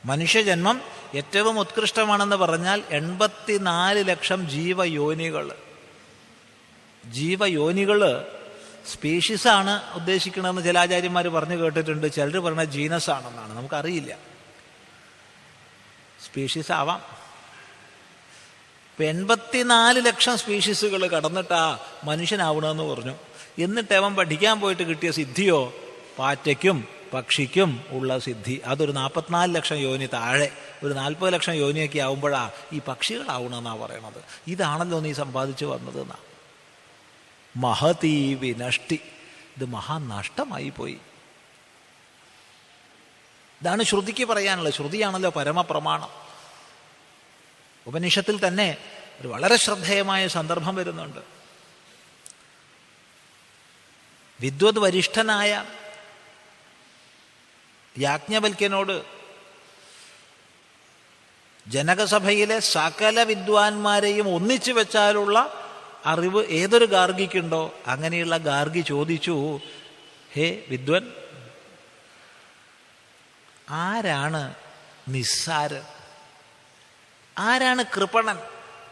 മനുഷ്യജന്മം 0.05 0.81
ഏറ്റവും 1.15 1.59
ഉത്കൃഷ്ടമാണെന്ന് 1.59 2.35
പറഞ്ഞാൽ 2.35 2.83
എൺപത്തിനാല് 2.89 4.07
ലക്ഷം 4.07 4.49
ജീവയോനികൾ. 4.49 5.55
ജീവയോനികൾ 7.05 8.25
സ്പീഷീസാണ് 8.93 9.93
ഉദ്ദേശിക്കണമെന്ന് 9.93 10.61
ചില 10.61 10.79
ആചാര്യന്മാർ 10.79 11.27
പറഞ്ഞു 11.27 11.55
കേട്ടിട്ടുണ്ട്. 11.55 12.13
ചിലർ 12.13 12.37
പറഞ്ഞ 12.39 12.63
ജീനസ് 12.63 13.09
ആണെന്നാണ് 13.09 13.57
നമുക്കറിയില്ല. 13.57 14.30
സ്പീഷീസ് 16.25 16.71
ആവാം. 16.71 17.21
ഇപ്പൊ 18.91 19.03
എൺപത്തിനാല് 19.03 20.05
ലക്ഷം 20.05 20.37
സ്പീഷീസുകൾ 20.37 21.07
കടന്നിട്ടാ 21.07 21.79
മനുഷ്യനാവണമെന്ന് 22.03 22.83
പറഞ്ഞു. 22.83 23.15
എന്നിട്ട് 23.59 23.93
അവൻ 23.93 24.15
പഠിക്കാൻ 24.15 24.59
പോയിട്ട് 24.59 24.83
കിട്ടിയ 24.83 25.11
സിദ്ധിയോ? 25.11 25.73
പാറ്റയ്ക്കും 26.19 26.87
പക്ഷിക്കും 27.13 27.83
ഉള്ള 27.89 28.19
സിദ്ധി. 28.19 28.61
അതൊരു 28.65 28.91
നാൽപ്പത്തിനാല് 28.91 29.55
ലക്ഷം 29.55 29.75
യോനി 29.75 30.05
താഴെ. 30.05 30.51
ഒരു 30.83 30.93
നാൽപ്പത് 30.93 31.33
ലക്ഷം 31.33 31.53
യോനിയൊക്കെ 31.53 31.99
ആവുമ്പോഴാ 31.99 32.51
ഈ 32.73 32.81
പക്ഷികളാവണമെന്നാ 32.87 33.75
പറയണത്. 33.75 34.23
ഇതാണല്ലോ 34.47 34.99
നീ 34.99 35.13
സമ്പാദിച്ചു 35.13 35.65
വന്നത് 35.65 36.01
എന്നാ 36.01 36.15
മഹതീ 37.57 38.33
വിനഷ്ടി. 38.33 38.99
ഇത് 39.57 39.65
മഹാനഷ്ടമായി 39.65 40.69
പോയി. 40.69 40.97
ഇതാണ് 43.61 43.83
ശ്രുതിക്ക് 43.83 44.25
പറയാനുള്ളത്. 44.25 44.73
ശ്രുതിയാണല്ലോ 44.73 45.29
പരമപ്രമാണം. 45.29 46.09
ഉപനിഷത്തിൽ 47.87 48.47
തന്നെ 48.47 48.77
ഒരു 49.21 49.27
വളരെ 49.27 49.55
ശ്രദ്ധേയമായ 49.55 50.27
സന്ദർഭം 50.27 50.75
വരുന്നുണ്ട്. 50.75 51.19
വിദ്വത് 54.39 54.79
വരിഷ്ഠനായ 54.79 55.65
യാജ്ഞവൽക്യനോട് 57.99 59.03
ജനകസഭയിലെ 61.67 62.59
സകല 62.59 63.23
വിദ്വാൻമാരെയും 63.23 64.35
ഒന്നിച്ചു 64.35 64.71
വെച്ചാലുള്ള 64.71 65.67
അറിവ് 66.05 66.45
ഏതൊരു 66.45 66.85
ഗാർഗിക്കുണ്ടോ? 66.85 67.75
അങ്ങനെയുള്ള 67.87 68.37
ഗാർഗി 68.37 68.81
ചോദിച്ചു 68.81 69.59
ഹേ 70.33 70.63
വിദ്വൻ 70.69 71.13
ആരാണ് 73.71 74.53
നിസ്സാരൻ 75.07 75.81
ആരാണ് 77.37 77.83
കൃപണൻ? 77.83 78.39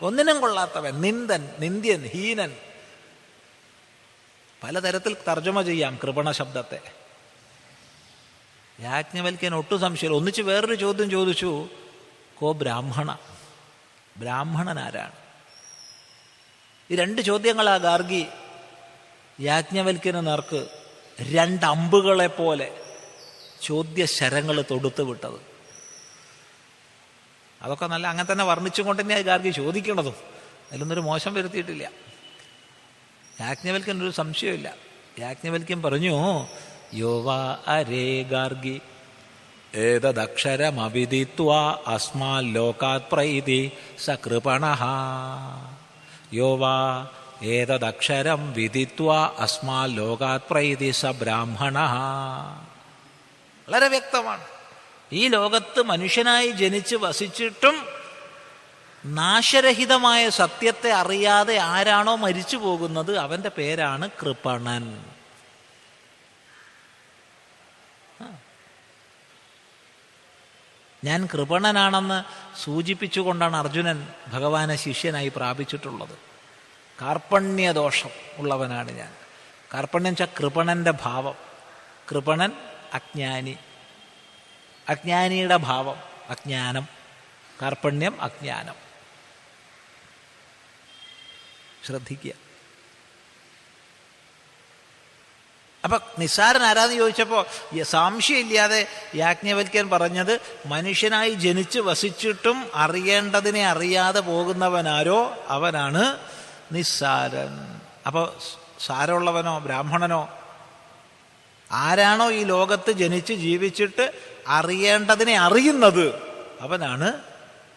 ഒന്നിനും 0.02 0.42
കൊള്ളാത്തവൻ 0.42 1.02
നിന്ദൻ 1.02 1.50
നിന്ദ്യൻ 1.60 2.10
ഹീനൻ. 2.14 2.56
പലതരത്തിൽ 4.64 5.18
തർജമ 5.28 5.62
ചെയ്യാം 5.62 6.00
കൃപണ 6.04 6.32
ശബ്ദത്തെ. 6.32 6.80
യാജ്ഞവൽക്കൻ 8.80 9.56
ഒട്ടും 9.56 9.82
സംശയം 9.82 10.16
ഒന്നിച്ച് 10.16 10.42
വേറൊരു 10.42 10.76
ചോദ്യം 10.76 11.10
ചോദിച്ചു. 11.10 11.70
കോ 12.42 12.52
ബ്രാഹ്മണ? 12.52 13.18
ബ്രാഹ്മണൻ 14.18 14.80
ആരാണ്? 14.80 15.12
ഈ 16.92 16.96
രണ്ട് 16.96 17.22
ചോദ്യങ്ങളാ 17.22 17.78
ഗാർഗി 17.78 18.26
യാജ്ഞവൽക്കന് 19.42 20.28
നേർക്ക് 20.28 20.68
രണ്ടമ്പുകളെ 21.22 22.28
പോലെ 22.28 22.89
ചോദ്യശരങ്ങൾ 23.68 24.58
തൊടുത്ത് 24.72 25.04
വിട്ടത്. 25.10 25.40
അതൊക്കെ 27.62 27.86
നല്ല 27.94 28.06
അങ്ങനെ 28.12 28.28
തന്നെ 28.32 28.46
വർണിച്ചുകൊണ്ട് 28.52 29.02
തന്നെയാണ് 29.02 29.26
ഗാർഗി 29.30 29.52
ചോദിക്കണതും. 29.62 30.18
അതിലൊന്നൊരു 30.68 31.04
മോശം 31.10 31.34
വരുത്തിയിട്ടില്ല. 31.38 31.86
യാജ്ഞവൽക്കൻ 33.42 33.98
ഒരു 34.06 34.14
സംശയമില്ല 34.22 34.70
യാജ്ഞവൽക്കൻ 35.20 35.80
പറഞ്ഞു 35.84 36.16
യോവാ 36.94 37.40
അരേ 37.68 38.08
ഗാർഗി 38.32 38.78
ഏതദക്ഷരമവിദിത്വ 39.88 41.50
അസ്മാൽ 41.94 42.46
ലോകാത് 42.58 43.08
പ്രൈതി 43.12 43.62
സകൃപണ 44.06 44.66
യോവാ 46.34 46.76
ഏതദക്ഷരം 47.56 48.42
വിദിത്വ 48.58 49.10
അസ്മാൽ 49.46 49.90
ലോകാത് 50.00 50.48
പ്രൈതി 50.50 50.92
സ 51.02 51.12
ബ്രാഹ്മണ 51.22 51.78
വളരെ 53.70 53.88
വ്യക്തമാണ്. 53.88 54.44
ഈ 55.12 55.28
ലോകത്ത് 55.28 55.82
മനുഷ്യനായി 55.82 56.48
ജനിച്ച് 56.48 56.96
വസിച്ചിട്ടും 56.96 57.86
നാശരഹിതമായ 59.06 60.30
സത്യത്തെ 60.30 60.92
അറിയാതെ 60.92 61.58
ആരാണോ 61.58 62.16
മരിച്ചു 62.16 62.58
പോകുന്നത് 62.58 63.18
അവന്റെ 63.18 63.50
പേരാണ് 63.50 64.10
കൃപണൻ. 64.22 65.06
ഞാൻ 71.04 71.30
കൃപണനാണെന്ന് 71.34 72.24
സൂചിപ്പിച്ചുകൊണ്ടാണ് 72.64 73.58
അർജുനൻ 73.58 74.08
ഭഗവാനെ 74.28 74.76
ശിഷ്യനായി 74.76 75.32
പ്രാപിച്ചിട്ടുള്ളത്. 75.36 76.18
കാർപ്പണ്യദോഷം 77.02 78.10
ഉള്ളവനാണ് 78.38 78.92
ഞാൻ. 78.92 79.14
കാർപ്പണ്യം 79.74 80.12
വെച്ചാൽ 80.12 80.28
കൃപണന്റെ 80.40 80.92
ഭാവം. 80.92 81.36
കൃപണൻ 82.12 82.52
അജ്ഞാനി. 82.94 83.58
അജ്ഞാനിയുടെ 84.90 85.56
ഭാവം 85.56 85.96
അജ്ഞാനം. 86.30 86.88
കാർപ്പണ്യം 87.62 88.22
അജ്ഞാനം. 88.22 88.76
ശ്രദ്ധിക്കുക. 91.86 92.34
അപ്പൊ 95.84 96.00
നിസ്സാരൻ 96.20 96.64
ആരാന്ന് 96.64 96.96
ചോദിച്ചപ്പോ 96.96 97.46
സാംശയമില്ലാതെ 97.84 98.88
യാജ്ഞവൽക്കൻ 99.16 99.90
പറഞ്ഞത് 99.90 100.40
മനുഷ്യനായി 100.66 101.30
ജനിച്ച് 101.30 101.80
വസിച്ചിട്ടും 101.80 102.72
അറിയേണ്ടതിനെ 102.74 103.68
അറിയാതെ 103.68 104.20
പോകുന്നവനാരോ 104.20 105.46
അവനാണ് 105.48 106.20
നിസ്സാരൻ. 106.72 107.82
അപ്പോൾ 108.08 108.34
സാരമുള്ളവനോ 108.86 109.60
ബ്രാഹ്മണനോ 109.60 110.39
ആരാണോ 111.72 112.32
ഈ 112.32 112.44
ലോകത്ത് 112.44 112.92
ജനിച്ച് 112.92 113.34
ജീവിച്ചിട്ട് 113.34 114.12
അറിയേണ്ടതിനെ 114.48 115.40
അറിയുന്നത് 115.40 116.16
അവനാണ് 116.62 117.14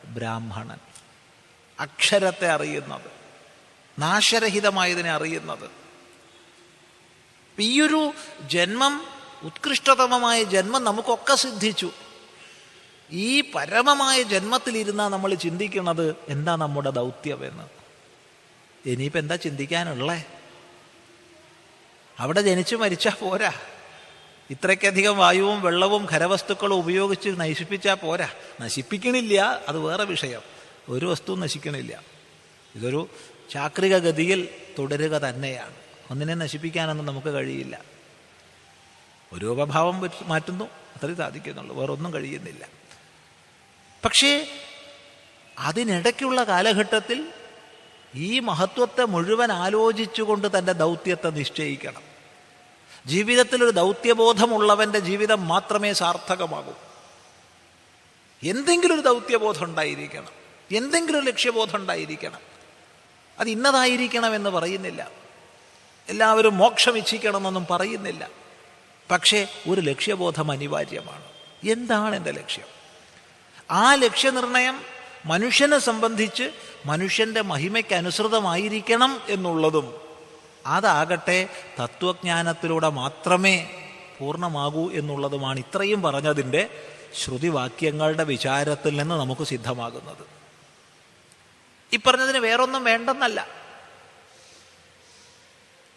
ബ്രാഹ്മണൻ. 0.04 0.78
അക്ഷരത്തെ 1.80 2.48
അറിയുന്നത് 2.48 3.10
നാശരഹിതമായതിനെ 3.98 5.10
അറിയുന്നത്. 5.10 5.70
ഈയൊരു 7.58 8.12
ജന്മം 8.40 9.06
ഉത്കൃഷ്ടതമമായ 9.42 10.42
ജന്മം 10.42 10.84
നമുക്കൊക്കെ 10.84 11.34
സിദ്ധിച്ചു. 11.34 11.90
ഈ 13.10 13.40
പരമമായ 13.40 14.22
ജന്മത്തിലിരുന്നാ 14.22 15.08
നമ്മൾ 15.08 15.34
ചിന്തിക്കുന്നത് 15.34 16.16
എന്താ 16.28 16.56
നമ്മുടെ 16.56 16.90
ദൗത്യമെന്ന്. 16.90 17.62
ഇനിയിപ്പോൾ 18.88 19.18
എന്താ 19.18 19.36
ചിന്തിക്കാനുള്ളേ? 19.36 20.24
അവിടെ 22.18 22.40
ജനിച്ചു 22.40 22.76
മരിച്ചാൽ 22.76 23.12
പോരാ. 23.12 23.52
ഇത്രയ്ക്കധികം 24.50 25.18
വായുവും 25.18 25.62
വെള്ളവും 25.62 26.06
ഖരവസ്തുക്കളും 26.12 26.74
ഉപയോഗിച്ച് 26.74 27.28
നശിപ്പിച്ചാൽ 27.28 27.94
പോരാ. 27.94 28.28
നശിപ്പിക്കണില്ല 28.60 29.60
അത് 29.68 29.78
വേറെ 29.78 30.04
വിഷയം. 30.04 30.40
ഒരു 30.88 31.06
വസ്തു 31.06 31.36
നശിക്കണില്ല. 31.36 32.02
ഇതൊരു 32.74 33.08
ചാക്രിക 33.50 33.98
ഗതിയിൽ 33.98 34.48
തുടരുക 34.78 35.18
തന്നെയാണ്. 35.18 35.74
ഒന്നിനെ 36.10 36.34
നശിപ്പിക്കാനൊന്നും 36.34 37.06
നമുക്ക് 37.06 37.28
കഴിയില്ല. 37.28 37.80
ഒരു 39.32 39.46
ഉപഭാവം 39.46 40.10
മാറ്റുന്നു 40.22 40.64
അത്രയും 40.64 41.16
സാധിക്കുന്നുള്ളൂ. 41.16 41.76
വേറൊന്നും 41.76 42.14
കഴിയുന്നില്ല. 42.14 42.68
പക്ഷേ 44.04 44.48
അതിനിടയ്ക്കുള്ള 45.58 46.44
കാലഘട്ടത്തിൽ 46.44 47.28
ഈ 48.14 48.38
മഹത്വത്തെ 48.38 49.04
മുഴുവൻ 49.04 49.52
ആലോചിച്ചുകൊണ്ട് 49.52 50.58
തന്റെ 50.58 50.72
ദൗത്യത്തെ 50.72 51.30
നിശ്ചയിക്കണം. 51.30 52.11
ജീവിതത്തിൽ 53.06 53.70
ദൗത്യബോധമുള്ളവന്റെ 53.70 54.98
ജീവിതം 54.98 55.48
മാത്രമേ 55.48 55.92
സാർത്ഥകമാകൂ. 55.92 56.72
എന്തെങ്കിലും 58.42 58.94
ഒരു 58.94 59.00
ദൗത്യബോധം 59.00 59.64
ഉണ്ടായിരിക്കണം. 59.64 60.28
എന്തെങ്കിലും 60.72 61.18
ഒരു 61.18 61.26
ലക്ഷ്യബോധം 61.26 61.76
ഉണ്ടായിരിക്കണം. 61.76 62.38
അത് 63.38 63.48
ഇന്നതായിരിക്കണം 63.48 64.34
എന്ന് 64.34 64.50
പറയുന്നില്ല. 64.50 65.10
എല്ലാവരും 66.08 66.56
മോക്ഷം 66.56 66.98
ഇച്ഛിക്കണമെന്നൊന്നും 66.98 67.66
പറയുന്നില്ല. 67.70 68.30
പക്ഷേ 69.10 69.48
ഒരു 69.68 69.80
ലക്ഷ്യബോധം 69.80 70.50
അനിവാര്യമാണ്. 70.50 71.24
എന്താണ് 71.70 72.16
എന്റെ 72.16 72.30
ലക്ഷ്യം? 72.30 72.64
ആ 73.70 73.94
ലക്ഷ്യനിർണയം 73.94 74.82
മനുഷ്യനെ 75.26 75.78
സംബന്ധിച്ച് 75.78 76.50
മനുഷ്യന്റെ 76.86 77.42
മഹിമയ്ക്ക് 77.42 77.94
അനുസൃതമായിരിക്കണം 77.94 79.20
എന്നുള്ളതും 79.28 80.01
അതാകട്ടെ 80.66 81.48
തത്വജ്ഞാനത്തിലൂടെ 81.80 82.88
മാത്രമേ 82.88 83.70
പൂർണമാകൂ 84.20 84.90
എന്നുള്ളതുമാണ് 84.90 85.58
ഇത്രയും 85.58 86.02
പറഞ്ഞതിന്റെ 86.02 86.84
ശ്രുതിവാക്യങ്ങളുടെ 87.14 88.24
വിചാരത്തിൽ 88.24 88.96
നിന്ന് 88.96 89.14
നമുക്ക് 89.14 89.46
സിദ്ധമാകുന്നത്. 89.46 90.26
ഈ 91.92 91.98
പറഞ്ഞതിന് 92.06 92.38
വേറൊന്നും 92.38 92.84
വേണ്ടെന്നല്ല. 92.84 93.46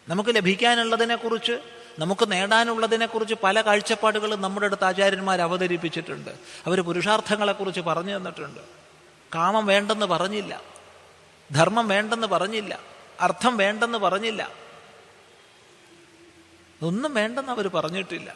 നമുക്ക് 0.07 0.35
ലഭിക്കാനുള്ളതിനെക്കുറിച്ച് 0.35 1.59
നമുക്ക് 1.99 2.31
നേടാനുള്ളതിനെക്കുറിച്ച് 2.31 3.35
പല 3.43 3.61
കാഴ്ചപ്പാടുകളും 3.61 4.41
നമ്മുടെ 4.41 4.65
അടുത്ത് 4.65 4.85
ആചാര്യന്മാർ 4.85 5.41
അവതരിപ്പിച്ചിട്ടുണ്ട്. 5.41 6.31
അവർ 6.67 6.81
പുരുഷാർത്ഥങ്ങളെക്കുറിച്ച് 6.81 7.81
പറഞ്ഞു 7.81 8.17
തന്നിട്ടുണ്ട്. 8.17 8.59
കാമം 9.35 9.65
വേണ്ടെന്ന് 9.65 10.05
പറഞ്ഞില്ല. 10.05 10.61
ധർമ്മം 11.51 11.87
വേണ്ടെന്ന് 11.87 12.27
പറഞ്ഞില്ല. 12.27 12.94
അർത്ഥം 13.21 13.57
വേണ്ടെന്ന് 13.57 13.97
പറഞ്ഞില്ല. 13.97 14.51
ഒന്നും 16.81 17.13
വേണ്ടെന്ന് 17.13 17.51
അവർ 17.51 17.67
പറഞ്ഞിട്ടില്ല. 17.67 18.35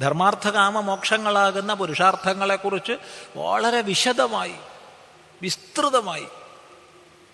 ധർമാർത്ഥകാമ 0.00 0.80
മോക്ഷങ്ങളാകുന്ന 0.80 1.74
പുരുഷാർത്ഥങ്ങളെക്കുറിച്ച് 1.74 2.92
വളരെ 3.36 3.80
വിശദമായി 3.80 4.54
വിസ്തൃതമായി 5.42 6.26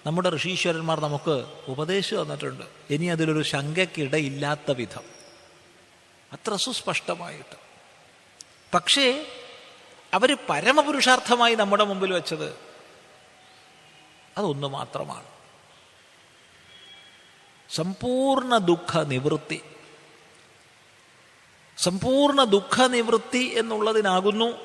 നമ്മുടെ 0.06 0.36
ഋഷീശ്വരന്മാർ 0.36 1.00
നമുക്ക് 1.00 1.44
ഉപദേശം 1.68 2.22
തന്നിട്ടുണ്ട്. 2.22 2.64
ഇനി 2.90 3.06
അതിലൊരു 3.06 3.42
ശങ്കയ്ക്കിടയില്ലാത്ത 3.42 4.70
വിധം. 4.70 5.04
അത്ര 6.32 6.56
സുസ്പഷ്ടമായിട്ട്. 6.56 7.56
പക്ഷേ 8.74 9.26
അവർ 10.14 10.38
പരമപുരുഷാർത്ഥമായി 10.50 11.54
നമ്മുടെ 11.54 11.84
മുമ്പിൽ 11.84 12.12
വെച്ചത് 12.12 12.58
അതൊന്നു 14.38 14.66
മാത്രമാണ്. 14.66 15.31
സമ്പൂർണ 17.74 18.56
ദുഃഖ 18.56 19.02
നിവൃത്തി. 19.02 19.62
സമ്പൂർണ 21.78 22.44
ദുഃഖ 22.44 22.86
നിവൃത്തി 22.86 23.54
എന്നുള്ളതിനാകുന്നു. 23.58 24.58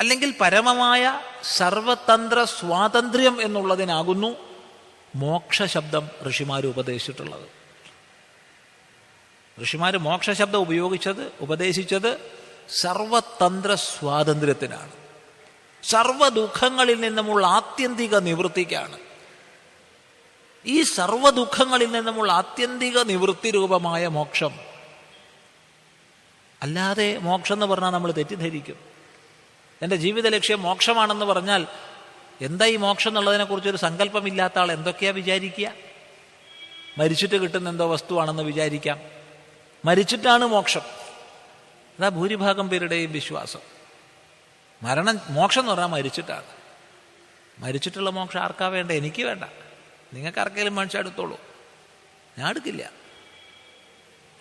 അല്ലെങ്കിൽ 0.00 0.34
പരമമായ 0.40 1.20
സർവതന്ത്ര 1.42 2.44
സ്വാതന്ത്ര്യം 2.44 3.40
എന്നുള്ളതിനാകുന്നു 3.40 4.36
മോക്ഷശബ്ദം 5.14 6.08
ഋഷിമാർ 6.28 6.66
ഉപദേശിച്ചിട്ടുള്ളത്. 6.66 7.46
ഋഷിമാർ 9.62 9.96
മോക്ഷശബ്ദം 9.96 10.58
ഉപയോഗിച്ചത് 10.58 11.32
ഉപദേശിച്ചത് 11.40 12.30
സർവതന്ത്ര 12.68 13.74
സ്വാതന്ത്ര്യത്തിനാണ്. 13.74 14.92
സർവ 15.82 16.28
ദുഃഖങ്ങളിൽ 16.28 17.00
നിന്നുമുള്ള 17.00 17.46
ആത്യന്തിക 17.46 18.16
നിവൃത്തിക്കാണ്. 18.16 19.11
ഈ 20.66 20.82
സർവ 20.82 21.30
ദുഃഖങ്ങളിൽ 21.30 21.92
നിന്നുമുള്ള 21.92 22.32
ആത്യന്തിക 22.32 22.98
നിവൃത്തി 22.98 23.50
രൂപമായ 23.50 24.06
മോക്ഷം. 24.06 24.50
അല്ലാതെ 26.62 27.18
മോക്ഷം 27.18 27.54
എന്ന് 27.54 27.66
പറഞ്ഞാൽ 27.66 27.90
നമ്മൾ 27.90 28.12
തെറ്റിദ്ധരിക്കും. 28.12 28.76
എന്റെ 29.82 29.96
ജീവിത 29.96 30.28
ലക്ഷ്യം 30.28 30.62
മോക്ഷമാണെന്ന് 30.62 31.24
പറഞ്ഞാൽ 31.24 31.66
എന്താ 32.40 32.66
ഈ 32.66 32.76
മോക്ഷം 32.76 33.10
എന്നുള്ളതിനെക്കുറിച്ച് 33.10 33.70
ഒരു 33.70 33.76
സങ്കല്പമില്ലാത്ത 33.76 34.58
ആൾ 34.58 34.72
എന്തൊക്കെയാ 34.72 35.10
വിചാരിക്കുക? 35.10 35.72
മരിച്ചിട്ട് 36.98 37.34
കിട്ടുന്ന 37.34 37.68
എന്തോ 37.68 37.92
വസ്തുവാണെന്ന് 37.92 38.42
വിചാരിക്കാം. 38.42 39.00
മരിച്ചിട്ടാണ് 39.84 40.44
മോക്ഷം. 40.44 40.80
അതാ 41.98 42.08
ഭൂരിഭാഗം 42.08 42.68
പേരുടെയും 42.68 43.12
വിശ്വാസം. 43.12 43.58
മരണം 44.82 45.20
മോക്ഷം 45.28 45.60
എന്ന് 45.60 45.72
പറഞ്ഞാൽ 45.72 45.86
മരിച്ചിട്ടാണ്. 45.86 46.44
മരിച്ചിട്ടുള്ള 47.58 48.10
മോക്ഷം 48.10 48.40
ആർക്കാ 48.40 48.68
വേണ്ട? 48.68 48.92
എനിക്ക് 48.92 49.22
വേണ്ട. 49.22 49.44
നിങ്ങൾക്ക് 50.12 50.40
ആർക്കെങ്കിലും 50.42 50.74
മനുഷ്യ 50.78 51.02
എടുത്തോളൂ 51.04 51.36
ഞാൻ 52.38 52.48
എടുക്കില്ല 52.52 52.82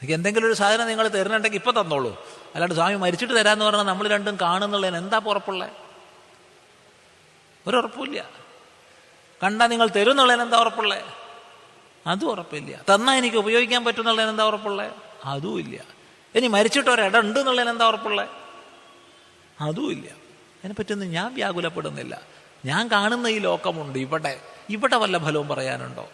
എനിക്ക് 0.02 0.14
എന്തെങ്കിലും 0.18 0.48
ഒരു 0.50 0.56
സാധനം 0.62 0.88
നിങ്ങൾ 0.92 1.06
തരുന്നുണ്ടെങ്കിൽ 1.16 1.60
ഇപ്പം 1.62 1.74
തന്നോളൂ. 1.80 2.12
അല്ലാണ്ട് 2.54 2.76
സ്വാമി 2.78 2.96
മരിച്ചിട്ട് 3.04 3.34
തരാമെന്ന് 3.40 3.66
പറഞ്ഞാൽ 3.66 3.88
നമ്മൾ 3.92 4.06
രണ്ടും 4.14 4.36
കാണുന്നുള്ളതിന് 4.46 4.98
എന്താ 5.04 5.18
ഉറപ്പുള്ളത് 5.34 5.74
ഒരുറപ്പില്ല 7.66 8.20
കണ്ടാൽ 9.42 9.68
നിങ്ങൾ 9.74 9.88
തരുന്നുള്ളതിന് 9.98 10.44
എന്താ 10.48 10.58
ഉറപ്പുള്ളത് 10.64 11.04
അതും 12.06 12.28
ഉറപ്പില്ല. 12.34 12.72
തന്നാൽ 12.90 13.16
എനിക്ക് 13.22 13.38
ഉപയോഗിക്കാൻ 13.44 13.82
പറ്റുന്നുള്ളതിന് 13.88 14.32
എന്താ 14.34 14.46
ഉറപ്പുള്ളത് 14.52 14.92
അതും 15.34 15.58
ഇല്ല 15.64 15.76
ഇനി 16.36 16.48
മരിച്ചിട്ട് 16.56 16.90
ഒരിട 16.94 17.18
ഉണ്ട് 17.26 17.40
എന്നുള്ളതിന് 17.42 17.72
എന്താ 17.76 17.86
ഉറപ്പുള്ളത് 17.92 18.30
അതും 19.68 19.90
ഇല്ല 19.96 20.08
അതിനെപ്പറ്റൊന്നും 20.60 21.10
ഞാൻ 21.18 21.30
വ്യാകുലപ്പെടുന്നില്ല. 21.38 22.16
ഞാൻ 22.70 22.84
കാണുന്ന 22.94 23.28
ഈ 23.36 23.38
ലോകമുണ്ട് 23.48 23.98
ഇവിടെ. 24.06 24.34
ഇവിടെ 24.72 24.96
വല്ല 24.96 25.18
ഫലവും 25.18 25.48
പറയാനുണ്ടോ? 25.48 26.10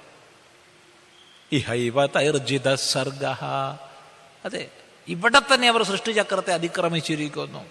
ഇഹൈവ 1.52 2.06
തൈർജിത 2.06 2.76
സർഗ 2.76 3.26
അതെ 4.46 4.70
ഇവിടെ 5.08 5.40
തന്നെ 5.40 5.68
അവർ 5.68 5.84
സൃഷ്ടിചക്രത്തെ 5.84 6.54
അതിക്രമിച്ചിരിക്കുന്നു. 6.54 7.66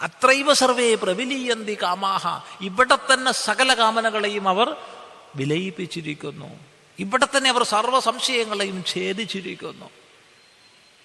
അത്രൈവ 0.00 0.52
സർവേ 0.52 0.94
പ്രവിലീയന്തി 0.94 1.78
കാമാഹ. 1.82 2.24
ഇവിടെ 2.60 2.96
തന്നെ 3.12 3.32
സകല 3.32 3.74
കാമനകളെയും 3.74 4.48
അവർ 4.48 4.76
വിലയിപ്പിച്ചിരിക്കുന്നു. 5.36 6.50
ഇവിടെ 6.98 7.26
തന്നെ 7.36 7.50
അവർ 7.50 7.62
സർവ 7.62 8.00
സംശയങ്ങളെയും 8.00 8.84
ഛേദിച്ചിരിക്കുന്നു. 8.86 9.90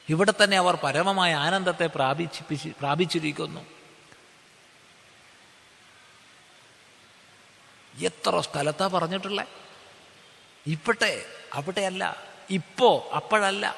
ഇവിടെ 0.09 0.33
തന്നെ 0.43 0.57
അവർ 0.57 0.77
പരമമായ 0.83 1.33
ആനന്ദത്തെ 1.33 1.85
പ്രാപിച്ചിപ്പിച്ച് 1.85 2.69
പ്രാപിച്ചിരിക്കുന്നു. 2.69 3.74
എത്ര 8.01 8.41
സ്ഥലത്താ 8.41 8.87
പറഞ്ഞിട്ടുള്ളേ? 8.87 9.45
ഇപ്പട്ടെ 10.67 11.25
അവിടെയല്ല 11.53 12.23
ഇപ്പോ 12.49 13.09
അപ്പോഴല്ല. 13.15 13.75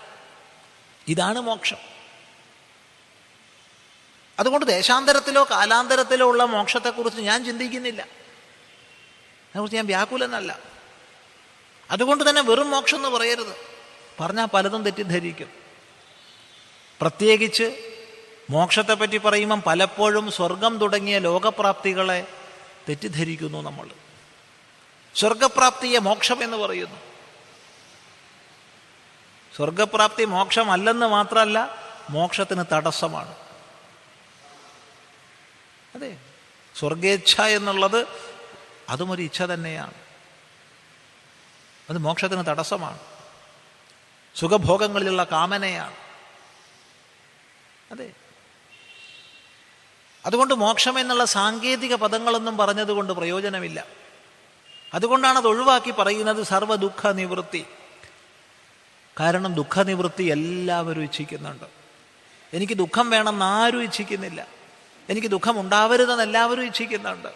ഇതാണ് 1.07 1.39
മോക്ഷം. 1.39 1.77
അതുകൊണ്ട് 4.39 4.65
ദേശാന്തരത്തിലോ 4.65 5.47
കാലാന്തരത്തിലോ 5.51 6.27
ഉള്ള 6.27 6.43
മോക്ഷത്തെക്കുറിച്ച് 6.43 7.21
ഞാൻ 7.21 7.45
ചിന്തിക്കുന്നില്ല. 7.45 8.01
അതിനെക്കുറിച്ച് 8.01 9.75
ഞാൻ 9.75 9.85
വ്യാകുലനല്ല. 9.85 10.59
അതുകൊണ്ട് 11.91 12.29
തന്നെ 12.29 12.41
വെറും 12.41 12.69
മോക്ഷം 12.69 12.97
എന്ന് 12.97 13.09
പറയരുത്. 13.09 13.55
പറഞ്ഞാൽ 14.19 14.45
പലതും 14.45 14.83
തെറ്റിദ്ധരിക്കും. 14.83 15.49
പ്രത്യേകിച്ച് 17.01 17.93
മോക്ഷത്തെപ്പറ്റി 18.49 19.17
പറയുമ്പം 19.17 19.61
പലപ്പോഴും 19.61 20.31
സ്വർഗം 20.31 20.77
തുടങ്ങിയ 20.77 21.19
ലോകപ്രാപ്തികളെ 21.19 22.27
തെറ്റിദ്ധരിക്കുന്നു 22.89 23.61
നമ്മൾ. 23.61 24.06
സ്വർഗപ്രാപ്തിയെ 25.17 25.99
മോക്ഷം 25.99 26.43
എന്ന് 26.43 26.57
പറയുന്നു. 26.57 26.95
സ്വർഗപ്രാപ്തി 29.55 30.25
മോക്ഷമല്ലെന്ന് 30.25 31.05
മാത്രമല്ല 31.05 31.75
മോക്ഷത്തിന് 32.09 32.65
തടസ്സമാണ്. 32.73 33.35
അതെ 35.95 36.17
സ്വർഗേച്ഛ 36.75 37.41
എന്നുള്ളത് 37.41 38.07
അതും 38.89 39.11
ഒരു 39.11 39.21
ഇച്ഛ 39.21 39.41
തന്നെയാണ്. 39.41 39.93
അത് 41.89 41.97
മോക്ഷത്തിന് 41.97 42.45
തടസ്സമാണ്. 42.45 42.99
സുഖഭോഗങ്ങളിലുള്ള 44.35 45.23
കാമനയാണ്. 45.23 45.95
അതെ. 47.91 48.13
അതുകൊണ്ട് 50.25 50.53
മോക്ഷം 50.53 50.99
എന്നുള്ള 50.99 51.25
സാങ്കേതിക 51.25 51.95
പദങ്ങളൊന്നും 51.95 52.57
പറഞ്ഞതുകൊണ്ട് 52.57 53.13
പ്രയോജനമില്ല. 53.13 53.96
അതുകൊണ്ടാണ് 54.93 55.37
അത് 55.37 55.47
ഒഴിവാക്കി 55.47 55.91
പറയുന്നത് 55.91 56.43
സർവ 56.43 56.75
ദുഃഖ 56.75 57.11
നിവൃത്തി 57.11 57.65
കാരണം 59.19 59.53
ദുഃഖനിവൃത്തി 59.53 60.23
എല്ലാവരും 60.23 61.03
ഇച്ഛിക്കുന്നുണ്ട്. 61.03 61.65
എനിക്ക് 62.53 62.73
ദുഃഖം 62.73 63.09
വേണമെന്ന് 63.09 63.45
ആരും 63.45 63.83
ഇച്ഛിക്കുന്നില്ല. 63.83 64.47
എനിക്ക് 65.09 65.27
ദുഃഖം 65.27 65.59
ഉണ്ടാവരുതെന്ന് 65.59 66.23
എല്ലാവരും 66.23 66.65
ഇച്ഛിക്കുന്നുണ്ട്. 66.65 67.27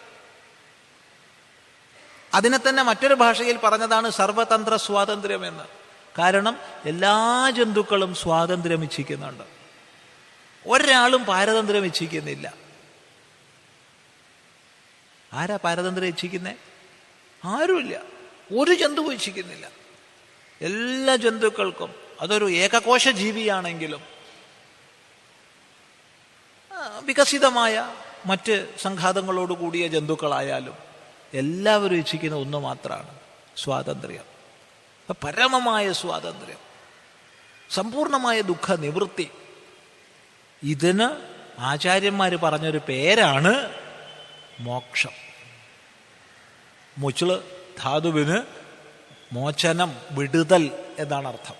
അതിനെ 2.34 2.58
തന്നെ 2.68 2.82
മറ്റൊരു 2.82 3.14
ഭാഷയിൽ 3.14 3.56
പറഞ്ഞതാണ് 3.56 4.10
സർവതന്ത്ര 4.10 4.76
സ്വാതന്ത്ര്യം 4.76 5.46
എന്ന് 5.46 5.64
കാരണം 6.18 6.58
എല്ലാ 6.84 7.50
ജന്തുക്കളും 7.56 8.14
സ്വാതന്ത്ര്യം 8.14 8.82
ഇച്ഛിക്കുന്നുണ്ട്. 8.82 9.44
ഒരാളും 10.66 11.24
പാരതന്ത്ര്യം 11.24 11.84
ഇച്ഛിക്കുന്നില്ല. 11.84 12.54
ആരാ 15.32 15.56
പാരതന്ത്ര്യം 15.56 16.08
ഇച്ഛിക്കുന്നേ? 16.08 16.54
ആരുമില്ല. 17.44 18.02
ഒരു 18.58 18.74
ജന്തു 18.74 19.12
ഇച്ഛിക്കുന്നില്ല 19.12 19.70
എല്ലാ 20.60 21.16
ജന്തുക്കൾക്കും 21.16 21.94
അതൊരു 22.20 22.50
ഏകകോശ 22.50 23.08
ജീവിയാണെങ്കിലും 23.08 24.02
വികസിതമായ 27.00 27.94
മറ്റ് 28.26 28.68
സംഘാതങ്ങളോട് 28.78 29.52
കൂടിയ 29.52 29.86
ജന്തുക്കളായാലും 29.86 30.74
എല്ലാവരും 31.34 31.96
ഇച്ഛിക്കുന്ന 31.96 32.36
ഒന്ന് 32.36 32.58
മാത്രമാണ് 32.58 33.14
സ്വാതന്ത്ര്യം. 33.56 34.24
പരമമായ 35.24 35.92
സ്വാതന്ത്ര്യം. 35.92 36.58
സമ്പൂർണമായ 37.70 38.40
ദുഃഖ 38.40 38.74
നിവൃത്തി 38.74 39.30
ഇതിന് 40.62 41.08
ആചാര്യന്മാർ 41.58 42.36
പറഞ്ഞൊരു 42.36 42.78
പേരാണ് 42.78 43.72
മോക്ഷം. 44.60 45.21
മുച്ചിൾ 46.98 47.42
ധാതുവിന് 47.78 48.38
മോചനം 49.32 49.96
വിടുതൽ 50.10 50.94
എന്നാണ് 50.98 51.28
അർത്ഥം. 51.28 51.54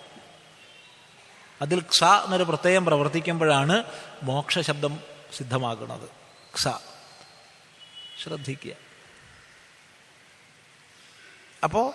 അതിൽ 1.62 1.80
ക്ഷ 1.80 2.04
എന്നൊരു 2.04 2.42
പ്രത്യയം 2.42 2.84
പ്രവർത്തിക്കുമ്പോഴാണ് 2.84 3.84
മോക്ഷശബ്ദം 4.22 5.00
സിദ്ധമാകുന്നത്. 5.36 6.08
ക്ഷ 6.54 6.68
ശ്രദ്ധിക്കുക. 8.22 8.72
അപ്പോ 11.64 11.94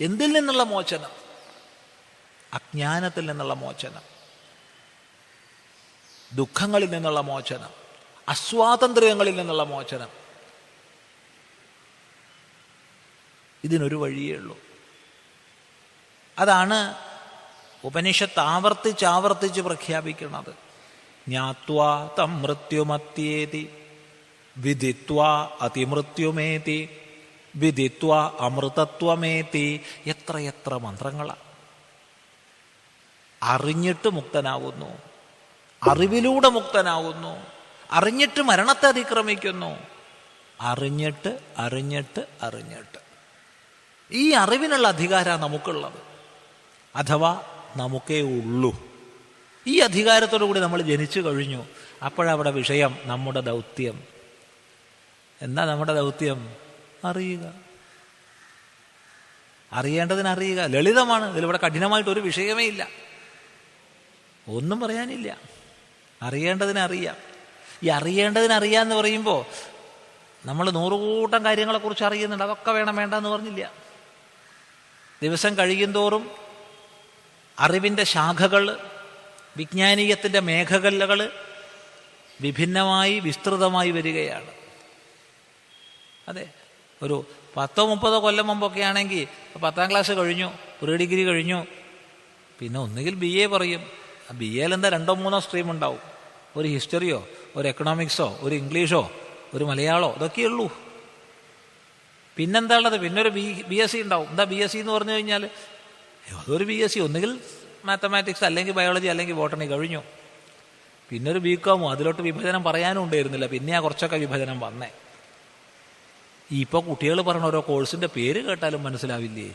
എന്തിൽ 0.00 0.32
നിന്നുള്ള 0.32 0.62
മോചനം? 0.62 1.10
അജ്ഞാനത്തിൽ 2.54 3.26
നിന്നുള്ള 3.26 3.54
മോചനം. 3.54 4.02
ദുഃഖങ്ങളിൽ 6.32 6.90
നിന്നുള്ള 6.90 7.20
മോചനം. 7.20 7.70
അസ്വാതന്ത്ര്യങ്ങളിൽ 8.28 9.36
നിന്നുള്ള 9.36 9.62
മോചനം. 9.62 10.17
ഇതിനൊരു 13.64 13.96
വഴിയേ 13.96 14.36
ഉള്ളൂ. 14.36 14.58
അതാണ് 16.38 16.94
ഉപനിഷത്ത് 17.84 18.40
ആവർത്തിച്ച് 18.40 19.06
ആവർത്തിച്ച് 19.06 19.60
പ്രഖ്യാപിക്കുന്നത്. 19.60 20.54
ജ്ഞാത്വാ 21.28 22.10
തം 22.18 22.42
മൃത്യുമത്യേതി 22.42 23.70
വിധിത്വാ 24.58 25.58
അതിമൃത്യുമേതി 25.60 26.98
വിധിത്വ 27.56 28.16
അമൃതത്വമേതി 28.40 29.80
എത്രയെത്ര 30.06 30.74
മന്ത്രങ്ങളാണ് 30.74 31.38
അറിഞ്ഞിട്ട് 33.42 34.08
മുക്തനാവുന്നു 34.08 34.98
അറിവിലൂടെ 35.90 36.48
മുക്തനാവുന്നു 36.48 37.46
അറിഞ്ഞിട്ട് 37.92 38.42
മരണത്തെ 38.42 38.86
അതിക്രമിക്കുന്നു. 38.86 39.78
അറിഞ്ഞിട്ട് 40.60 41.38
അറിഞ്ഞിട്ട് 41.58 42.26
അറിഞ്ഞിട്ട്. 42.42 43.07
ഈ 44.12 44.32
അറിവിനുള്ള 44.32 44.88
അധികാരമാണ് 44.88 45.42
നമുക്കുള്ളത്. 45.42 45.92
അഥവാ 46.96 47.42
നമുക്കേ 47.76 48.20
ഉള്ളൂ. 48.20 48.88
ഈ 49.66 49.78
അധികാരത്തോടു 49.78 50.44
കൂടി 50.44 50.60
നമ്മൾ 50.60 50.82
ജനിച്ചു 50.82 51.20
കഴിഞ്ഞു. 51.20 51.66
അപ്പോഴവിടെ 52.04 52.50
വിഷയം 52.50 52.98
നമ്മുടെ 53.04 53.40
ദൗത്യം. 53.40 54.02
എന്താ 55.42 55.64
നമ്മുടെ 55.64 55.94
ദൗത്യം? 55.94 56.54
അറിയുക. 57.04 57.52
അറിയേണ്ടതിന് 59.72 60.28
അറിയുക. 60.28 60.60
ലളിതമാണ്. 60.60 61.32
ഇതിലിവിടെ 61.32 61.58
കഠിനമായിട്ട് 61.58 62.10
ഒരു 62.10 62.20
വിഷയമേ 62.20 62.64
ഇല്ല. 62.64 62.88
ഒന്നും 64.48 64.80
പറയാനില്ല. 64.80 65.38
അറിയേണ്ടതിന് 66.22 66.78
അറിയാം. 66.78 67.16
ഈ 67.82 67.88
അറിയേണ്ടതിന് 67.88 68.52
അറിയാന്ന് 68.52 68.94
പറയുമ്പോൾ 68.94 69.44
നമ്മൾ 70.46 70.70
നൂറുകൂട്ടം 70.70 71.44
കാര്യങ്ങളെക്കുറിച്ച് 71.44 72.04
അറിയുന്നുണ്ട്. 72.04 72.44
അതൊക്കെ 72.44 72.70
വേണം 72.70 72.96
വേണ്ട 72.96 73.14
എന്ന് 73.14 73.28
പറഞ്ഞില്ല. 73.28 73.87
ദിവസം 75.22 75.58
കഴിയുന്തോറും 75.58 76.30
അറിവിന്റെ 77.58 78.04
ശാഖകൾ 78.04 78.78
വിജ്ഞാനീയത്തിന്റെ 79.56 80.40
മേഘകല്ലകൾ 80.40 81.32
വിഭിന്നമായി 82.40 83.18
വിസ്തൃതമായി 83.18 83.90
വരികയാണ്. 83.90 84.50
അതെ 86.28 86.48
ഒരു 87.02 87.24
പത്തോ 87.56 87.86
മുപ്പതോ 87.86 88.22
കൊല്ലം 88.22 88.46
മുമ്പൊക്കെ 88.46 88.80
ആണെങ്കിൽ 88.80 89.58
പത്താം 89.58 89.90
ക്ലാസ് 89.90 90.12
കഴിഞ്ഞു 90.12 90.52
പ്രീ 90.82 90.96
ഡിഗ്രി 90.96 91.24
കഴിഞ്ഞു 91.24 91.66
പിന്നെ 92.58 92.80
ഒന്നുകിൽ 92.80 93.14
ബി 93.14 93.26
എ 93.26 93.46
പറയും. 93.46 93.90
ബി 94.32 94.44
എയിൽ 94.44 94.74
എന്താ 94.74 94.88
രണ്ടോ 94.88 95.14
മൂന്നോ 95.14 95.40
സ്ട്രീം 95.40 95.70
ഉണ്ടാവും. 95.70 96.00
ഒരു 96.56 96.68
ഹിസ്റ്ററിയോ 96.68 97.28
ഒരു 97.56 97.68
എക്കണോമിക്സോ 97.68 98.38
ഒരു 98.40 98.54
ഇംഗ്ലീഷോ 98.54 99.10
ഒരു 99.54 99.64
മലയാളോ 99.64 100.14
ഇതൊക്കെയുള്ളൂ 100.14 100.87
പിന്നെന്താ 102.38 102.78
പിന്നെ 103.02 103.22
ഒരു 103.22 103.28
ബി 103.28 103.62
ബി 103.68 103.74
എസ് 103.74 103.92
സി 103.92 103.98
ഉണ്ടാവും. 103.98 104.28
എന്താ 104.30 104.44
ബി 104.44 104.54
എസ് 104.54 104.72
സി 104.72 104.78
എന്ന് 104.78 104.92
പറഞ്ഞു 104.92 105.12
കഴിഞ്ഞാൽ 105.12 105.44
അതൊരു 106.38 106.64
ബി 106.64 106.74
എസ് 106.74 106.94
സി 106.94 106.98
ഒന്നുകിൽ 106.98 107.38
മാത്തമാറ്റിക്സ് 107.84 108.44
അല്ലെങ്കിൽ 108.44 108.74
ബയോളജി 108.74 109.06
അല്ലെങ്കിൽ 109.06 109.34
ബോട്ടണി 109.34 109.66
കഴിഞ്ഞു. 109.66 110.02
പിന്നെ 111.10 111.30
ഒരു 111.30 111.38
ബികോമോ 111.38 111.92
അതിലോട്ട് 111.92 112.22
വിഭജനം 112.22 112.64
പറയാനും 112.64 113.02
ഉണ്ടായിരുന്നില്ല. 113.04 113.46
പിന്നെയാ 113.46 113.80
കുറച്ചൊക്കെ 113.80 114.16
വിഭജനം 114.16 114.60
വന്നേ. 114.60 114.90
ഇപ്പോൾ 116.50 116.82
കുട്ടികൾ 116.82 117.20
പറഞ്ഞ 117.20 117.46
ഓരോ 117.46 117.60
കോഴ്സിന്റെ 117.68 118.08
പേര് 118.16 118.40
കേട്ടാലും 118.44 118.82
മനസ്സിലാവില്ലേ? 118.82 119.48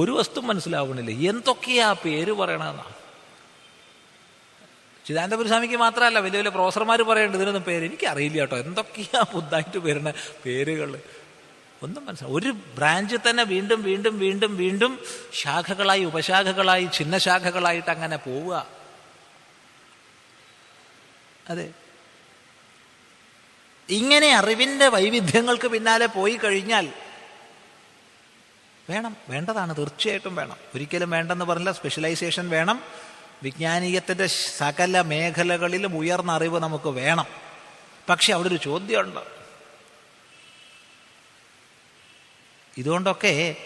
ഒരു 0.00 0.10
വസ്തു 0.10 0.40
മനസ്സിലാവണില്ല. 0.40 1.30
എന്തൊക്കെയാ 1.30 1.92
പേര് 1.92 2.32
പറയണമെന്നാ 2.32 2.86
ചിദാനന്ദപുരസ്വാമിക്ക് 5.06 5.76
മാത്രമല്ല 5.76 6.18
വലിയ 6.18 6.38
വലിയ 6.38 6.50
പ്രൊഫസർമാർ 6.50 7.02
പറയേണ്ടത് 7.02 7.38
ഇതിനൊന്നും 7.38 7.62
പേര്. 7.62 7.84
എനിക്കറിയില്ല 7.84 8.38
കേട്ടോ. 8.38 8.56
എന്തൊക്കെയാ 8.56 9.22
പുതുതായിട്ട് 9.22 9.78
വരുന്ന 9.78 10.12
പേരുകൾ 10.46 10.90
ഒന്നും 11.82 12.06
മനസ്സിലാവും 12.06 12.36
ഒരു 12.36 12.50
ബ്രാഞ്ചിൽ 12.50 13.18
തന്നെ 13.30 13.42
വീണ്ടും 13.42 13.82
വീണ്ടും 13.82 14.18
വീണ്ടും 14.18 14.56
വീണ്ടും 14.56 15.00
ശാഖകളായി 15.34 16.04
ഉപശാഖകളായി 16.04 16.88
ചിഹ്നശാഖകളായിട്ട് 16.94 17.90
അങ്ങനെ 17.90 18.16
പോവുക. 18.16 18.66
അതെ. 21.50 21.70
ഇങ്ങനെ 23.88 24.36
അറിവിന്റെ 24.36 24.88
വൈവിധ്യങ്ങൾക്ക് 24.88 25.68
പിന്നാലെ 25.68 26.06
പോയി 26.06 26.34
കഴിഞ്ഞാൽ 26.34 26.88
വേണം 28.90 29.16
വേണ്ടതാണ് 29.28 29.76
തീർച്ചയായിട്ടും 29.76 30.36
വേണം. 30.36 30.56
ഒരിക്കലും 30.74 31.10
വേണ്ടെന്ന് 31.10 31.44
പറഞ്ഞില്ല 31.44 31.72
സ്പെഷ്യലൈസേഷൻ 31.72 32.48
വേണം. 32.48 32.82
വിജ്ഞാനീയത്തിന്റെ 33.42 34.26
സകല 34.26 35.00
മേഖലകളിലും 35.00 35.96
ഉയർന്ന 35.96 36.32
അറിവ് 36.32 36.60
നമുക്ക് 36.60 36.88
വേണം. 36.88 37.26
പക്ഷെ 38.08 38.32
അവിടെ 38.32 38.48
ഒരു 38.48 38.56
ചോദ്യമുണ്ട്. 38.56 39.35
ഇതുകൊണ്ടൊക്കെ 42.78 43.56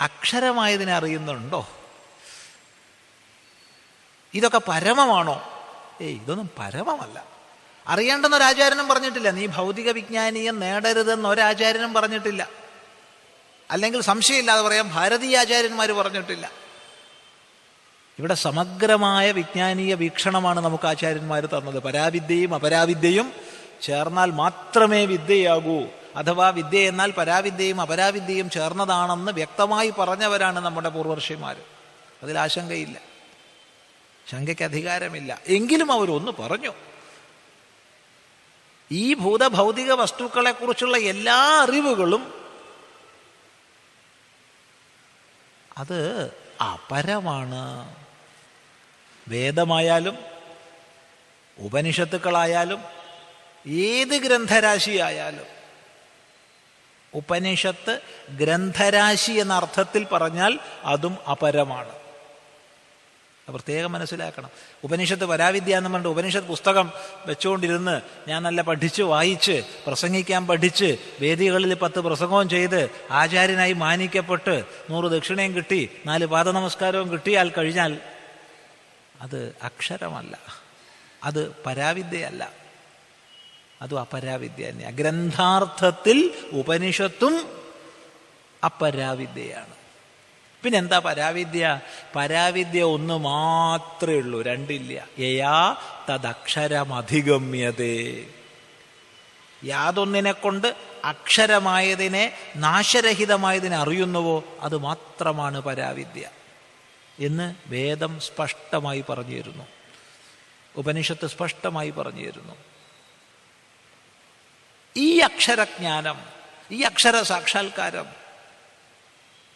അക്ഷരമായതിനെ 0.00 0.92
അറിയുന്നുണ്ടോ? 0.92 1.68
ഇതൊക്കെ 4.34 4.60
പരമമാണോ? 4.68 5.42
ഏയ് 6.00 6.20
ഇതൊന്നും 6.20 6.50
പരമമല്ല. 6.58 7.24
അറിയേണ്ടെന്ന് 7.88 8.36
ഒരാചാര്യനും 8.36 8.88
പറഞ്ഞിട്ടില്ല. 8.88 9.30
നീ 9.30 9.46
ഭൗതിക 9.46 9.90
വിജ്ഞാനീയം 9.90 10.60
നേടരുതെന്ന് 10.60 11.28
ഒരാചാര്യനും 11.28 11.94
പറഞ്ഞിട്ടില്ല. 11.94 12.48
അല്ലെങ്കിൽ 13.70 14.00
സംശയമില്ലാതെ 14.00 14.62
പറയാം 14.62 14.94
ഭാരതീയ 14.94 15.38
ആചാര്യന്മാർ 15.38 15.92
പറഞ്ഞിട്ടില്ല. 15.92 16.50
ഇവിടെ 18.18 18.34
സമഗ്രമായ 18.34 19.32
വിജ്ഞാനീയ 19.32 19.94
വീക്ഷണമാണ് 19.94 20.60
നമുക്ക് 20.60 20.86
ആചാര്യന്മാർ 20.86 21.46
തന്നത്. 21.46 21.82
പരാവിദ്യയും 21.82 22.54
അപരാവിദ്യയും 22.54 23.32
ചേർന്നാൽ 23.82 24.30
മാത്രമേ 24.30 25.04
വിദ്യയാകൂ. 25.04 25.99
അഥവാ 26.16 26.48
വിദ്യ 26.48 26.88
എന്നാൽ 26.88 27.10
പരാവിദ്യയും 27.10 27.80
അപരാവിദ്യയും 27.80 28.50
ചേർന്നതാണെന്ന് 28.50 29.32
വ്യക്തമായി 29.32 29.90
പറഞ്ഞവരാണ് 29.90 30.60
നമ്മുടെ 30.60 30.88
പൂർവർഷിമാർ 30.88 31.56
അതിൽ 32.22 32.38
ആശങ്കയില്ല. 32.38 33.00
ശങ്കയ്ക്ക് 34.30 34.62
അധികാരമില്ല. 34.62 35.40
എങ്കിലും 35.46 35.92
അവരൊന്ന് 35.92 36.32
പറഞ്ഞു. 36.32 36.74
ഈ 38.92 39.14
ഭൂതഭൗതിക 39.14 39.92
വസ്തുക്കളെക്കുറിച്ചുള്ള 39.92 40.96
എല്ലാ 40.96 41.60
അറിവുകളും 41.62 42.34
അത് 45.78 46.30
അപരമാണ്. 46.62 47.94
വേദമായാലും 49.28 50.18
ഉപനിഷത്തുക്കളായാലും 51.58 52.82
ഏത് 53.66 54.08
ഗ്രന്ഥരാശിയായാലും 54.08 55.59
ഉപനിഷത്ത് 57.14 58.00
ഗ്രന്ഥരാശി 58.30 59.32
എന്ന 59.32 59.54
അർത്ഥത്തിൽ 59.54 60.04
പറഞ്ഞാൽ 60.04 60.58
അതും 60.84 61.18
അപരമാണ്. 61.30 61.92
പ്രത്യേകം 63.48 63.92
മനസ്സിലാക്കണം. 63.92 64.50
ഉപനിഷത്ത് 64.84 65.24
പരാവിദ്യ 65.24 65.76
എന്ന് 65.76 65.90
പറഞ്ഞിട്ട് 65.90 66.08
ഉപനിഷത്ത് 66.08 66.46
പുസ്തകം 66.46 66.92
വെച്ചുകൊണ്ടിരുന്ന് 67.26 68.00
ഞാൻ 68.28 68.42
നല്ല 68.42 68.62
പഠിച്ച് 68.62 69.02
വായിച്ച് 69.02 69.62
പ്രസംഗിക്കാൻ 69.86 70.46
പഠിച്ച് 70.46 70.96
വേദികളിൽ 71.20 71.74
പത്ത് 71.74 72.00
പ്രസംഗവും 72.00 72.48
ചെയ്ത് 72.48 72.90
ആചാര്യനായി 73.10 73.72
മാനിക്കപ്പെട്ട് 73.72 74.64
നൂറ് 74.90 75.12
ദക്ഷിണയും 75.12 75.56
കിട്ടി 75.56 75.90
നാല് 76.06 76.26
പാദ 76.26 76.48
നമസ്കാരവും 76.48 77.12
കിട്ടിയാൽ 77.12 77.52
കഴിഞ്ഞാൽ 77.58 77.98
അത് 79.20 79.56
അക്ഷരമല്ല. 79.62 80.38
അത് 81.24 81.54
പരാവിദ്യയല്ല. 81.66 82.59
അതും 83.82 84.00
അപരാവിദ്യ 84.00 84.70
തന്നെ. 84.70 84.90
ഗ്രന്ഥാർത്ഥത്തിൽ 84.90 86.34
ഉപനിഷത്തും 86.52 87.48
അപരാവിദ്യയാണ്. 88.64 89.74
പിന്നെ 90.62 90.78
എന്താ 90.78 90.98
പരാവിദ്യ? 90.98 91.80
പരാവിദ്യ 92.16 92.82
ഒന്ന് 92.82 93.14
മാത്രമേ 93.14 94.14
ഉള്ളൂ 94.14 94.42
രണ്ടില്ല. 94.42 95.08
യയാ 95.18 95.76
തദക്ഷരമധിഗമ്യതേ. 96.10 98.24
യാതൊന്നിനെ 99.64 100.32
കൊണ്ട് 100.32 100.76
അക്ഷരമായതിനെ 101.04 102.32
നാശരഹിതമായതിനെ 102.56 103.76
അറിയുന്നുവോ 103.76 104.44
അത് 104.60 104.76
മാത്രമാണ് 104.76 105.60
പരാവിദ്യ 105.60 106.30
എന്ന് 107.18 107.54
വേദം 107.66 108.20
സ്പഷ്ടമായി 108.20 109.04
പറഞ്ഞു 109.08 109.38
തരുന്നു 109.38 109.64
ഉപനിഷത്ത് 110.76 111.26
സ്പഷ്ടമായി 111.26 111.90
പറഞ്ഞു 111.90 112.30
തരുന്നു 112.30 112.54
ഈ 114.96 115.18
അക്ഷരജ്ഞാനം 115.18 116.24
ഈ 116.70 116.82
അക്ഷര 116.82 117.22
സാക്ഷാത്കാരം 117.22 118.06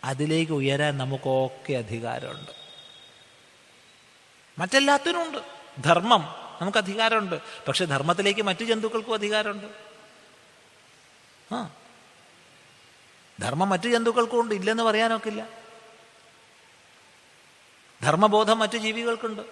അതിലേക്ക് 0.05 0.53
ഉയരാൻ 0.53 0.99
നമുക്കൊക്കെ 0.99 1.73
അധികാരമുണ്ട്. 1.73 2.51
മറ്റെല്ലാത്തിനുമുണ്ട്. 4.59 5.39
ധർമ്മം 5.83 6.21
നമുക്ക് 6.61 6.79
അധികാരമുണ്ട്. 6.79 7.41
പക്ഷെ 7.69 7.85
ധർമ്മത്തിലേക്ക് 7.85 8.43
മറ്റു 8.43 8.65
ജന്തുക്കൾക്കും 8.65 9.15
അധികാരമുണ്ട്. 9.15 9.67
ആ. 11.55 11.71
ധർമ്മം 13.41 13.69
മറ്റു 13.69 13.89
ജന്തുക്കൾക്കും 13.89 14.41
ഉണ്ട് 14.41 14.55
ഇല്ലെന്ന് 14.55 14.83
പറയാനൊക്കില്ല 14.83 15.49
ധർമ്മബോധം 18.03 18.59
മറ്റു 18.59 18.77
ജീവികൾക്കുണ്ട്. 18.77 19.43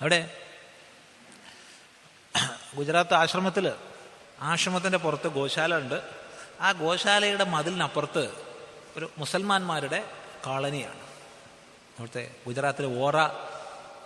അവിടെ 0.00 0.39
ഗുജറാത്ത് 2.76 3.14
ആശ്രമത്തിൽ 3.14 3.72
ആശ്രമത്തിന്റെ 4.40 4.98
പുറത്ത് 4.98 5.28
ഗോശാല 5.28 5.76
ഉണ്ട്. 5.76 6.02
ആ 6.60 6.72
ഗോശാലയുടെ 6.72 7.44
മതിലിനപ്പുറത്ത് 7.44 8.30
ഒരു 8.96 9.10
മുസൽമാന്മാരുടെ 9.18 10.04
കോളനിയാണ്. 10.46 11.00
അവിടുത്തെ 11.98 12.34
ഗുജറാത്തിലെ 12.46 12.98
ഓറ 12.98 13.26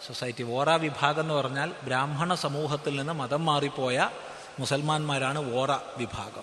സൊസൈറ്റി 0.06 0.42
ഓറ 0.42 0.76
വിഭാഗം 0.76 1.20
എന്ന് 1.20 1.34
പറഞ്ഞാൽ 1.34 1.72
ബ്രാഹ്മണ 1.82 2.34
സമൂഹത്തിൽ 2.34 2.96
നിന്ന് 2.96 3.12
മതം 3.12 3.44
മാറിപ്പോയ 3.44 4.10
മുസൽമാന്മാരാണ് 4.58 5.54
ഓറ 5.54 5.72
വിഭാഗം. 5.96 6.42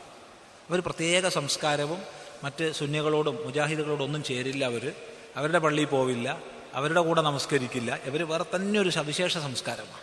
അവർ 0.69 0.79
പ്രത്യേക 0.79 1.27
സംസ്കാരവും 1.27 2.03
മറ്റ് 2.43 2.71
സുന്യകളോടും 2.71 3.35
മുജാഹിദുകളോടും 3.35 4.03
ഒന്നും 4.03 4.23
ചേരില്ല 4.23 4.65
അവർ 4.65 4.93
അവരുടെ 5.35 5.59
പള്ളിയിൽ 5.59 5.87
പോവില്ല 5.87 6.37
അവരുടെ 6.73 7.01
കൂടെ 7.01 7.21
നമസ്കരിക്കില്ല. 7.21 7.99
ഇവർ 8.03 8.23
വേറെ 8.23 8.45
തന്നെ 8.55 8.79
ഒരു 8.79 8.89
സവിശേഷ 8.89 9.37
സംസ്കാരമാണ്. 9.37 10.01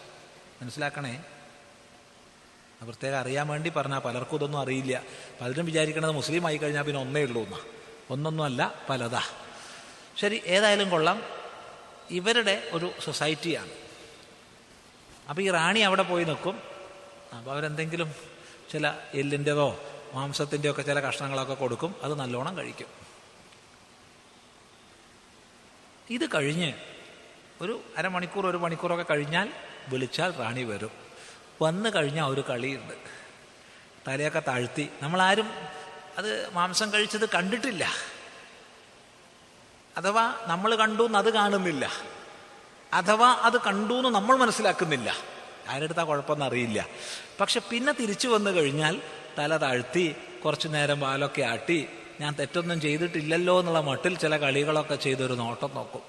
മനസ്സിലാക്കണേ? 0.62 1.24
പ്രത്യേകം 2.84 3.18
അറിയാൻ 3.18 3.48
വേണ്ടി 3.48 3.70
പറഞ്ഞാൽ 3.70 3.98
പലർക്കും 3.98 4.36
ഇതൊന്നും 4.36 4.58
അറിയില്ല. 4.58 5.02
പലരും 5.40 5.66
വിചാരിക്കണത് 5.66 6.10
മുസ്ലിം 6.10 6.46
ആയി 6.46 6.56
കഴിഞ്ഞാൽ 6.56 6.82
പിന്നെ 6.82 7.00
ഒന്നേ 7.00 7.22
ഉള്ളൂ 7.22 7.42
എന്നാ. 7.42 7.58
ഒന്നൊന്നുമല്ല 8.10 8.74
പലതാ. 8.88 9.22
ശരി 10.16 10.42
ഏതായാലും 10.46 10.90
കൊള്ളാം. 10.90 11.22
ഇവരുടെ 12.10 12.68
ഒരു 12.72 12.92
സൊസൈറ്റിയാണ്. 13.04 13.70
അപ്പോൾ 15.28 15.42
ഈ 15.42 15.50
റാണി 15.50 15.80
അവിടെ 15.80 16.02
പോയി 16.02 16.24
നിൽക്കും. 16.24 16.62
അപ്പോൾ 17.38 17.50
അവരെന്തെങ്കിലും 17.50 18.14
ചില 18.72 18.94
എല്ലിന്റെതോ 19.14 19.80
മാംസത്തിന്റെയോ 20.14 20.72
ഒക്കെ 20.72 20.82
ചില 20.82 21.00
കഷ്ണങ്ങളൊക്കെ 21.00 21.54
കൊടുക്കും. 21.54 21.94
അത് 22.02 22.14
നല്ലോണം 22.14 22.56
കഴിക്കും. 22.56 22.86
ഇത് 26.10 26.28
കഴിഞ്ഞ് 26.34 26.72
ഒരു 27.60 27.80
അരമണിക്കൂർ 27.98 28.46
ഒരു 28.46 28.56
മണിക്കൂറൊക്കെ 28.56 29.04
കഴിഞ്ഞാൽ 29.10 29.52
വിളിച്ചാൽ 29.88 30.30
റാണി 30.30 30.62
വരും. 30.62 31.07
വന്നു 31.62 31.90
കഴിഞ്ഞാൽ 31.90 32.26
ഒരു 32.26 32.44
കളിയുണ്ട്. 32.50 32.94
തലയൊക്കെ 34.08 34.42
താഴ്ത്തി. 34.48 34.88
നമ്മളാരും 35.02 35.50
അത് 36.18 36.52
മാംസം 36.52 36.92
കഴിച്ചത് 36.92 37.28
കണ്ടിട്ടില്ല. 37.28 37.88
അഥവാ 39.96 40.34
നമ്മൾ 40.46 40.74
കണ്ടു 40.74 41.02
എന്ന് 41.02 41.18
അത് 41.18 41.32
കാണുന്നില്ല. 41.32 41.90
അഥവാ 42.92 43.32
അത് 43.32 43.60
കണ്ടു 43.60 43.94
എന്ന് 43.94 44.08
നമ്മൾ 44.08 44.36
മനസ്സിലാക്കുന്നില്ല. 44.36 45.14
ആരെടുത്താ 45.68 46.04
കുഴപ്പമൊന്നും 46.04 46.46
അറിയില്ല. 46.46 46.86
പക്ഷെ 47.40 47.60
പിന്നെ 47.70 47.92
തിരിച്ചു 47.92 48.28
വന്നു 48.28 48.50
കഴിഞ്ഞാൽ 48.50 49.02
തല 49.38 49.56
താഴ്ത്തി 49.56 50.16
കുറച്ചു 50.44 50.68
നേരം 50.68 51.00
വാലൊക്കെ 51.00 51.42
ആട്ടി 51.42 51.88
ഞാൻ 52.20 52.34
തെറ്റൊന്നും 52.34 52.80
ചെയ്തിട്ടില്ലല്ലോ 52.80 53.60
എന്നുള്ള 53.60 53.80
മട്ടിൽ 53.80 54.18
ചില 54.18 54.36
കളികളൊക്കെ 54.36 54.94
ചെയ്തൊരു 54.94 55.34
നോട്ടം 55.34 55.70
നോക്കും. 55.74 56.02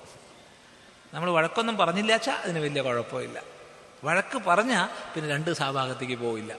നമ്മൾ 1.13 1.29
വഴക്കൊന്നും 1.29 1.77
പറഞ്ഞില്ലാച്ചാൽ 1.77 2.33
അതിന് 2.33 2.59
വലിയ 2.59 2.81
കുഴപ്പമില്ല. 2.81 3.58
വഴക്ക് 4.03 4.37
പറഞ്ഞാൽ 4.37 5.13
പിന്നെ 5.13 5.29
രണ്ട് 5.29 5.53
സാഭാഗത്തേക്ക് 5.53 6.15
പോവില്ല. 6.15 6.53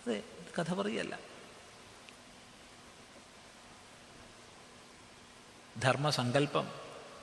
അതെ 0.00 0.22
കഥ 0.58 0.74
പറയല്ല. 0.74 1.18
ധർമ്മസങ്കല്പം 5.78 6.70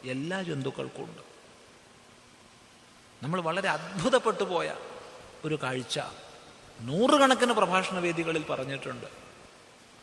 എല്ലാ 0.03 0.41
ജന്തുക്കൾക്കും 0.41 1.03
ഉണ്ട് 1.03 1.21
നമ്മൾ 3.23 3.41
വളരെ 3.41 3.69
അത്ഭുതപ്പെട്ടു 3.69 4.43
പോയ 4.43 4.75
ഒരു 5.45 5.59
കാഴ്ച 5.63 5.99
നൂറുകണക്കിന് 6.81 7.53
പ്രഭാഷണ 7.53 7.99
വേദികളിൽ 7.99 8.45
പറഞ്ഞിട്ടുണ്ട്. 8.45 9.05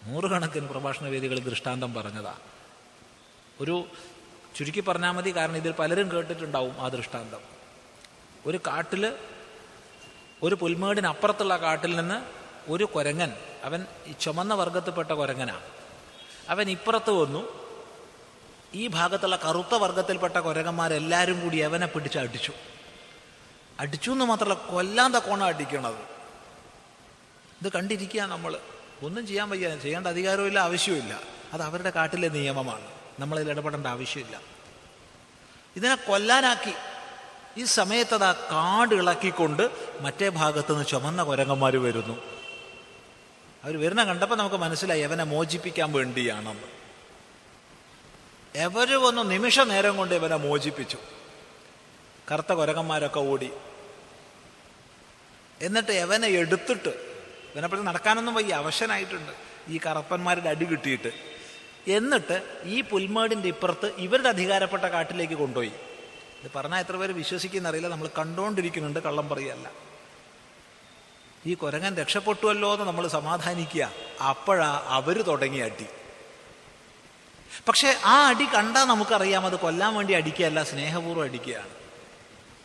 നൂറുകണക്കിന് 0.04 0.68
പ്രഭാഷണ 0.68 1.06
വേദികളിൽ 1.06 1.44
ദൃഷ്ടാന്തം 1.44 1.94
പറഞ്ഞതാ. 1.94 2.38
ഒരു 3.60 3.88
ചുരുക്കി 4.56 4.80
പറഞ്ഞാൽ 4.80 5.10
മതി 5.10 5.36
കാരണം 5.36 5.56
ഇതിൽ 5.56 5.72
പലരും 5.72 6.12
കേട്ടിട്ടുണ്ടാവും 6.12 6.80
ആ 6.80 6.88
ദൃഷ്ടാന്തം. 6.88 7.57
ഒരു 8.46 8.60
കാട്ടിൽ 8.66 9.12
ഒരു 10.42 10.54
പുൽമേടിനപ്പുറത്തുള്ള 10.54 11.56
കാട്ടിൽ 11.56 11.96
നിന്ന് 11.96 12.22
ഒരു 12.70 12.84
കുരങ്ങൻ 12.84 13.32
അവൻ 13.64 13.86
ചുമന്ന 14.20 14.54
വർഗത്തിൽപ്പെട്ട 14.54 15.12
കൊരങ്ങനാണ് 15.12 15.60
അവൻ 16.48 16.70
ഇപ്പുറത്ത് 16.70 17.10
വന്നു. 17.10 17.68
ഈ 18.74 18.86
ഭാഗത്തുള്ള 18.86 19.36
കറുത്ത 19.36 19.74
വർഗത്തിൽപ്പെട്ട 19.74 20.36
കുരങ്ങന്മാരെല്ലാവരും 20.36 21.40
കൂടി 21.40 21.58
അവനെ 21.58 21.86
പിടിച്ച് 21.86 22.18
അടിച്ചു. 22.18 22.52
അടിച്ചു 23.80 24.10
എന്ന് 24.10 24.24
മാത്രമല്ല 24.24 24.54
കൊല്ലാൻ 24.54 25.12
തക്കോണം 25.12 25.46
അടിക്കണത്. 25.46 25.98
ഇത് 27.62 27.72
കണ്ടിരിക്കുക 27.72 28.22
നമ്മൾ. 28.22 28.58
ഒന്നും 29.02 29.26
ചെയ്യാൻ 29.26 29.50
വയ്യ. 29.50 29.76
ചെയ്യേണ്ട 29.76 30.06
അധികാരമില്ല 30.06 30.58
ആവശ്യമില്ല 30.58 31.20
അത് 31.52 31.62
അവരുടെ 31.62 31.90
കാട്ടിലെ 31.90 32.28
നിയമമാണ്. 32.28 32.88
നമ്മളതിൽ 33.18 33.50
ഇടപെടേണ്ട 33.50 33.86
ആവശ്യമില്ല. 33.86 34.40
ഇതിനെ 35.76 35.94
കൊല്ലാനാക്കി 35.94 36.72
ഈ 37.58 37.64
സമയത്ത് 37.64 38.24
ആ 38.24 38.32
കാട് 38.32 38.94
ഇളക്കിക്കൊണ്ട് 38.94 39.70
മറ്റേ 40.00 40.28
ഭാഗത്തു 40.28 40.72
നിന്ന് 40.72 40.86
ചുമന്ന 40.86 41.22
കുരങ്ങന്മാർ 41.22 41.76
വരുന്നു. 41.76 42.22
അവർ 43.64 43.80
വരുന്ന 43.80 44.04
കണ്ടപ്പോൾ 44.04 44.36
നമുക്ക് 44.36 44.56
മനസ്സിലായി 44.56 45.00
അവനെ 45.00 45.24
മോചിപ്പിക്കാൻ 45.24 45.92
വേണ്ടിയാണെന്ന് 45.92 46.78
എവര് 48.54 48.96
വന്നു 48.96 49.22
നിമിഷ 49.22 49.60
നേരം 49.60 49.96
കൊണ്ട് 49.96 50.14
ഇവനെ 50.14 50.36
മോചിപ്പിച്ചു. 50.36 50.98
കറുത്ത 52.32 52.52
കുരങ്ങന്മാരൊക്കെ 52.52 53.20
ഓടി. 53.20 53.50
എന്നിട്ട് 55.62 55.92
എവനെ 55.92 56.28
എടുത്തിട്ട് 56.28 56.88
ഇവനെപ്പോഴും 57.54 57.84
നടക്കാനൊന്നും 57.84 58.34
വയ്യ 58.34 58.54
അവശനായിട്ടുണ്ട്. 58.54 59.32
ഈ 59.68 59.80
കറപ്പന്മാരുടെ 59.86 60.48
അടി 60.48 60.64
കിട്ടിയിട്ട്. 60.64 61.10
എന്നിട്ട് 61.90 62.60
ഈ 62.64 62.80
പുൽമേടിന്റെ 62.80 63.48
ഇപ്പുറത്ത് 63.48 63.92
ഇവരുടെ 63.98 64.28
അധികാരപ്പെട്ട 64.28 64.82
കാട്ടിലേക്ക് 64.82 65.34
കൊണ്ടുപോയി. 65.34 65.72
ഇത് 66.44 66.50
പറഞ്ഞാൽ 66.56 66.78
എത്ര 66.78 66.96
പേര് 66.96 67.12
വിശ്വസിക്കുന്നറിയില്ല 67.12 67.88
നമ്മൾ 67.88 68.10
കണ്ടുകൊണ്ടിരിക്കുന്നുണ്ട് 68.18 68.98
കള്ളം 68.98 69.28
പറയല്ല. 69.28 69.70
ഈ 71.46 71.54
കുരങ്ങൻ 71.54 71.96
രക്ഷപ്പെട്ടുവല്ലോ 71.96 72.72
എന്ന് 72.72 72.84
നമ്മൾ 72.84 73.08
സമാധാനിക്കുക. 73.08 73.92
അപ്പോഴാ 74.28 74.82
അവർ 74.84 75.22
തുടങ്ങി 75.22 75.58
അടി. 75.58 75.86
പക്ഷെ 77.68 77.96
ആ 78.04 78.28
അടി 78.28 78.44
കണ്ടാൽ 78.44 78.84
നമുക്കറിയാം 78.84 79.46
അത് 79.46 79.56
കൊല്ലാൻ 79.56 79.94
വേണ്ടി 79.94 80.14
അടിക്കുകയല്ല 80.14 80.62
സ്നേഹപൂർവം 80.62 81.22
അടിക്കുകയാണ്. 81.22 81.68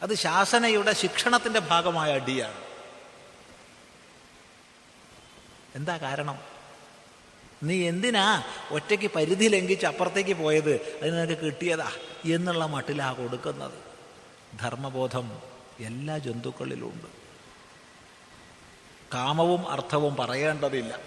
അത് 0.02 0.14
ശാസനയുടെ 0.14 0.94
ശിക്ഷണത്തിന്റെ 0.94 1.60
ഭാഗമായ 1.60 2.14
അടിയാണ്. 2.14 2.62
എന്താ 5.76 5.98
കാരണം? 5.98 6.40
നീ 7.64 7.88
എന്തിനാ 7.88 8.44
ഒറ്റയ്ക്ക് 8.72 9.12
പരിധി 9.16 9.46
ലംഘിച്ച് 9.46 9.86
അപ്പുറത്തേക്ക് 9.86 10.34
പോയത്? 10.34 10.98
അത് 11.02 11.16
നിനക്ക് 11.16 11.42
കിട്ടിയതാ. 11.42 11.92
എന്നുള്ള 12.26 12.66
മട്ടിലാണ് 12.66 13.18
കൊടുക്കുന്നത്. 13.18 13.84
ധർമ്മബോധം 14.60 15.42
എല്ലാ 15.80 16.18
ജന്തുക്കളിലുമുണ്ട് 16.18 17.08
കാമവും 19.14 19.70
അർത്ഥവും 19.70 20.16
പറയേണ്ടതില്ല. 20.16 21.00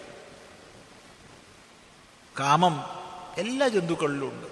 കാമം 2.41 2.85
എല്ലാ 3.39 3.69
ജന്തുക്കളിലുമുണ്ട് 3.69 4.47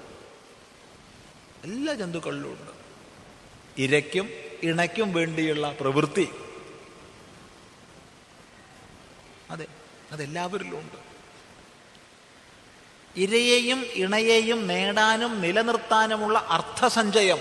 എല്ലാ 1.65 1.95
ജന്തുക്കളിലുമുണ്ട് 1.95 2.73
ഇരയ്ക്കും 3.79 4.31
ഇണയ്ക്കും 4.63 5.13
വേണ്ടിയുള്ള 5.13 5.77
പ്രവൃത്തി. 5.81 6.29
അതെ 9.51 9.67
അതെല്ലാവരിലുമുണ്ട്. 10.13 11.14
ഇരയെയും 13.17 13.85
ഇണയെയും 13.85 14.67
നേടാനും 14.67 15.41
നിലനിർത്താനുമുള്ള 15.41 16.47
അർത്ഥസഞ്ചയം 16.49 17.39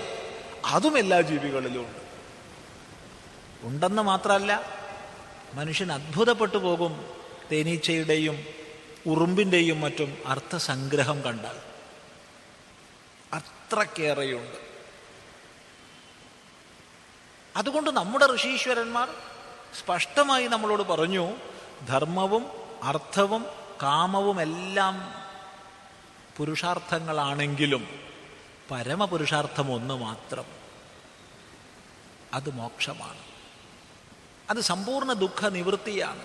അതും 0.64 0.98
എല്ലാ 0.98 1.20
ജീവികളിലും 1.20 1.80
ഉണ്ട്. 1.80 2.04
ഉണ്ടെന്ന് 3.66 4.02
മാത്രമല്ല 4.02 4.62
മനുഷ്യൻ 5.54 5.92
അത്ഭുതപ്പെട്ടു 5.92 6.56
പോകും 6.56 7.16
തേനീച്ചയുടെയും 7.52 8.46
ഉറുമ്പിന്റെയും 9.06 9.80
മറ്റും 9.80 10.18
അർത്ഥസംഗ്രഹം 10.26 11.22
കണ്ടാൽ. 11.22 11.56
അത്രക്കേറെയുണ്ട്. 13.32 14.64
അതുകൊണ്ട് 17.56 17.90
നമ്മുടെ 17.90 18.34
ഋഷീശ്വരന്മാർ 18.34 19.08
സ്പഷ്ടമായി 19.78 20.46
നമ്മളോട് 20.46 20.82
പറഞ്ഞു 20.82 21.32
ധർമ്മവും 21.88 22.46
അർത്ഥവും 22.82 23.46
കാമവും 23.82 24.42
എല്ലാം 24.42 25.23
പുരുഷാർത്ഥങ്ങളാണെങ്കിലും 26.36 27.88
പരമപുരുഷാർത്ഥം 28.70 29.72
ഒന്ന് 29.72 29.94
മാത്രം. 29.94 30.44
അത് 32.34 32.50
മോക്ഷമാണ്. 32.50 33.18
അത് 34.50 34.60
സമ്പൂർണ 34.60 35.12
ദുഃഖ 35.12 35.48
നിവൃത്തിയാണ് 35.48 36.24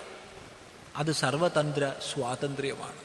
അത് 0.96 1.12
സർവതന്ത്ര 1.12 1.94
സ്വാതന്ത്ര്യമാണ്. 2.12 3.00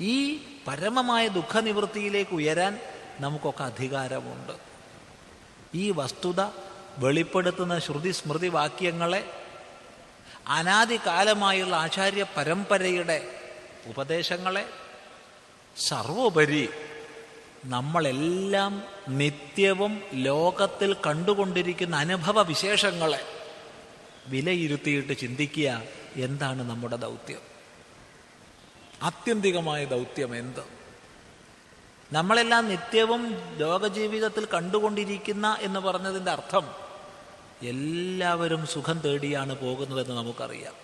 ഈ 0.00 0.36
പരമമായ 0.66 1.28
ദുഃഖനിവൃത്തിയിലേക്ക് 1.28 2.30
ഉയരാൻ 2.30 2.80
നമുക്കൊക്കെ 3.20 3.64
അധികാരമുണ്ട്. 3.64 4.52
ഈ 5.74 5.90
വസ്തുത 5.90 6.40
വെളിപ്പെടുത്തുന്ന 6.98 7.78
ശ്രുതി 7.78 8.10
സ്മൃതി 8.10 8.48
വാക്യങ്ങളെ 8.48 9.30
അനാദികാലമായുള്ള 10.48 11.76
ആചാര്യ 11.76 12.26
പരമ്പരയുടെ 12.36 13.40
ഉപദേശങ്ങളെ 13.86 14.83
സർവോപരി 15.76 16.68
നമ്മളെല്ലാം 17.64 18.82
നിത്യവും 19.08 20.02
ലോകത്തിൽ 20.12 20.96
കണ്ടുകൊണ്ടിരിക്കുന്ന 21.06 21.96
അനുഭവ 21.96 22.42
വിശേഷങ്ങളെ 22.42 23.20
വിലയിരുത്തിയിട്ട് 24.26 25.12
ചിന്തിക്കുക 25.12 25.82
എന്താണ് 26.16 26.70
നമ്മുടെ 26.70 26.96
ദൗത്യം? 26.96 27.40
ആത്യന്തികമായ 29.02 29.84
ദൗത്യം 29.84 30.36
എന്ത്? 30.36 30.60
നമ്മളെല്ലാം 32.12 32.68
നിത്യവും 32.68 33.36
ലോകജീവിതത്തിൽ 33.56 34.44
കണ്ടുകൊണ്ടിരിക്കുന്ന 34.44 35.56
എന്ന് 35.60 35.80
പറഞ്ഞതിന്റെ 35.80 36.30
അർത്ഥം 36.30 36.68
എല്ലാവരും 37.62 38.66
സുഖം 38.66 38.98
തേടിയാണ് 38.98 39.58
പോകുന്നതെന്ന് 39.58 40.14
നമുക്കറിയാം. 40.14 40.74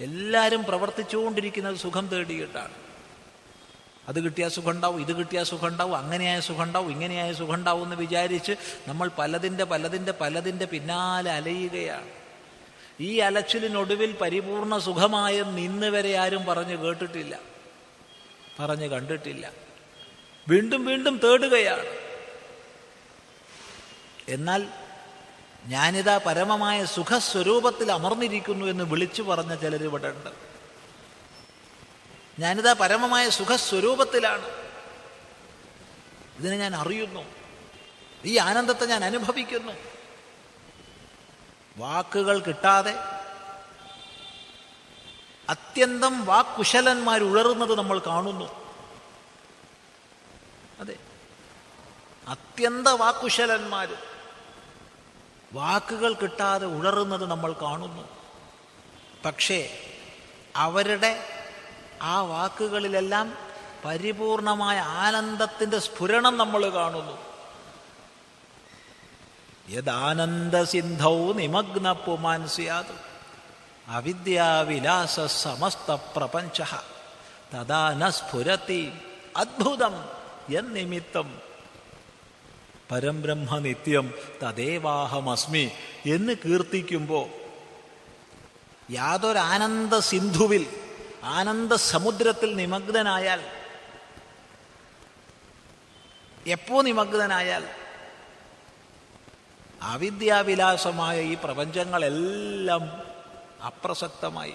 എല്ലാവരും 0.00 0.64
പ്രവർത്തിച്ചുകൊണ്ടിരിക്കുന്നത് 0.64 1.76
സുഖം 1.76 2.08
തേടിയിട്ടാണ്. 2.08 2.87
അത് 4.08 4.24
കിട്ടിയാൽ 4.24 4.50
സുഖം 4.50 4.70
ഉണ്ടാവും 4.70 5.00
ഇത് 5.00 5.16
കിട്ടിയാൽ 5.16 5.44
സുഖം 5.44 5.68
ഉണ്ടാവും 5.68 5.96
അങ്ങനെയായ 5.96 6.40
സുഖം 6.40 6.62
ഉണ്ടാവും 6.62 6.90
ഇങ്ങനെയായ 6.90 7.32
സുഖം 7.32 7.54
ഉണ്ടാവും 7.54 7.82
എന്ന് 7.82 7.96
വിചാരിച്ച് 7.96 8.52
നമ്മൾ 8.88 9.10
പലതിന്റെ 9.18 9.64
പലതിന്റെ 9.64 10.12
പലതിന്റെ 10.12 10.64
പിന്നാലെ 10.64 11.30
അലയുകയാണ്. 11.30 12.10
ഈ 13.00 13.18
അലച്ചിലിനൊടുവിൽ 13.18 14.12
പരിപൂർണ 14.12 14.78
സുഖമായ 14.78 15.42
നിന്ന് 15.42 15.86
വരെ 15.86 16.16
ആരും 16.16 16.44
പറഞ്ഞു 16.44 16.86
കേട്ടിട്ടില്ല 16.86 17.38
പറഞ്ഞു 18.60 18.86
കണ്ടിട്ടില്ല. 18.86 19.52
വീണ്ടും 20.48 20.84
വീണ്ടും 20.84 21.20
തേടുകയാണ്. 21.24 21.84
എന്നാൽ 24.28 24.66
ഞാനിതാ 25.66 26.20
പരമമായ 26.26 26.84
സുഖസ്വരൂപത്തിൽ 26.84 27.92
അമർന്നിരിക്കുന്നു 27.92 28.66
എന്ന് 28.66 28.84
വിളിച്ചു 28.84 29.22
പറഞ്ഞ 29.22 29.54
ചിലരിവിടെ 29.54 30.08
ഉണ്ട് 30.08 30.47
ഞാനിതാ 32.38 32.72
പരമമായ 32.72 33.28
സുഖസ്വരൂപത്തിലാണ്. 33.28 34.46
ഇതിനെ 36.36 36.58
ഞാൻ 36.58 36.76
അറിയുന്നു. 36.76 37.24
ഈ 38.24 38.38
ആനന്ദത്തെ 38.38 38.86
ഞാൻ 38.86 39.04
അനുഭവിക്കുന്നു. 39.04 39.72
വാക്കുകൾ 41.76 42.38
കിട്ടാതെ 42.38 42.94
അത്യന്തം 45.48 46.24
വാക്കുശലന്മാർ 46.24 47.22
ഉഴറുന്നത് 47.22 47.78
നമ്മൾ 47.78 47.98
കാണുന്നു. 47.98 48.74
അതെ. 50.80 50.96
അത്യന്ത 52.28 52.88
വാക്കുശലന്മാർ 52.88 53.96
വാക്കുകൾ 55.52 56.12
കിട്ടാതെ 56.12 56.66
ഉഴറുന്നത് 56.66 57.30
നമ്മൾ 57.30 57.52
കാണുന്നു. 57.52 58.08
പക്ഷേ 59.24 59.90
അവരുടെ 60.56 61.37
ആ 62.02 62.20
വാക്കുകളിലെല്ലാം 62.20 63.36
പരിപൂർണമായ 63.84 64.78
ആനന്ദത്തിന്റെ 64.78 65.78
സ്ഫുരണം 65.78 66.36
നമ്മൾ 66.36 66.68
കാണുന്നു. 66.68 67.18
യദാനന്ദ 69.68 70.62
സിന്ധൗ 70.62 71.32
നിമഗ്ന 71.32 71.92
പുമാൻ 71.92 72.48
സ്യാത് 72.48 73.08
അവിദ്യാവിലാസ 73.88 75.20
സമസ്ത 75.20 75.90
പ്രപഞ്ച. 75.90 76.62
തഥാ 77.54 77.94
ന 77.94 78.10
സ്ഫുരത്തി 78.10 78.92
അദ്ഭുതം 79.36 80.04
എന്നിമിത്തം. 80.56 81.40
പരംബ്രഹ്മ 82.90 83.58
നിത്യം 83.58 84.14
തദേവാഹമസ്മി 84.42 85.70
എന്ന് 86.06 86.32
കീർത്തിക്കുമ്പോൾ 86.44 87.26
യാതൊരു 88.92 89.38
ആനന്ദ 89.38 89.98
സിന്ധുവിൽ 89.98 90.87
ആനന്ദ 91.24 91.74
സമുദ്രത്തിൽ 91.74 92.56
നിമഗ്നനായാൽ 92.56 93.50
എപ്പോ 96.46 96.82
നിമഗ്നനായാൽ 96.82 97.74
അവിദ്യാവിലാസമായ 99.82 101.20
ഈ 101.20 101.34
പ്രപഞ്ചങ്ങളെല്ലാം 101.34 103.02
അപ്രസക്തമായി. 103.64 104.54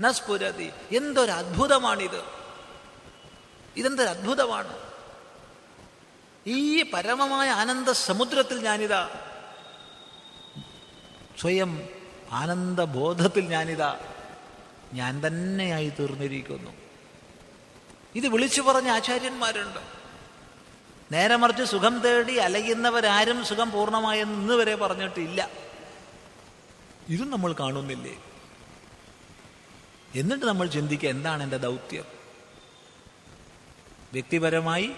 നസ്ഫുരതി 0.00 0.72
എന്തൊരു 0.92 1.30
അത്ഭുതമാണിത് 1.30 2.24
ഇതെന്തൊരു 3.76 4.08
അത്ഭുതമാണ് 4.08 4.78
ഈ 6.46 6.82
പരമമായ 6.82 7.50
ആനന്ദ 7.50 7.90
സമുദ്രത്തിൽ 7.90 8.60
ഞാനിതാ. 8.60 9.10
സ്വയം 11.40 11.88
ആനന്ദബോധത്തിൽ 12.32 13.48
ഞാനിതാ. 13.48 14.15
ഞാൻ 14.92 15.26
തന്നെയായി 15.26 15.88
തീർന്നിരിക്കുന്നു. 15.88 16.70
ഇത് 18.14 18.28
വിളിച്ചു 18.28 18.62
പറഞ്ഞ 18.62 18.88
ആചാര്യന്മാരുണ്ട്. 18.88 19.78
നേരെ 21.12 21.36
മറിച്ച് 21.36 21.62
സുഖം 21.62 21.98
തേടി 21.98 22.34
അലയുന്നവരാരും 22.34 23.44
സുഖം 23.44 23.70
പൂർണമായെന്ന് 23.70 24.34
ഇന്ന് 24.34 24.54
വരെ 24.54 24.74
പറഞ്ഞിട്ടില്ല. 24.74 25.50
ഇതും 27.08 27.30
നമ്മൾ 27.30 27.52
കാണുന്നില്ലേ? 27.52 28.18
എന്നിട്ട് 30.14 30.46
നമ്മൾ 30.46 30.66
ചിന്തിക്കുക 30.66 31.08
എന്താണ് 31.08 31.42
എന്റെ 31.42 31.56
ദൗത്യം? 31.56 32.04
വ്യക്തിപരമായി 34.12 34.90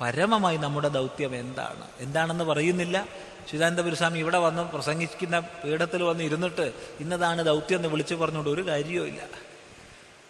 പരമമായി 0.00 0.56
നമ്മുടെ 0.56 0.88
ദൗത്യം 0.88 1.36
എന്താണ്? 1.36 1.86
എന്താണെന്ന് 1.98 2.44
പറയുന്നില്ല. 2.44 3.06
ചിദാനന്ദപുരസ്വാമി 3.50 4.18
ഇവിടെ 4.18 4.38
വന്ന് 4.38 4.62
പ്രസംഗിക്കുന്ന 4.62 5.40
പീഠത്തിൽ 5.40 6.02
വന്ന് 6.02 6.24
ഇരുന്നിട്ട് 6.24 6.72
ഇന്നതാണ് 7.00 7.44
ദൗത്യം 7.44 7.76
എന്ന് 7.76 7.88
വിളിച്ചു 7.88 8.14
പറഞ്ഞുകൊണ്ട് 8.14 8.50
ഒരു 8.50 8.66
കാര്യവുമില്ല 8.66 9.26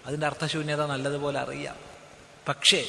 അതിന്റെ 0.07 0.27
അർത്ഥശൂന്യത 0.27 0.85
നല്ലതുപോലെ 0.85 1.39
അറിയാം. 1.39 1.77
പക്ഷേ 2.49 2.89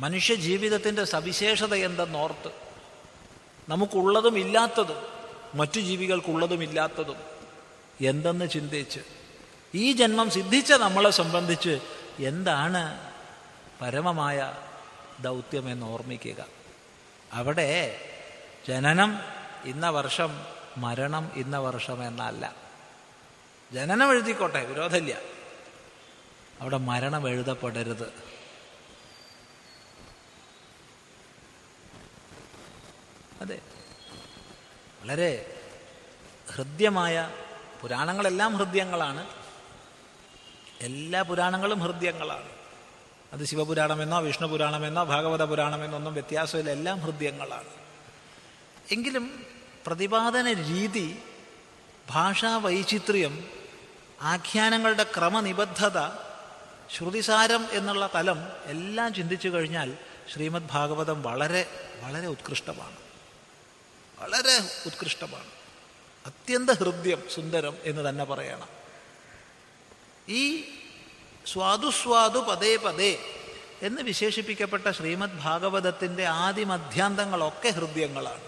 മനുഷ്യ 0.00 0.34
ജീവിതത്തിന്റെ 0.34 1.04
സവിശേഷത 1.04 1.74
എന്തെന്നോർത്ത് 1.74 2.50
നമുക്കുള്ളതും 3.68 4.38
ഇല്ലാത്തതും 4.38 5.02
മറ്റു 5.54 5.80
ജീവികൾക്കുള്ളതും 5.80 6.62
ഇല്ലാത്തതും 6.62 7.16
എന്തെന്ന് 8.00 8.50
ചിന്തിച്ച് 8.50 9.00
ഈ 9.74 9.92
ജന്മം 9.92 10.30
സിദ്ധിച്ച 10.30 10.72
നമ്മളെ 10.72 11.10
സംബന്ധിച്ച് 11.10 11.80
എന്താണ് 12.18 13.12
പരമമായ 13.82 14.54
ദൗത്യമെന്ന് 15.22 15.86
ഓർമ്മിക്കുക. 15.86 16.46
അവിടെ 17.32 18.00
ജനനം 18.68 19.18
ഇന്ന 19.64 19.88
വർഷം 19.88 20.44
മരണം 20.76 21.32
ഇന്ന 21.34 21.58
വർഷം 21.58 22.06
എന്നല്ല. 22.06 22.54
ജനനം 23.72 24.12
എഴുതിക്കോട്ടെ 24.12 24.64
വിരോധമില്ല. 24.64 25.18
അവിടെ 26.60 26.76
മരണം 26.76 27.28
എഴുതപ്പെടരുത്. 27.28 28.12
അതെ. 33.40 33.60
വളരെ 35.02 35.56
ഹൃദ്യമായ 36.54 37.30
പുരാണങ്ങളെല്ലാം 37.80 38.56
ഹൃദ്യങ്ങളാണ്. 38.56 39.26
എല്ലാ 40.80 41.22
പുരാണങ്ങളും 41.22 41.78
ഹൃദ്യങ്ങളാണ്. 41.78 42.59
അത് 43.32 43.44
ശിവപുരാണമെന്നോ 43.44 44.20
വിഷ്ണു 44.20 44.46
പുരാണമെന്നോ 44.46 45.04
ഭാഗവത 45.04 45.42
പുരാണമെന്നോ 45.42 45.98
ഒന്നും 45.98 46.14
വ്യത്യാസമില്ല. 46.14 46.70
എല്ലാം 46.70 47.00
ഹൃദ്യങ്ങളാണ്. 47.00 47.68
എങ്കിലും 48.90 49.46
പ്രതിപാദന 49.86 50.52
രീതി 50.52 51.18
ഭാഷാ 52.10 52.56
വൈചിത്ര്യം 52.56 53.48
ആഖ്യാനങ്ങളുടെ 54.20 55.02
ക്രമനിബദ്ധത 55.02 56.08
ശ്രുതിസാരം 56.96 57.66
എന്നുള്ള 57.70 58.10
തലം 58.14 58.48
എല്ലാം 58.64 59.14
ചിന്തിച്ചു 59.14 59.48
കഴിഞ്ഞാൽ 59.48 59.96
ശ്രീമദ് 60.32 60.68
ഭാഗവതം 60.70 61.22
വളരെ 61.22 61.90
വളരെ 62.00 62.26
ഉത്കൃഷ്ടമാണ്. 62.26 62.96
വളരെ 64.18 64.60
ഉത്കൃഷ്ടമാണ്. 64.86 65.50
അത്യന്ത 66.26 66.70
ഹൃദ്യം 66.70 67.22
സുന്ദരം 67.34 67.76
എന്ന് 67.84 68.08
തന്നെ 68.08 68.24
പറയണം. 68.24 68.68
ഈ 70.28 70.64
സ്വാദുസ്വാദു 71.46 72.38
പദേ 72.38 72.76
പദേ 72.76 73.12
എന്ന് 73.82 74.02
വിശേഷിപ്പിക്കപ്പെട്ട 74.02 74.90
ശ്രീമദ് 74.90 75.38
ഭാഗവതത്തിന്റെ 75.42 76.26
ആദിമധ്യാന്തങ്ങളൊക്കെ 76.26 77.68
ഹൃദയങ്ങളാണ്. 77.68 78.42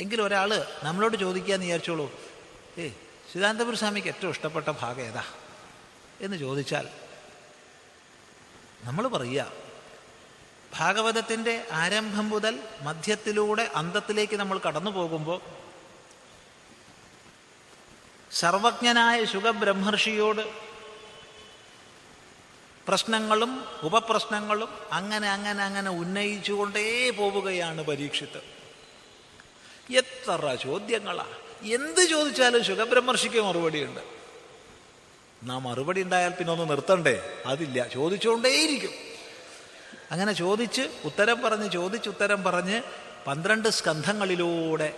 എങ്കിലും 0.00 0.24
ഒരാൾ 0.24 0.50
നമ്മളോട് 0.82 1.16
ചോദിക്കാന്ന് 1.16 1.66
വിചാരിച്ചോളൂ 1.66 2.06
ഏ 2.78 2.88
സിദ്ധാന്തപുര 3.32 3.74
സ്വാമിക്ക് 3.74 4.08
ഏറ്റവും 4.08 4.30
ഇഷ്ടപ്പെട്ട 4.30 4.68
ഭാഗം 4.80 5.00
ഏതാ? 5.00 5.24
എന്ന് 6.20 6.36
ചോദിച്ചാൽ 6.36 6.86
നമ്മൾ 8.84 9.08
പറയുക 9.08 9.52
ഭാഗവതത്തിന്റെ 10.76 11.66
ആരംഭം 11.72 12.28
മുതൽ 12.28 12.54
മധ്യത്തിലൂടെ 12.82 13.70
അന്തത്തിലേക്ക് 13.74 14.36
നമ്മൾ 14.36 14.58
കടന്നു 14.58 14.90
പോകുമ്പോൾ 14.90 15.40
സർവജ്ഞനായ 18.34 19.24
ശുഖബ്രഹ്മർഷിയോട് 19.24 20.64
പ്രശ്നങ്ങളും 22.88 23.64
ഉപപ്രശ്നങ്ങളും 23.82 24.68
അങ്ങനെ 24.92 25.30
അങ്ങനെ 25.30 25.64
അങ്ങനെ 25.64 25.90
ഉന്നയിച്ചുകൊണ്ടേ 25.90 27.10
പോവുകയാണ് 27.10 27.84
പരീക്ഷിത്ത്. 27.84 28.42
എത്ര 29.92 30.54
ചോദ്യങ്ങളാണ് 30.54 31.64
എന്ത് 31.66 32.00
ചോദിച്ചാലും 32.00 32.64
ശുഖബ്രഹ്മർഷിക്ക് 32.64 33.40
മറുപടിയുണ്ട്. 33.40 34.00
നാ 35.42 35.58
മറുപടി 35.58 36.02
ഉണ്ടായാൽ 36.02 36.30
പിന്നെ 36.30 36.52
ഒന്ന് 36.52 36.70
നിർത്തണ്ടേ? 36.70 37.42
അതില്ല. 37.46 37.88
ചോദിച്ചുകൊണ്ടേയിരിക്കും. 37.88 38.90
അങ്ങനെ 40.10 40.32
ചോദിച്ച് 40.32 40.82
ഉത്തരം 41.04 41.42
പറഞ്ഞ് 41.42 41.70
ചോദിച്ച് 41.70 42.08
ഉത്തരം 42.08 42.44
പറഞ്ഞ് 42.44 42.82
പന്ത്രണ്ട് 43.26 43.68
സ്കന്ധങ്ങളിലൂടെ 43.68 44.92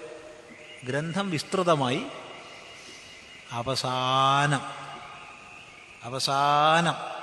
ഗ്രന്ഥം 0.85 1.31
വിസ്തൃതമായി 1.31 2.03
അവസാനം. 3.51 4.61
അവസാനം. 6.03 7.17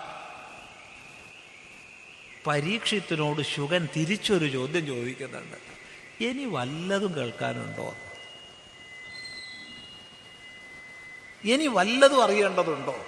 പരീക്ഷത്തിനോട് 2.47 3.41
ശുഗൻ 3.41 3.87
തിരിച്ചൊരു 3.95 4.47
ചോദ്യം 4.47 4.85
ചോദിക്കുന്നുണ്ട്. 4.85 5.57
ഇനി 6.23 6.45
വല്ലതും 6.45 7.15
കേൾക്കാനുണ്ടോ? 7.15 7.95
ഇനി 11.43 11.67
വല്ലതും 11.67 12.23
അറിയേണ്ടതുണ്ടോ? 12.23 13.05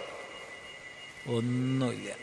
ഒന്നുമില്ല. 1.28 2.16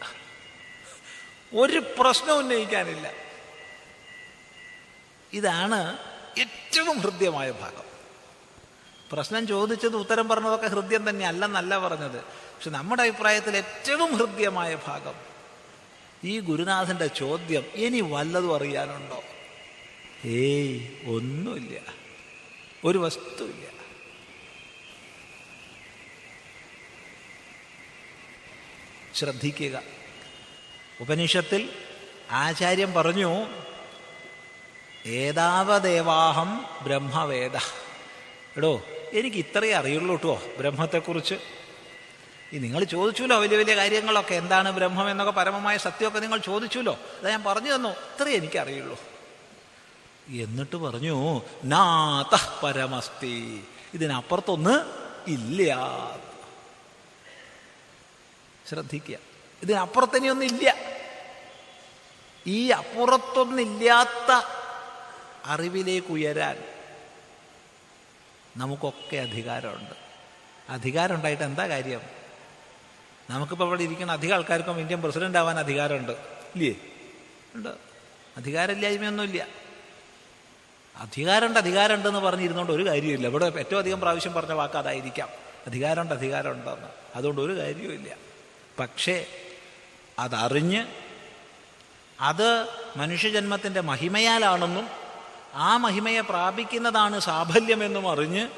ഒരു 1.55 1.95
പ്രശ്നം 2.01 2.38
ഉന്നയിക്കാനില്ല. 2.38 3.12
ഇതാണ് 5.32 5.99
ഏറ്റവും 6.38 6.99
ഹൃദ്യമായ 6.99 7.51
ഭാഗം. 7.51 7.91
പ്രശ്നം 9.12 9.46
ചോദിച്ചത് 9.46 9.96
ഉത്തരം 9.96 10.28
പറഞ്ഞതൊക്കെ 10.28 10.66
ഹൃദ്യം 10.66 11.10
തന്നെ 11.10 11.26
അല്ലെന്നല്ല 11.26 11.78
പറഞ്ഞത്. 11.78 12.24
പക്ഷെ 12.24 12.70
നമ്മുടെ 12.70 13.02
അഭിപ്രായത്തിൽ 13.02 13.56
ഏറ്റവും 13.56 14.16
ഹൃദ്യമായ 14.16 14.78
ഭാഗം 14.86 15.14
ഈ 16.24 16.40
ഗുരുനാഥന്റെ 16.40 17.06
ചോദ്യം 17.06 17.64
ഇനി 17.74 18.00
വല്ലതും 18.00 18.56
അറിയാനുണ്ടോ? 18.56 19.22
ഏയ് 20.24 20.88
ഒന്നുമില്ല. 21.04 21.80
ഒരു 22.84 22.98
വസ്തുവില്ല. 22.98 23.72
ശ്രദ്ധിക്കുക. 29.14 29.82
ഉപനിഷത്തിൽ 31.00 31.70
ആചാര്യം 32.30 32.94
പറഞ്ഞു 32.94 33.46
ഏതാവദേവാഹം 35.06 36.66
ബ്രഹ്മവേദ. 36.82 37.56
എടോ 38.56 38.82
എനിക്ക് 39.12 39.36
ഇത്രയേ 39.36 39.72
അറിയുള്ളൂ 39.72 40.14
കേട്ടോ 40.14 40.42
ബ്രഹ്മത്തെക്കുറിച്ച്. 40.58 41.34
ഈ 42.52 42.58
നിങ്ങൾ 42.58 42.84
ചോദിച്ചുല്ലോ 42.84 43.38
വലിയ 43.38 43.56
വലിയ 43.56 43.76
കാര്യങ്ങളൊക്കെ? 43.76 44.34
എന്താണ് 44.34 44.72
ബ്രഹ്മം 44.72 45.10
എന്നൊക്കെ 45.10 45.32
പരമമായ 45.32 45.76
സത്യമൊക്കെ 45.76 46.18
നിങ്ങൾ 46.18 46.38
ചോദിച്ചുല്ലോ 46.38 46.98
അത് 47.20 47.28
ഞാൻ 47.28 47.44
പറഞ്ഞു 47.44 47.74
തന്നു. 47.74 47.88
ഇത്രയേ 47.88 48.36
എനിക്കറിയുള്ളൂ 48.36 49.00
എന്നിട്ട് 50.28 50.76
പറഞ്ഞു 50.76 51.42
നാത 51.64 52.34
പരമസ്തി 52.62 53.64
ഇതിനപ്പുറത്തൊന്ന് 53.94 54.74
ഇല്ല. 55.30 55.60
ശ്രദ്ധിക്കുക. 58.68 59.18
ഇതിനപ്പുറത്തിനി 59.62 60.44
ഇല്ല 60.44 60.76
ഈ 62.46 62.70
അപ്പുറത്തൊന്നില്ലാത്ത 62.70 64.46
അറിവിലേക്ക് 65.44 66.08
ഉയരാൻ 66.08 66.72
നമുക്കൊക്കെ 68.57 69.16
അധികാരമുണ്ട്. 69.16 69.94
അധികാരം 70.68 71.14
ഉണ്ടായിട്ട് 71.14 71.42
എന്താ 71.42 71.68
കാര്യം? 71.68 72.00
നമുക്കിപ്പോൾ 73.30 73.64
അവിടെ 73.64 73.82
ഇരിക്കുന്ന 73.82 74.12
അധികം 74.12 74.34
ആൾക്കാർക്കും 74.34 74.80
ഇന്ത്യൻ 74.80 75.03
പ്രസിഡന്റ് 75.03 75.38
ആവാൻ 75.38 75.59
അധികാരമുണ്ട്. 75.59 76.12
ഇല്ലേ? 76.12 76.74
ഉണ്ട്. 77.55 77.68
അധികാരമില്ലായ്മയൊന്നുമില്ല. 78.36 79.46
അധികാരമുണ്ട് 80.96 81.59
അധികാരമുണ്ടെന്ന് 81.59 82.18
പറഞ്ഞിരുന്നുകൊണ്ട് 82.18 82.72
ഒരു 82.72 82.86
കാര്യമില്ല 82.86 83.26
ഇവിടെ 83.26 83.44
ഏറ്റവും 83.44 83.78
അധികം 83.78 84.00
പ്രാവശ്യം 84.00 84.32
പറഞ്ഞ 84.32 84.53
വാക്ക് 84.53 84.74
അതായിരിക്കാം. 84.74 85.28
അധികാരമുണ്ട് 85.66 86.14
അധികാരമുണ്ടെന്ന്. 86.14 86.88
അതുകൊണ്ട് 87.14 87.40
ഒരു 87.40 87.59
കാര്യവുമില്ല. 87.59 88.16
പക്ഷേ 88.78 89.26
അതറിഞ്ഞ് 90.18 90.86
അത് 92.20 92.66
മനുഷ്യജന്മത്തിന്റെ 92.96 93.80
മഹിമയാലാണെന്നും 93.80 95.01
ആ 95.55 95.76
മഹിമയെ 95.76 96.20
പ്രാപിക്കുന്നതാണ് 96.20 97.20
സാഫല്യമെന്നും 97.20 98.11
അറിഞ്ഞ് 98.11 98.48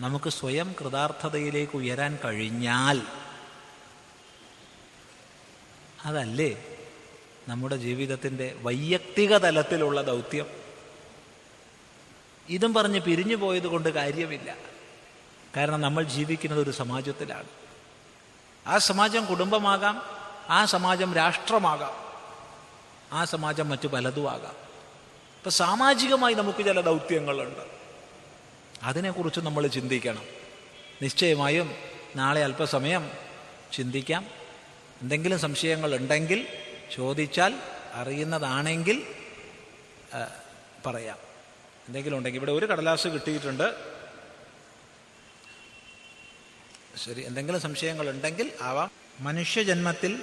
നമുക്ക് 0.00 0.30
സ്വയം 0.30 0.74
കൃതാർത്ഥതയിലേക്ക് 0.80 1.76
ഉയരാൻ 1.76 2.18
കഴിഞ്ഞാൽ 2.24 3.02
അതല്ലേ 6.04 6.76
നമ്മുടെ 7.48 7.76
ജീവിതത്തിന്റെ 7.76 8.58
വൈയക്തിക 8.62 9.36
തലത്തിലുള്ള 9.36 10.02
ദൗത്യം? 10.02 10.46
ഇതും 12.48 12.74
പറഞ്ഞ് 12.74 13.00
പിരിഞ്ഞു 13.00 13.36
പോയത് 13.36 13.66
കൊണ്ട് 13.66 13.88
കാര്യമില്ല. 13.88 14.56
കാരണം 15.56 15.80
നമ്മൾ 15.80 16.02
ജീവിക്കുന്നത് 16.02 16.60
ഒരു 16.60 16.70
സമാജത്തിലാണ്. 16.70 17.48
ആ 18.66 18.78
സമാജം 18.78 19.26
കുടുംബമാകാം 19.26 20.02
ആ 20.50 20.64
സമാജം 20.64 21.14
രാഷ്ട്രമാകാം 21.14 21.92
ആ 23.12 23.24
സമാജം 23.24 23.68
മറ്റു 23.68 23.88
പലതുമാകാം 23.88 24.65
ഇപ്പം 25.46 25.58
സാമാജികമായി 25.58 26.34
നമുക്ക് 26.34 26.64
ചില 26.64 26.80
ദൗത്യങ്ങളുണ്ട്. 26.80 27.60
അതിനെക്കുറിച്ച് 28.82 29.40
നമ്മൾ 29.40 29.66
ചിന്തിക്കണം. 29.66 30.22
നിശ്ചയമായും 31.02 31.74
നാളെ 32.16 32.44
അല്പസമയം 32.44 33.10
ചിന്തിക്കാം. 33.72 34.26
എന്തെങ്കിലും 35.02 35.38
സംശയങ്ങൾ 35.38 35.96
ഉണ്ടെങ്കിൽ 35.96 36.46
ചോദിച്ചാൽ 36.94 37.54
അറിയുന്നതാണെങ്കിൽ 37.92 39.06
പറയാം. 40.86 41.18
എന്തെങ്കിലും 41.86 42.18
ഉണ്ടെങ്കിൽ 42.18 42.38
ഇവിടെ 42.38 42.52
ഒരു 42.52 42.66
കടലാസ് 42.66 43.08
കിട്ടിയിട്ടുണ്ട്. 43.08 43.74
ശരി 47.04 47.26
എന്തെങ്കിലും 47.26 47.60
സംശയങ്ങൾ 47.60 48.10
ഉണ്ടെങ്കിൽ 48.10 48.52
ആവാം. 48.62 48.90
മനുഷ്യജന്മത്തിൽ 49.20 50.22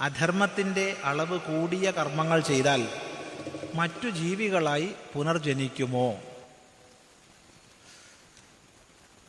അധർമ്മത്തിന്റെ 0.00 0.96
അളവ് 1.04 1.40
കൂടിയ 1.40 1.90
കർമ്മങ്ങൾ 1.90 2.40
ചെയ്താൽ 2.40 2.88
മറ്റു 3.74 4.08
ജീവികളായി 4.08 4.94
പുനർജനിക്കുമോ? 5.14 6.22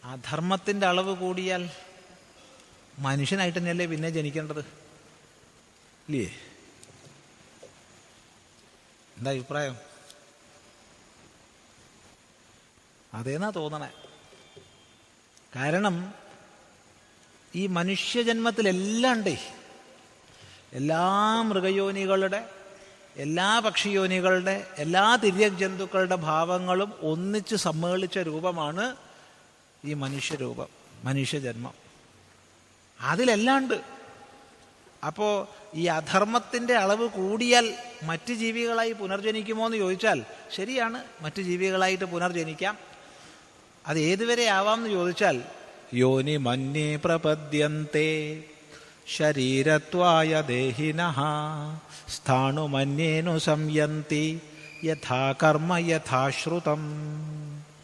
ആ 0.03 0.11
അധർമ്മത്തിന്റെ 0.13 0.87
അളവ് 0.87 1.15
കൂടിയാൽ 1.17 1.69
മനുഷ്യനായിട്ട് 2.99 3.59
തന്നെയല്ലേ 3.59 3.85
പിന്നെ 3.85 4.09
ജനിക്കേണ്ടത്? 4.09 4.59
ഇല്ലേ? 6.09 6.25
എന്താ 9.17 9.31
അഭിപ്രായം? 9.31 9.75
അതേന്നാ 13.13 13.49
തോന്നണേ. 13.49 13.89
കാരണം 15.55 16.13
ഈ 17.55 17.67
മനുഷ്യജന്മത്തിലെല്ലാം 17.67 19.13
ഉണ്ടേ 19.13 19.53
എല്ലാ 20.73 21.41
മൃഗയോനികളുടെ 21.41 22.54
എല്ലാ 23.17 23.59
പക്ഷിയോനികളുടെ 23.59 24.67
എല്ലാ 24.77 25.15
തിര്യക് 25.15 25.53
ജന്തുക്കളുടെ 25.53 26.15
ഭാവങ്ങളും 26.15 26.93
ഒന്നിച്ച് 27.01 27.55
സമ്മേളിച്ച 27.55 28.17
രൂപമാണ് 28.17 28.95
ഈ 29.85 29.93
മനുഷ്യരൂപം 29.93 30.67
മനുഷ്യജന്മം. 31.03 31.73
അതിലല്ലാണ്ട് 33.01 33.73
അപ്പോൾ 35.05 35.47
ഈ 35.73 35.85
അധർമ്മത്തിന്റെ 35.85 36.75
അളവ് 36.75 37.09
കൂടിയാൽ 37.09 37.73
മറ്റ് 38.03 38.33
ജീവികളായി 38.33 38.91
പുനർജനിക്കുമോ 38.91 39.65
എന്ന് 39.65 39.77
ചോദിച്ചാൽ 39.77 40.23
ശരിയാണ് 40.55 41.03
മറ്റ് 41.21 41.41
ജീവികളായിട്ട് 41.41 42.05
പുനർജനിക്കാം. 42.05 42.77
അത് 43.87 43.99
ഏതുവരെ 43.99 44.45
ആവാം 44.45 44.77
എന്ന് 44.77 44.89
ചോദിച്ചാൽ 44.89 45.43
യോനി 45.93 46.37
മന്യേ 46.37 46.95
പ്രപദ്യന്തേ 46.95 48.43
ശരീരത്വായ 49.07 50.41
ദേഹിന 50.41 51.01
സ്ഥാണുമന്യേനു 52.09 53.37
സംയന്തി. 53.37 54.41
യഥാ 54.83 55.33
കർമ്മ 55.43 55.77
യഥാശ്രുതം 55.77 56.79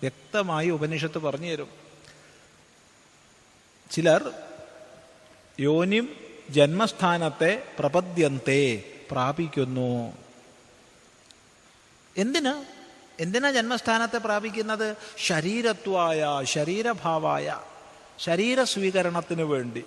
വ്യക്തമായി 0.02 0.70
ഉപനിഷത്ത് 0.70 1.18
പറഞ്ഞു 1.18 1.52
തരും. 1.52 1.68
ചിലർ 3.92 4.32
യോനിം 5.60 6.16
ജന്മസ്ഥാനത്തെ 6.50 7.64
പ്രപദ്യന്തെ 7.80 8.84
പ്രാപിക്കുന്നു. 9.12 10.18
എന്തിന്? 12.18 12.66
എന്തിനാ 13.22 13.52
ജന്മസ്ഥാനത്തെ 13.52 14.18
പ്രാപിക്കുന്നത്? 14.18 14.96
ശരീരത്വായ 15.18 16.26
ശരീരഭാവായ 16.44 17.60
ശരീരസ്വീകരണത്തിന് 18.20 19.42
വേണ്ടി. 19.42 19.84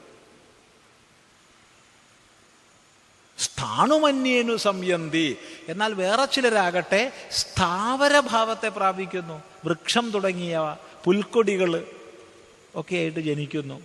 സ്ഥാണുമന്യേനു 3.39 4.57
സംയന്തി. 4.57 5.37
എന്നാൽ 5.69 5.95
വേറെ 5.95 6.25
ചിലരാകട്ടെ 6.25 7.13
സ്ഥാവരഭാവത്തെ 7.31 8.69
പ്രാപിക്കുന്നു. 8.69 9.43
വൃക്ഷം 9.65 10.11
തുടങ്ങിയവ 10.11 10.75
പുൽക്കൊടികൾ 11.05 11.87
ഒക്കെ 12.75 12.97
ആയിട്ട് 12.97 13.21
ജനിക്കുന്നു. 13.21 13.81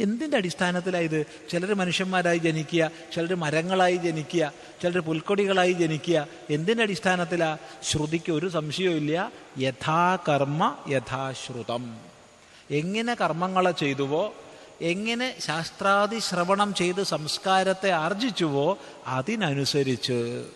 എന്തിന്റെ 0.00 0.36
അടിസ്ഥാനത്തിലാണ് 0.36 1.04
ഇത്? 1.04 1.26
ചിലർ 1.50 1.74
മനുഷ്യന്മാരായി 1.74 2.38
ജനിക്കുക 2.38 2.90
ചിലർ 3.14 3.34
മരങ്ങളായി 3.34 3.96
ജനിക്കുക 3.96 4.52
ചിലർ 4.82 4.98
പുൽക്കൊടികളായി 4.98 5.72
ജനിക്കുക. 5.72 6.28
എന്തിന്റെ 6.50 6.82
അടിസ്ഥാനത്തിലാ? 6.82 7.56
ശ്രുതിക്ക് 7.82 8.32
ഒരു 8.32 8.48
സംശയവുമില്ല 8.48 9.32
യഥാകർമ്മ 9.58 10.76
യഥാശ്രുതം. 10.88 11.96
എങ്ങനെ 12.70 13.14
കർമ്മങ്ങളെ 13.14 13.70
ചെയ്തുവോ 13.70 14.34
എങ്ങനെ 14.80 15.40
ശാസ്ത്രാദി 15.40 16.18
ശ്രവണം 16.18 16.74
ചെയ്ത് 16.74 17.02
സംസ്കാരത്തെ 17.02 17.90
ആർജിച്ചുവോ 17.90 18.78
അതിനനുസരിച്ച്. 19.06 20.48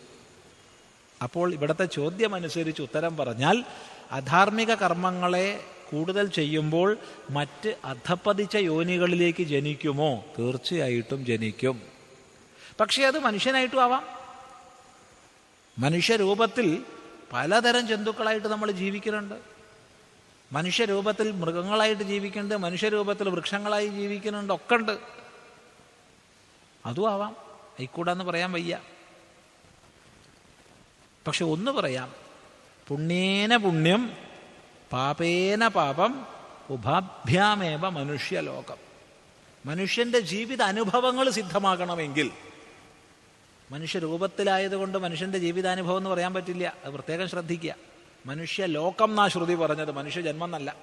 അപ്പോൾ 1.23 1.55
ഇവിടുത്തെ 1.55 1.85
ചോദ്യം 1.85 2.35
അനുസരിച്ച് 2.35 2.83
ഉത്തരം 2.83 3.17
പറഞ്ഞാൽ 3.17 3.65
അധാർമിക 4.11 4.75
കർമ്മങ്ങളെ 4.75 5.65
കൂടുതൽ 5.91 6.27
ചെയ്യുമ്പോൾ 6.27 6.97
മറ്റ് 7.31 7.77
അധപ്പതിച്ച 7.85 8.57
യോനികളിലേക്ക് 8.57 9.43
ജനിക്കുമോ? 9.43 10.25
തീർച്ചയായിട്ടും 10.39 11.27
ജനിക്കും. 11.27 11.83
പക്ഷേ 12.81 13.03
അത് 13.03 13.19
മനുഷ്യനായിട്ടും 13.19 13.83
ആവാം. 13.83 14.07
മനുഷ്യരൂപത്തിൽ 15.79 16.83
പലതരം 17.33 17.89
ജന്തുക്കളായിട്ട് 17.89 18.49
നമ്മൾ 18.49 18.71
ജീവിക്കുന്നുണ്ട്. 18.71 19.58
മനുഷ്യരൂപത്തിൽ 20.53 21.31
മൃഗങ്ങളായിട്ട് 21.31 22.03
ജീവിക്കുന്നുണ്ട് 22.03 22.55
മനുഷ്യരൂപത്തിൽ 22.55 23.29
വൃക്ഷങ്ങളായി 23.29 23.87
ജീവിക്കുന്നുണ്ട് 23.87 24.53
ഒക്കെ 24.53 24.75
ഉണ്ട് 24.75 24.99
അതും 26.87 27.13
ആവാം. 27.13 27.37
ആയിക്കൂടാന്ന് 27.71 28.25
പറയാൻ 28.25 28.53
വയ്യ. 28.53 28.81
പക്ഷെ 31.27 31.45
ഒന്ന് 31.45 31.71
പറയാം. 31.71 32.15
പുണ്യേന 32.89 33.57
പുണ്യം 33.57 34.17
പാപേന 34.93 35.69
പാപം 35.69 36.27
ഉപാഭ്യാമേവ 36.71 37.89
മനുഷ്യലോകം. 37.89 38.77
മനുഷ്യന്റെ 39.67 40.21
ജീവിത 40.21 40.63
അനുഭവങ്ങൾ 40.63 41.31
സിദ്ധമാകണമെങ്കിൽ 41.31 42.31
മനുഷ്യരൂപത്തിലായതുകൊണ്ട് 43.71 44.99
മനുഷ്യന്റെ 44.99 45.39
ജീവിതാനുഭവം 45.39 45.99
എന്ന് 45.99 46.11
പറയാൻ 46.11 46.35
പറ്റില്ല. 46.35 46.75
അത് 46.85 46.93
പ്രത്യേകം 46.93 47.29
ശ്രദ്ധിക്കുക. 47.29 47.88
മനുഷ്യ 48.27 48.67
ലോകം 48.67 49.11
എന്നാ 49.11 49.29
ശ്രുതി 49.29 49.55
പറഞ്ഞത്? 49.55 49.93
മനുഷ്യ 49.93 50.21
ജന്മം 50.21 50.45
എന്നല്ല 50.45 50.77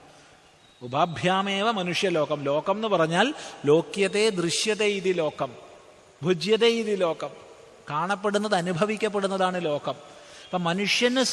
ഉപാഭ്യാമേവ 0.82 1.72
മനുഷ്യലോകം. 1.72 2.44
ലോകം 2.44 2.76
എന്ന് 2.76 2.88
പറഞ്ഞാൽ 2.88 3.34
ലോക്യത്തെ 3.66 4.30
ദൃശ്യത 4.30 4.84
ഇതി 4.84 5.14
ലോകം. 5.14 5.54
ഭുജ്യത 6.24 6.66
ഇതി 6.66 6.96
ലോകം. 6.96 7.30
കാണപ്പെടുന്നത് 7.90 8.56
അനുഭവിക്കപ്പെടുന്നതാണ് 8.56 9.66
ലോകം. 9.66 9.96
അപ്പം 10.46 10.64
മനുഷ്യന് 10.64 11.26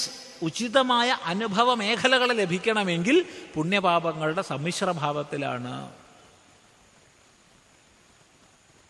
ഉചിതമായ 0.43 1.19
അനുഭവ 1.25 1.75
മേഖലകൾ 1.75 2.33
ലഭിക്കണമെങ്കിൽ 2.33 3.27
പുണ്യപാപങ്ങളുടെ 3.55 4.43
സമ്മിശ്രഭാവത്തിലാണ്. 4.43 5.93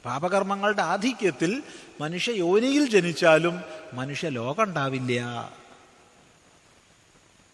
പാപകർമ്മങ്ങളുടെ 0.05 0.83
ആധിക്യത്തിൽ 0.83 1.63
മനുഷ്യ 2.01 2.33
യോനിയിൽ 2.33 2.91
ജനിച്ചാലും 2.91 3.61
മനുഷ്യ 3.93 4.29
ലോകം 4.29 4.63
ഉണ്ടാവില്ല. 4.63 5.53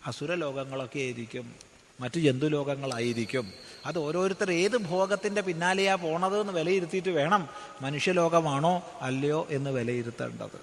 അസുരലോകങ്ങളൊക്കെ 0.09 0.99
ആയിരിക്കും 0.99 1.55
മറ്റു 2.01 2.21
ജന്തുലോകങ്ങളായിരിക്കും. 2.21 3.53
അത് 3.87 3.99
ഓരോരുത്തർ 3.99 4.53
ഏത് 4.53 4.77
ഭോഗത്തിന്റെ 4.77 5.41
പിന്നാലെയാ 5.41 5.95
പോണത് 5.95 6.41
എന്ന് 6.41 6.53
വിലയിരുത്തിയിട്ട് 6.53 7.09
വേണം 7.09 7.49
മനുഷ്യലോകമാണോ 7.81 8.91
അല്ലയോ 9.01 9.47
എന്ന് 9.51 9.71
വിലയിരുത്തേണ്ടത്. 9.71 10.61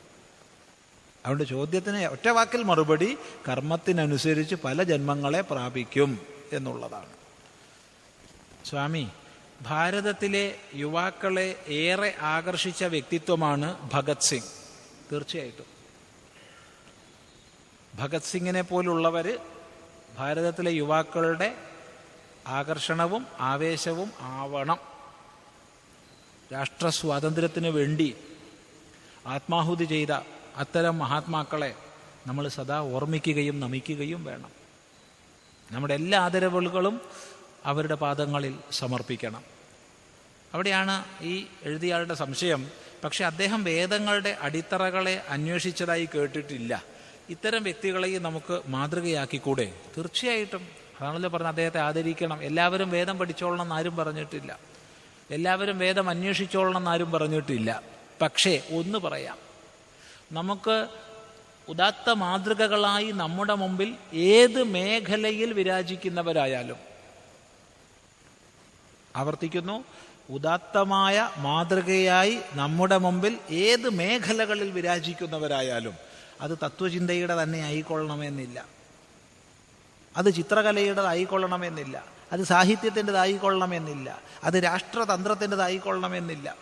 അതുകൊണ്ട് 1.26 1.43
ചോദ്യത്തിന് 1.43 2.06
ഒറ്റ 2.06 2.28
വാക്കിൽ 2.30 2.64
മറുപടി 2.64 3.18
കർമ്മത്തിനനുസരിച്ച് 3.50 4.56
പല 4.56 4.84
ജന്മങ്ങളെ 4.84 5.41
പ്രാപിക്കും 5.41 6.20
എന്നുള്ളതാണ്. 6.54 7.10
സ്വാമി 8.66 9.08
ഭാരതത്തിലെ 9.62 10.56
യുവാക്കളെ 10.76 11.56
ഏറെ 11.68 12.16
ആകർഷിച്ച 12.22 12.84
വ്യക്തിത്വമാണ് 12.84 13.89
ഭഗത് 13.93 14.22
സിംഗ്. 14.22 14.43
തീർച്ചയായിട്ടും. 15.12 15.74
ഭഗത് 17.96 18.22
സിംഗിനെ 18.22 18.62
പോലുള്ളവർ 18.62 19.39
ഭാരതത്തിലെ 20.18 20.72
യുവാക്കളുടെ 20.72 21.56
ആകർഷണവും 22.48 23.28
ആവേശവും 23.39 24.12
ആവണം. 24.20 24.78
രാഷ്ട്ര 26.54 26.89
സ്വാതന്ത്ര്യത്തിന് 26.89 27.68
വേണ്ടി 27.68 28.16
ആത്മാഹുതി 29.28 29.86
ചെയ്ത 29.86 30.12
അത്തരം 30.56 30.98
മഹാത്മാക്കളെ 30.98 31.76
നമ്മൾ 32.28 32.48
സദാ 32.48 32.80
ഓർമ്മിക്കുകയും 32.80 33.60
നമിക്കുകയും 33.60 34.24
വേണം. 34.24 34.52
നമ്മുടെ 35.72 35.93
എല്ലാ 35.93 36.20
ആദരവുകളും 36.20 37.02
അവരുടെ 37.66 37.96
പാദങ്ങളിൽ 37.96 38.60
സമർപ്പിക്കണം. 38.72 39.43
അവിടെയാണ് 40.54 41.06
ഈ 41.22 41.48
എഴുതിയാളുടെ 41.64 42.14
സംശയം. 42.14 42.72
പക്ഷെ 43.04 43.26
അദ്ദേഹം 43.26 43.64
വേദങ്ങളുടെ 43.64 44.38
അടിത്തറകളെ 44.41 45.26
അന്വേഷിച്ചതായി 45.30 46.10
കേട്ടിട്ടില്ല. 46.16 46.95
ഇത്തരം 47.30 47.63
വ്യക്തികളെയും 47.63 48.23
നമുക്ക് 48.23 48.61
മാതൃകയാക്കിക്കൂടെ? 48.67 49.73
തീർച്ചയായിട്ടും. 49.97 50.67
അതാണല്ലോ 51.01 51.30
പറഞ്ഞത് 51.30 51.47
അദ്ദേഹത്തെ 51.47 51.80
ആദരിക്കണം. 51.80 52.43
എല്ലാവരും 52.43 52.89
വേദം 52.89 53.17
പഠിച്ചോളണം 53.17 53.61
എന്നാരും 53.61 53.95
പറഞ്ഞിട്ടില്ല. 53.95 54.59
എല്ലാവരും 55.32 55.78
വേദം 55.78 56.09
അന്വേഷിച്ചോളണം 56.09 56.78
എന്നാരും 56.78 57.11
പറഞ്ഞിട്ടില്ല. 57.11 57.82
പക്ഷേ 58.21 58.61
ഒന്ന് 58.71 58.97
പറയാം. 58.97 59.38
നമുക്ക് 60.32 60.88
ഉദാത്ത 61.67 62.09
മാതൃകകളായി 62.09 63.11
നമ്മുടെ 63.11 63.53
മുമ്പിൽ 63.53 63.95
ഏത് 64.13 64.63
മേഖലയിൽ 64.63 65.53
വിരാജിക്കുന്നവരായാലും 65.53 66.78
ആവർത്തിക്കുന്നു. 69.15 69.84
ഉദാത്തമായ 70.30 71.30
മാതൃകയായി 71.38 72.39
നമ്മുടെ 72.53 72.97
മുമ്പിൽ 72.97 73.38
ഏത് 73.51 73.89
മേഖലകളിൽ 73.89 74.71
വിരാജിക്കുന്നവരായാലും 74.71 76.05
അത് 76.41 76.57
തത്വചിന്തയുടെ 76.63 77.43
തന്നെ 77.43 77.59
ആയിക്കൊള്ളണമെന്നില്ല. 77.59 78.65
അത് 80.17 80.33
ചിത്രകലയുടേതായിക്കൊള്ളണമെന്നില്ല. 80.33 82.05
അത് 82.31 82.43
സാഹിത്യത്തിന്റെതായിക്കൊള്ളണമെന്നില്ല. 82.43 84.21
അത് 84.43 84.53
രാഷ്ട്രതന്ത്രത്തിന്റെതായിക്കൊള്ളണമെന്നില്ല. 84.53 86.55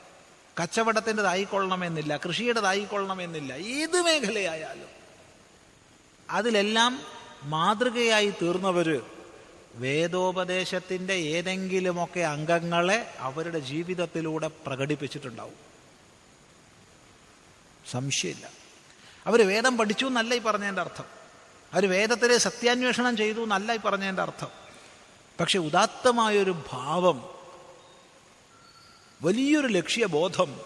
കച്ചവടത്തിന്റെതായിക്കൊള്ളണമെന്നില്ല. 0.61 2.17
കൃഷിയുടേതായിക്കൊള്ളണമെന്നില്ല. 2.17 3.53
ഏത് 3.53 4.01
മേഖലയായാലും 4.01 4.88
അതിലെല്ലാം 6.30 6.99
മാതൃകയായി 7.43 8.30
തീർന്നവർ 8.30 9.01
വേദോപദേശത്തിന്റെ 9.76 11.13
ഏതെങ്കിലുമൊക്കെ 11.13 12.19
അംഗങ്ങളെ 12.19 13.13
അവരുടെ 13.17 13.59
ജീവിതത്തിലൂടെ 13.59 14.47
പ്രകടിപ്പിച്ചിട്ടുണ്ടാവും. 14.47 15.53
സംശയമില്ല. 17.91 18.62
അവർ 19.26 19.47
വേദം 19.47 19.78
പഠിച്ചു 19.78 20.05
എന്നല്ല 20.05 20.36
ഈ 20.36 20.39
പറഞ്ഞതിന്റെ 20.39 20.82
അർത്ഥം. 20.82 21.05
അവർ 21.74 21.89
വേദത്തിലെ 21.89 22.38
സത്യാന്വേഷണം 22.38 23.17
ചെയ്തു 23.17 23.41
എന്നല്ല 23.41 23.74
ഈ 23.74 23.78
പറഞ്ഞതിന്റെ 23.78 24.21
അർത്ഥം. 24.21 24.47
പക്ഷെ 25.39 25.59
ഉദാത്തമായൊരു 25.59 26.55
ഭാവം 26.71 27.30
വലിയൊരു 29.21 29.67
ലക്ഷ്യബോധം 29.67 30.61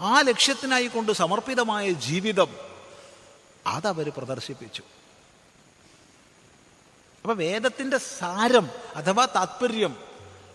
ആ 0.00 0.20
ലക്ഷ്യത്തിനായി 0.20 0.86
കൊണ്ട് 0.86 1.12
സമർപ്പിതമായ 1.12 1.92
ജീവിതം 1.92 2.56
അതവർ 3.66 4.12
പ്രദർശിപ്പിച്ചു. 4.16 4.82
അപ്പൊ 7.22 7.34
വേദത്തിന്റെ 7.34 7.98
സാരം 7.98 8.70
അഥവാ 8.94 9.26
താത്പര്യം 9.26 9.96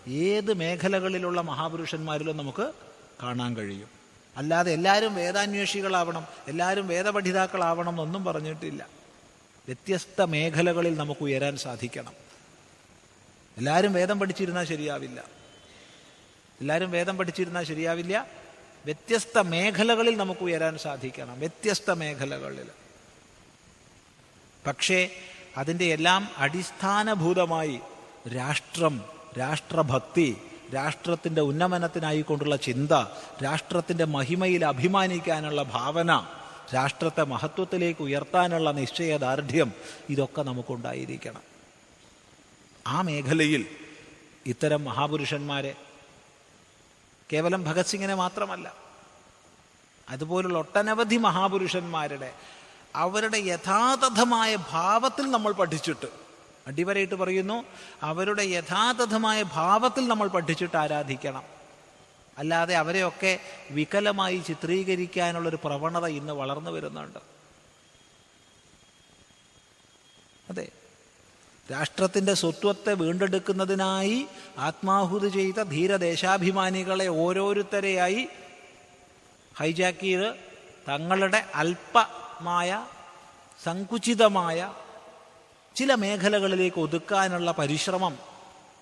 ഏത് 0.08 0.54
മേഖലകളിലുള്ള 0.54 1.40
മഹാപുരുഷന്മാരിലും 1.40 2.36
നമുക്ക് 2.36 2.72
കാണാൻ 3.22 3.56
കഴിയും. 3.56 3.97
അല്ലാതെ 4.38 4.72
എല്ലാവരും 4.72 5.14
വേദാന്വേഷികളാവണം 5.14 6.26
എല്ലാവരും 6.48 6.88
വേദപഠിതാക്കളാവണം 6.88 7.90
എന്നൊന്നും 7.90 8.24
പറഞ്ഞിട്ടില്ല. 8.24 8.86
വ്യത്യസ്ത 9.66 10.22
മേഖലകളിൽ 10.22 10.94
നമുക്ക് 10.94 11.20
ഉയരാൻ 11.20 11.56
സാധിക്കണം. 11.56 12.12
എല്ലാവരും 13.56 13.92
വേദം 13.92 14.18
പഠിച്ചിരുന്നാൽ 14.18 14.64
ശരിയാവില്ല. 14.64 15.24
എല്ലാവരും 16.60 16.90
വേദം 16.90 17.16
പഠിച്ചിരുന്നാൽ 17.16 17.64
ശരിയാവില്ല. 17.64 18.26
വ്യത്യസ്ത 18.84 19.38
മേഖലകളിൽ 19.38 20.16
നമുക്ക് 20.16 20.40
ഉയരാൻ 20.40 20.78
സാധിക്കണം 20.78 21.38
വ്യത്യസ്ത 21.38 21.90
മേഖലകളിൽ. 21.90 22.68
പക്ഷേ 24.66 25.10
അതിന്റെ 25.56 25.84
എല്ലാം 25.84 26.28
അടിസ്ഥാനഭൂതമായി 26.36 27.80
രാഷ്ട്രം 28.36 29.04
രാഷ്ട്രഭക്തി 29.38 30.36
രാഷ്ട്രത്തിന്റെ 30.74 31.42
ഉന്നമനത്തിനായിക്കൊണ്ടുള്ള 31.42 32.56
ചിന്ത 32.56 32.92
രാഷ്ട്രത്തിന്റെ 33.44 34.04
മഹിമയിൽ 34.04 34.64
അഭിമാനിക്കാനുള്ള 34.64 35.62
ഭാവന 35.62 36.26
രാഷ്ട്രത്തെ 36.74 37.22
മഹത്വത്തിലേക്ക് 37.22 38.02
ഉയർത്താനുള്ള 38.02 38.70
നിശ്ചയദാർഢ്യം 38.70 39.72
ഇതൊക്കെ 40.10 40.42
നമുക്കുണ്ടായിരിക്കണം. 40.42 41.42
ആ 42.86 43.02
മേഖലയിൽ 43.02 43.66
ഇത്തരം 44.46 44.84
മഹാപുരുഷന്മാരെ 44.84 45.76
കേവലം 47.32 47.64
ഭഗത് 47.64 47.86
സിംഗിനെ 47.86 48.14
മാത്രമല്ല 48.14 48.74
അതുപോലുള്ള 50.08 50.58
ഒട്ടനവധി 50.58 51.16
മഹാപുരുഷന്മാരുടെ 51.16 52.32
അവരുടെ 52.94 53.38
യഥാതഥമായ 53.38 54.56
ഭാവത്തിൽ 54.70 55.30
നമ്മൾ 55.30 55.52
പഠിച്ചിട്ട് 55.52 56.27
അടിവരയിട്ട് 56.68 57.14
പറയുന്നു 57.14 57.64
അവരുടെ 58.02 58.42
യഥാതഥമായ 58.42 59.42
ഭാവത്തിൽ 59.42 60.08
നമ്മൾ 60.08 60.28
പഠിച്ചിട്ട് 60.28 60.76
ആരാധിക്കണം. 60.76 61.42
അല്ലാതെ 62.38 62.74
അവരെയൊക്കെ 62.74 63.40
വികലമായി 63.70 64.38
ചിത്രീകരിക്കാനുള്ളൊരു 64.38 65.58
പ്രവണത 65.64 66.06
ഇന്ന് 66.06 66.32
വളർന്നു 66.32 66.70
വരുന്നുണ്ട്. 66.70 67.18
അതെ. 70.50 70.68
രാഷ്ട്രത്തിന്റെ 71.72 72.34
സ്വത്വത്തെ 72.34 72.92
വീണ്ടെടുക്കുന്നതിനായി 72.94 74.26
ആത്മാഹുതി 74.58 75.28
ചെയ്ത 75.28 75.62
ധീരദേശാഭിമാനികളെ 75.62 77.06
ഓരോരുത്തരെയായി 77.06 78.28
ഹൈജാക്ക് 79.58 79.98
ചെയ്ത് 79.98 80.34
തങ്ങളുടെ 80.88 81.46
അല്പമായ 81.54 82.86
സങ്കുചിതമായ 83.64 84.74
ചില 85.78 85.94
മേഖലകളിലേക്ക് 85.94 86.80
ഒതുക്കാനുള്ള 86.80 87.52
പരിശ്രമം 87.52 88.18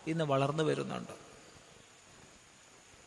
ഇന്ന് 0.06 0.24
വളർന്നു 0.24 0.62
വരുന്നുണ്ട്. 0.62 1.12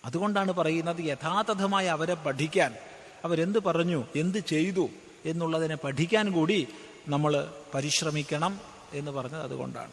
അതുകൊണ്ടാണ് 0.06 0.52
പറയുന്നത് 0.52 1.02
യഥാതഥമായി 1.02 1.88
അവരെ 1.88 2.14
പഠിക്കാൻ. 2.14 2.76
അവരെന്ത് 3.24 3.64
പറഞ്ഞു 3.64 4.08
എന്ത് 4.16 4.38
ചെയ്തു 4.38 4.90
എന്നുള്ളതിനെ 5.26 5.76
പഠിക്കാൻ 5.76 6.32
കൂടി 6.32 6.68
നമ്മൾ 7.08 7.54
പരിശ്രമിക്കണം 7.74 8.60
എന്ന് 8.94 9.12
പറഞ്ഞത് 9.12 9.42
അതുകൊണ്ടാണ്. 9.42 9.92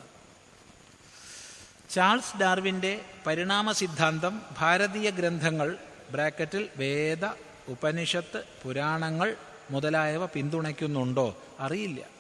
ചാൾസ് 1.90 2.40
ഡാർവിന്റെ 2.40 3.01
പരിണാമ 3.27 3.73
സിദ്ധാന്തം 3.73 4.43
ഭാരതീയ 4.59 5.10
ഗ്രന്ഥങ്ങൾ 5.10 5.77
ബ്രാക്കറ്റിൽ 6.10 6.68
വേദ 6.77 7.24
ഉപനിഷത്ത് 7.68 8.44
പുരാണങ്ങൾ 8.62 9.36
മുതലായവ 9.70 10.27
പിന്തുണയ്ക്കുന്നുണ്ടോ? 10.27 11.36
അറിയില്ല. 11.60 12.16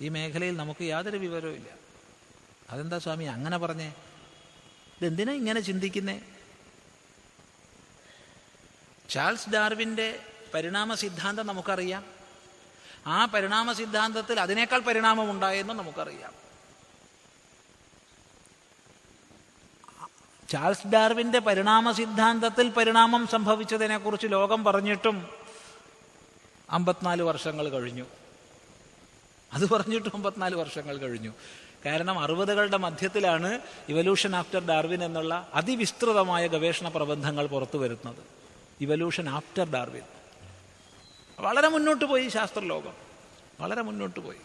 ഈ 0.00 0.08
മേഖലയിൽ 0.08 0.56
നമുക്ക് 0.56 0.82
യാതൊരു 0.82 1.16
വിവരവും 1.16 1.54
ഇല്ല. 1.54 1.68
അതെന്താ 2.70 2.98
സ്വാമി? 2.98 3.24
അങ്ങനെ 3.24 3.58
പറഞ്ഞേ. 3.58 3.94
ഇതെന്തിനാ 5.00 5.32
ഇങ്ങനെ 5.32 5.60
ചിന്തിക്കുന്നേ? 5.60 6.20
ചാൾസ് 9.10 9.50
ഡാർവിന്റെ 9.50 10.20
പരിണാമ 10.54 10.94
സിദ്ധാന്തം 10.94 11.46
നമുക്കറിയാം. 11.46 12.04
ആ 13.06 13.24
പരിണാമ 13.24 13.72
സിദ്ധാന്തത്തിൽ 13.72 14.40
അതിനേക്കാൾ 14.40 14.78
പരിണാമം 14.78 15.30
ഉണ്ടായെന്ന് 15.30 15.74
നമുക്കറിയാം. 15.74 16.32
ചാൾസ് 20.48 20.86
ഡാർവിന്റെ 20.86 21.38
പരിണാമ 21.38 21.92
സിദ്ധാന്തത്തിൽ 21.92 22.68
പരിണാമം 22.68 23.26
സംഭവിച്ചതിനെക്കുറിച്ച് 23.26 24.26
ലോകം 24.30 24.64
പറഞ്ഞിട്ടും 24.64 25.28
അമ്പത്തിനാല് 26.70 27.22
വർഷങ്ങൾ 27.22 27.68
കഴിഞ്ഞു. 27.68 28.04
അത് 29.52 29.68
പറഞ്ഞിട്ട് 29.68 30.08
അമ്പത്തിനാല് 30.14 30.54
വർഷങ്ങൾ 30.54 30.96
കഴിഞ്ഞു. 30.96 31.32
കാരണം 31.86 32.18
അറുപതുകളുടെ 32.18 32.76
മധ്യത്തിലാണ് 32.76 33.60
ഇവല്യൂഷൻ 33.88 34.36
ആഫ്റ്റർ 34.36 34.66
ഡാർവിൻ 34.66 35.04
എന്നുള്ള 35.04 35.48
അതിവിസ്തൃതമായ 35.54 36.46
ഗവേഷണ 36.46 36.88
പ്രബന്ധങ്ങൾ 36.88 37.46
പുറത്തു 37.46 37.78
വരുന്നത്. 37.78 38.24
ഇവല്യൂഷൻ 38.80 39.28
ആഫ്റ്റർ 39.28 39.70
ഡാർവിൻ 39.70 40.02
വളരെ 41.40 41.68
മുന്നോട്ട് 41.68 42.04
പോയി 42.04 42.28
ശാസ്ത്രലോകം. 42.28 42.94
വളരെ 43.60 43.82
മുന്നോട്ട് 43.82 44.20
പോയി. 44.20 44.36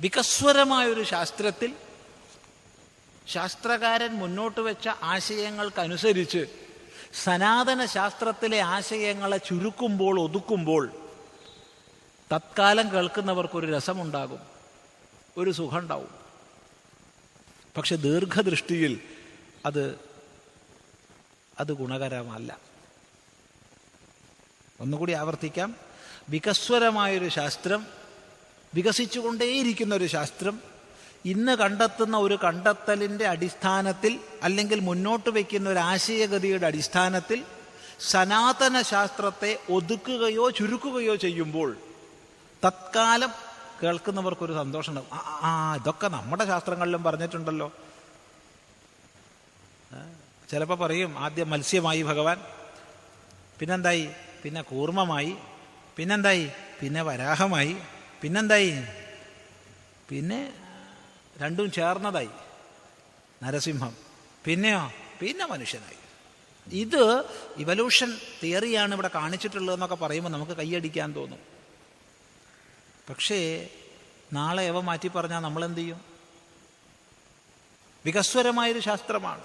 വികസ്വരമായൊരു 0.00 1.02
ശാസ്ത്രത്തിൽ 1.02 1.74
ശാസ്ത്രകാരൻ 3.28 4.14
മുന്നോട്ട് 4.14 4.60
വെച്ച 4.60 4.88
ആശയങ്ങൾക്കനുസരിച്ച് 4.88 6.46
സനാതന 7.24 7.84
ശാസ്ത്രത്തിലെ 7.84 8.58
ആശയങ്ങളെ 8.58 9.36
ചുരുക്കുമ്പോൾ 9.36 10.20
ഒതുക്കുമ്പോൾ 10.20 11.01
തത്കാലം 12.32 12.92
കേൾക്കുന്നവർക്കൊരു 12.92 13.76
രസമുണ്ടാകും. 13.76 14.38
ഒരു 15.36 15.50
സുഖമുണ്ടാവും. 15.50 16.14
പക്ഷെ 17.76 17.96
ദീർഘദൃഷ്ടിയിൽ 17.96 19.00
അത് 19.66 19.98
അത് 21.60 21.72
ഗുണകരമല്ല. 21.72 22.58
ഒന്നുകൂടി 24.80 25.12
ആവർത്തിക്കാം. 25.12 25.76
വികസ്വരമായൊരു 26.28 27.28
ശാസ്ത്രം 27.28 27.86
വികസിച്ചുകൊണ്ടേയിരിക്കുന്ന 28.74 29.94
ഒരു 29.94 30.06
ശാസ്ത്രം 30.06 30.60
ഇന്ന് 31.24 31.52
കണ്ടെത്തുന്ന 31.52 32.16
ഒരു 32.16 32.38
കണ്ടെത്തലിന്റെ 32.44 33.26
അടിസ്ഥാനത്തിൽ 33.26 34.20
അല്ലെങ്കിൽ 34.42 34.80
മുന്നോട്ട് 34.80 35.30
വയ്ക്കുന്ന 35.30 35.70
ഒരു 35.70 35.78
ആശയഗതിയുടെ 35.78 36.66
അടിസ്ഥാനത്തിൽ 36.66 37.44
സനാതന 38.00 38.82
ശാസ്ത്രത്തെ 38.82 39.58
ഒതുക്കുകയോ 39.70 40.50
ചുരുക്കുകയോ 40.50 41.14
ചെയ്യുമ്പോൾ 41.14 41.76
തത്കാലം 42.64 43.30
കേൾക്കുന്നവർക്കൊരു 43.82 44.52
സന്തോഷമുണ്ടാവും. 44.52 45.08
ആ, 45.12 45.76
ഇതൊക്കെ 45.76 46.08
നമ്മുടെ 46.08 46.46
ശാസ്ത്രങ്ങളിലും 46.46 47.02
പറഞ്ഞിട്ടുണ്ടല്ലോ. 47.02 47.72
ചിലപ്പോൾ 50.50 50.74
പറയും 50.74 51.18
ആദ്യം 51.18 51.50
മത്സ്യമായി 51.50 52.02
ഭഗവാൻ 52.02 52.40
പിന്നെന്തായി? 53.58 54.10
പിന്നെ 54.42 54.62
കൂർമ്മമായി 54.62 55.36
പിന്നെന്തായി? 55.96 56.50
പിന്നെ 56.80 57.02
വരാഹമായി 57.02 57.76
പിന്നെന്തായി? 58.22 58.84
പിന്നെ 60.08 60.52
രണ്ടും 61.38 61.72
ചേർന്നതായി. 61.72 62.30
നരസിംഹം. 63.42 63.96
പിന്നെയോ? 64.44 64.92
പിന്നെ 65.20 65.46
മനുഷ്യനായി. 65.46 65.96
ഇത് 66.74 67.24
ഇവല്യൂഷൻ 67.56 68.16
തിയറിയാണ് 68.42 68.92
ഇവിടെ 68.92 69.10
കാണിച്ചിട്ടുള്ളതെന്നൊക്കെ 69.14 69.94
പറയുമ്പോൾ 69.94 70.30
നമുക്ക് 70.30 70.52
കൈയടിക്കാൻ 70.52 71.14
തോന്നും. 71.14 71.38
പക്ഷേ 73.08 73.68
നാളെ 74.32 74.62
എവ 74.62 74.80
മാറ്റി 74.80 75.08
പറഞ്ഞാൽ 75.08 75.40
നമ്മൾ 75.40 75.64
എന്ത് 75.64 75.78
ചെയ്യും 75.78 76.00
വികസ്വരമായൊരു 78.06 78.80
ശാസ്ത്രമാണ്. 78.80 79.44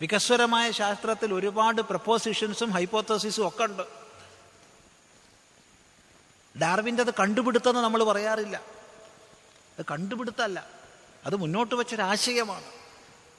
വികസ്വരമായ 0.00 0.70
ശാസ്ത്രത്തിൽ 0.70 1.34
ഒരുപാട് 1.34 1.82
പ്രപ്പോസിഷൻസും 1.82 2.70
ഹൈപ്പോത്തസിസും 2.70 3.48
ഒക്കെ 3.48 3.64
ഉണ്ട്. 3.64 3.82
ഡാർവിന്റെ 6.58 7.02
അത് 7.02 7.14
കണ്ടുപിടുത്തെന്ന് 7.14 7.80
നമ്മൾ 7.80 8.04
പറയാറില്ല. 8.04 8.62
അത് 9.78 9.84
കണ്ടുപിടുത്തല്ല 9.90 10.68
അത് 11.26 11.36
മുന്നോട്ട് 11.36 11.74
വെച്ചൊരാശയമാണ്. 11.74 12.64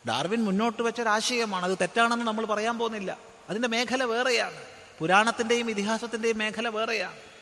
ഡാർവിൻ 0.07 0.43
മുന്നോട്ട് 0.43 0.81
വെച്ചൊരാശയമാണ്. 0.81 1.65
അത് 1.65 1.77
തെറ്റാണെന്ന് 1.81 2.25
നമ്മൾ 2.25 2.45
പറയാൻ 2.45 2.77
പോകുന്നില്ല. 2.77 3.17
അതിന്റെ 3.49 3.67
മേഖല 3.67 4.03
വേറെയാണ്. 4.03 4.63
പുരാണത്തിന്റെയും 4.99 5.69
ഇതിഹാസത്തിന്റെയും 5.69 6.37
മേഖല 6.37 6.67
വേറെയാണ്. 6.67 7.34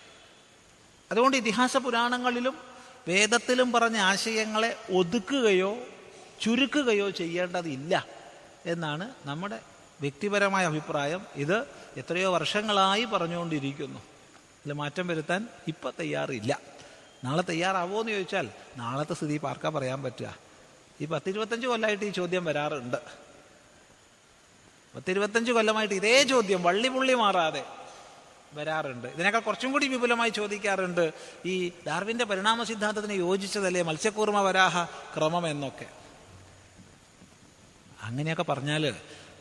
അതുകൊണ്ട് 1.13 1.37
ഇതിഹാസ 1.37 1.77
പുരാണങ്ങളിലും 1.77 2.57
വേദത്തിലും 3.07 3.71
പറഞ്ഞ 3.71 3.97
ആശയങ്ങളെ 3.97 4.77
ഒതുക്കുകയോ 4.91 5.77
ചുരുക്കുകയോ 6.41 7.09
ചെയ്യേണ്ടതില്ല 7.09 8.07
എന്നാണ് 8.65 9.15
നമ്മുടെ 9.25 9.59
വ്യക്തിപരമായ 10.01 10.65
അഭിപ്രായം. 10.65 11.25
ഇത് 11.35 11.67
എത്രയോ 11.97 12.33
വർഷങ്ങളായി 12.33 13.03
പറഞ്ഞുകൊണ്ടിരിക്കുന്നു. 13.03 13.99
ഇതിൽ 13.99 14.73
മാറ്റം 14.73 15.07
വരുത്താൻ 15.07 15.47
ഇപ്പം 15.67 15.93
തയ്യാറില്ല. 15.99 16.59
നാളെ 17.23 17.41
തയ്യാറാവോ 17.41 17.99
എന്ന് 17.99 18.11
ചോദിച്ചാൽ 18.11 18.49
നാളത്തെ 18.77 19.13
സ്ഥിതി 19.13 19.37
പാർക്കാ 19.37 19.69
പറയാൻ 19.69 20.03
പറ്റുക? 20.03 20.37
ഈ 21.01 21.05
പത്തിരുപത്തഞ്ച് 21.05 21.67
കൊല്ലമായിട്ട് 21.67 22.05
ഈ 22.05 22.09
ചോദ്യം 22.09 22.45
വരാറുണ്ട്. 22.45 22.97
പത്തിരുപത്തഞ്ച് 24.95 25.51
കൊല്ലമായിട്ട് 25.51 25.95
ഇതേ 25.95 26.23
ചോദ്യം 26.23 26.63
വള്ളിപുള്ളി 26.63 27.13
മാറാതെ. 27.13 27.65
വരാറുണ്ട്. 28.53 29.07
ഇതിനേക്കാൾ 29.07 29.39
കുറച്ചും 29.39 29.71
കൂടി 29.71 29.87
വിപുലമായി 29.87 30.29
ചോദിക്കാറുണ്ട് 30.29 31.13
ഈ 31.45 31.69
ഡാർവിന്റെ 31.69 32.25
പരിണാമ 32.25 32.63
സിദ്ധാന്തത്തിന് 32.63 33.13
യോജിച്ചതല്ലേ 33.13 33.81
മത്സ്യക്കൂർമ്മ 33.81 34.41
വരാഹ 34.41 34.83
ക്രമം 34.83 35.47
എന്നൊക്കെ. 35.47 35.85
അങ്ങനെയൊക്കെ 38.01 38.43
പറഞ്ഞാൽ 38.43 38.95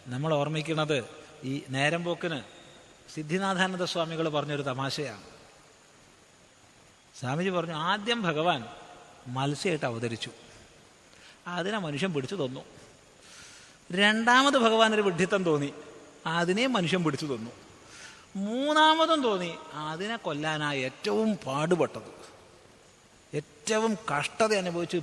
നമ്മൾ 0.06 0.34
ഓർമ്മിക്കുന്നത് 0.34 1.04
ഈ 1.44 1.62
നേരം 1.68 2.04
പോക്കിന് 2.04 2.42
സിദ്ധിനാഥാനന്ദ 3.14 3.84
സ്വാമികൾ 3.84 4.28
പറഞ്ഞൊരു 4.28 4.62
തമാശയാണ്. 4.62 5.22
സ്വാമിജി 7.20 7.50
പറഞ്ഞു 7.50 7.74
ആദ്യം 7.74 8.22
ഭഗവാൻ 8.22 8.64
മത്സ്യമായിട്ട് 9.26 9.86
അവതരിച്ചു. 9.86 10.30
അതിനെ 11.46 11.78
മനുഷ്യൻ 11.78 12.12
പിടിച്ചു 12.12 12.34
തന്നു. 12.34 12.60
രണ്ടാമത് 13.92 14.58
ഭഗവാൻ 14.58 14.94
ഒരു 14.94 15.02
വിഡ്ഢിത്തം 15.02 15.44
തോന്നി. 15.44 15.74
അതിനെ 16.26 16.66
മനുഷ്യൻ 16.66 17.04
പിടിച്ചു 17.04 17.26
തന്നു. 17.26 17.61
മൂന്നാമതും 18.36 19.22
തോന്നി. 19.22 19.54
അതിനെ 19.72 20.16
കൊല്ലാനായി 20.16 20.80
ഏറ്റവും 20.80 21.36
പാടുപെട്ടത്. 21.36 22.22
ഏറ്റവും 23.36 23.98
കഷ്ടത 24.18 24.54
അനുഭവിച്ച് 24.54 24.98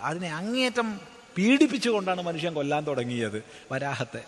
അതിനെ 0.00 0.34
അങ്ങേറ്റം 0.34 1.00
പീഡിപ്പിച്ചുകൊണ്ടാണ് 1.36 2.22
മനുഷ്യൻ 2.22 2.54
കൊല്ലാൻ 2.54 2.86
തുടങ്ങിയത് 2.86 3.44
വരാഹത്തെ. 3.72 4.24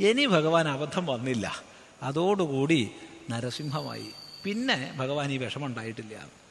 ഇനി 0.00 0.26
ഭഗവാൻ 0.26 0.68
അബദ്ധം 0.68 1.06
വന്നില്ല. 1.06 1.62
അതോടുകൂടി 2.02 2.90
നരസിംഹമായി. 3.30 4.10
പിന്നെ 4.44 4.94
ഭഗവാൻ 4.96 5.32
ഈ 5.32 5.36
വിഷമം 5.36 5.66
ഉണ്ടായിട്ടില്ല 5.66 6.44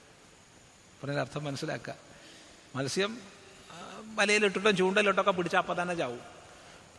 അർത്ഥം 1.19 1.43
മനസ്സിലാക്കുക. 1.43 1.95
മത്സ്യം 2.75 3.17
വലയിലിട്ടിട്ടും 4.15 4.75
ചൂണ്ടലിട്ടൊക്കെ 4.75 5.31
പിടിച്ചാൽ 5.31 5.59
അപ്പം 5.59 5.81
തന്നെ 5.81 5.95
ചാവും. 5.95 6.19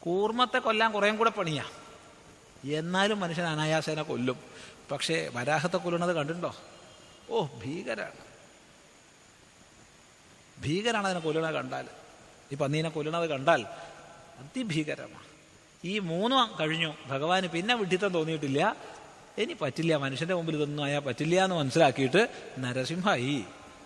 കൂർമ്മത്തെ 0.01 0.59
കൊല്ലാൻ 0.59 0.93
കുറേം 0.93 1.17
കൂടെ 1.17 1.31
പണിയാ. 1.31 1.65
എന്നാലും 2.71 3.21
മനുഷ്യൻ 3.21 3.47
അനായാസേന 3.47 4.03
കൊല്ലും. 4.03 4.37
പക്ഷേ 4.91 5.31
വരാഹത്തെ 5.35 5.77
കൊല്ലുന്നത് 5.77 6.17
കണ്ടിട്ടുണ്ടോ? 6.17 6.57
ഓ 7.31 7.47
ഭീകരാണ്. 7.65 8.25
ഭീകരാണ് 10.63 11.07
അതിനെ 11.07 11.21
കൊല്ലണത് 11.21 11.55
കണ്ടാൽ. 11.55 11.89
ഈ 12.53 12.55
പന്നീനെ 12.55 12.89
കൊല്ലണത് 12.89 13.31
കണ്ടാൽ 13.31 13.67
അതിഭീകരമാണ്. 14.39 15.25
ഈ 15.85 15.99
മൂന്നും 15.99 16.59
കഴിഞ്ഞു. 16.61 16.95
ഭഗവാന് 17.07 17.47
പിന്നെ 17.47 17.75
വിഡിത്തം 17.75 18.09
തോന്നിയിട്ടില്ല. 18.09 18.77
ഇനി 19.39 19.57
പറ്റില്ല. 19.61 19.97
മനുഷ്യന്റെ 19.97 20.35
മുമ്പിൽ 20.35 20.57
ഇതൊന്നും 20.57 20.85
ആയാൽ 20.85 21.01
പറ്റില്ല 21.01 21.45
എന്ന് 21.45 21.57
മനസ്സിലാക്കിയിട്ട് 21.57 22.29
നരസിംഹായി 22.59 23.45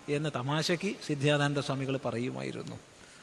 എന്ന് 0.09 0.29
തമാശയ്ക്ക് 0.35 0.95
സിദ്ധാനന്ദ 1.05 1.59
സ്വാമികൾ 1.59 1.97
പറയുമായിരുന്നു. 1.97 2.75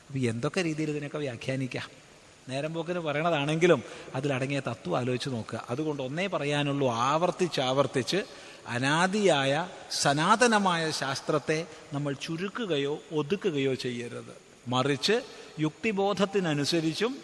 അപ്പം 0.09 0.28
എന്തൊക്കെ 0.28 0.62
രീതിയിൽ 0.62 0.91
ഇതിനൊക്കെ 0.91 1.19
വ്യാഖ്യാനിക്കാം? 1.19 2.06
നേരം 2.48 2.74
പോക്കിന് 2.74 2.98
പറയണതാണെങ്കിലും 2.98 3.82
അതിലടങ്ങിയ 4.14 4.60
തത്വം 4.60 4.97
ആലോചിച്ച് 4.97 5.28
നോക്കുക. 5.28 5.64
അതുകൊണ്ട് 5.70 6.02
ഒന്നേ 6.02 6.27
പറയാനുള്ളൂ 6.27 6.89
ആവർത്തിച്ച് 6.89 7.60
ആവർത്തിച്ച് 7.60 8.24
അനാദിയായ 8.66 9.68
സനാതനമായ 9.90 10.90
ശാസ്ത്രത്തെ 10.90 11.66
നമ്മൾ 11.93 12.12
ചുരുക്കുകയോ 12.12 12.98
ഒതുക്കുകയോ 13.12 13.74
ചെയ്യരുത്. 13.74 14.36
മറിച്ച് 14.68 15.20
യുക്തിബോധത്തിനനുസരിച്ചും 15.60 17.18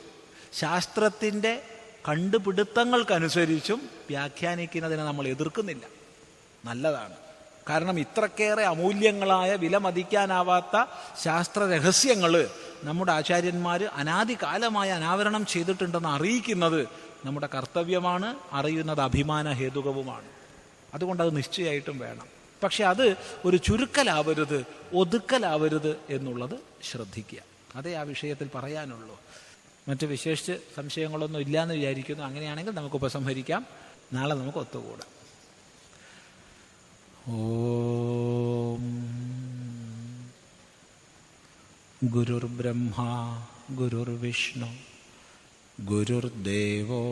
ശാസ്ത്രത്തിന്റെ 0.53 1.63
കണ്ടുപിടുത്തങ്ങൾക്കനുസരിച്ചും 2.09 3.91
വ്യാഖ്യാനിക്കുന്നതിനെ 4.09 5.05
നമ്മൾ 5.05 5.27
എതിർക്കുന്നില്ല. 5.29 5.87
നല്ലതാണ്. 6.65 7.22
കാരണം 7.69 8.01
ഇത്രക്കേറെ 8.01 8.63
അമൂല്യങ്ങളായ 8.63 9.55
വിലമതിക്കാനാവാത്ത 9.55 10.85
ശാസ്ത്ര 11.23 11.63
രഹസ്യങ്ങൾ 11.63 12.51
നമ്മുടെ 12.85 13.13
ആചാര്യന്മാർ 13.13 13.85
അനാദികാലമായി 13.85 14.91
അനാവരണം 14.91 15.47
ചെയ്തിട്ടുണ്ടെന്ന് 15.47 16.09
അറിയിക്കുന്നത് 16.09 16.89
നമ്മുടെ 17.25 17.49
കർത്തവ്യമാണ് 17.55 18.37
അറിയുന്നത് 18.53 19.01
അഭിമാന 19.01 19.53
ഹേതുകവുമാണ്. 19.53 20.29
അതുകൊണ്ട് 20.95 21.23
അത് 21.23 21.37
നിശ്ചയമായിട്ടും 21.37 21.99
വേണം. 21.99 22.27
പക്ഷെ 22.63 22.85
അത് 22.85 23.17
ഒരു 23.45 23.57
ചുരുക്കലാവരുത് 23.57 24.67
ഒതുക്കലാവരുത് 24.95 26.01
എന്നുള്ളത് 26.11 26.59
ശ്രദ്ധിക്കുക. 26.91 27.39
അതേ 27.77 27.95
ആ 27.95 28.03
വിഷയത്തിൽ 28.03 28.51
പറയാനുള്ളൂ. 28.55 29.21
മറ്റ് 29.89 30.07
വിശേഷിച്ച് 30.07 30.53
സംശയങ്ങളൊന്നും 30.77 31.41
ഇല്ലയെന്ന് 31.41 31.75
വിചാരിക്കുന്നു. 31.75 32.25
അങ്ങനെയാണെങ്കിൽ 32.25 32.73
നമുക്ക് 32.73 32.97
ഉപസംഹരിക്കാം 32.97 33.67
നാളെ 34.13 34.35
നമുക്ക് 34.35 34.59
ഒത്തുകൂടാം. 34.59 35.12
ഓം 37.25 38.85
ഗുരുർബ്രഹ്മ 42.07 42.97
ഗുരുർവിഷ്ണു 43.75 44.71
ഗുരുർദേവോ 45.79 47.03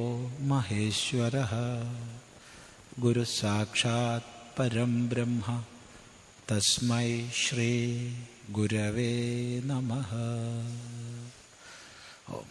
മഹേശ്വര 0.42 1.36
ഗുരു 3.00 3.24
സാക്ഷാത് 3.34 4.28
പരം 4.58 4.94
ബ്രഹ്മ 5.08 5.46
തസ്മൈ 6.50 7.08
ശ്രീ 7.40 7.70
ഗുരവേ 8.50 9.12
നമ 9.66 9.90
ഓം 12.34 12.50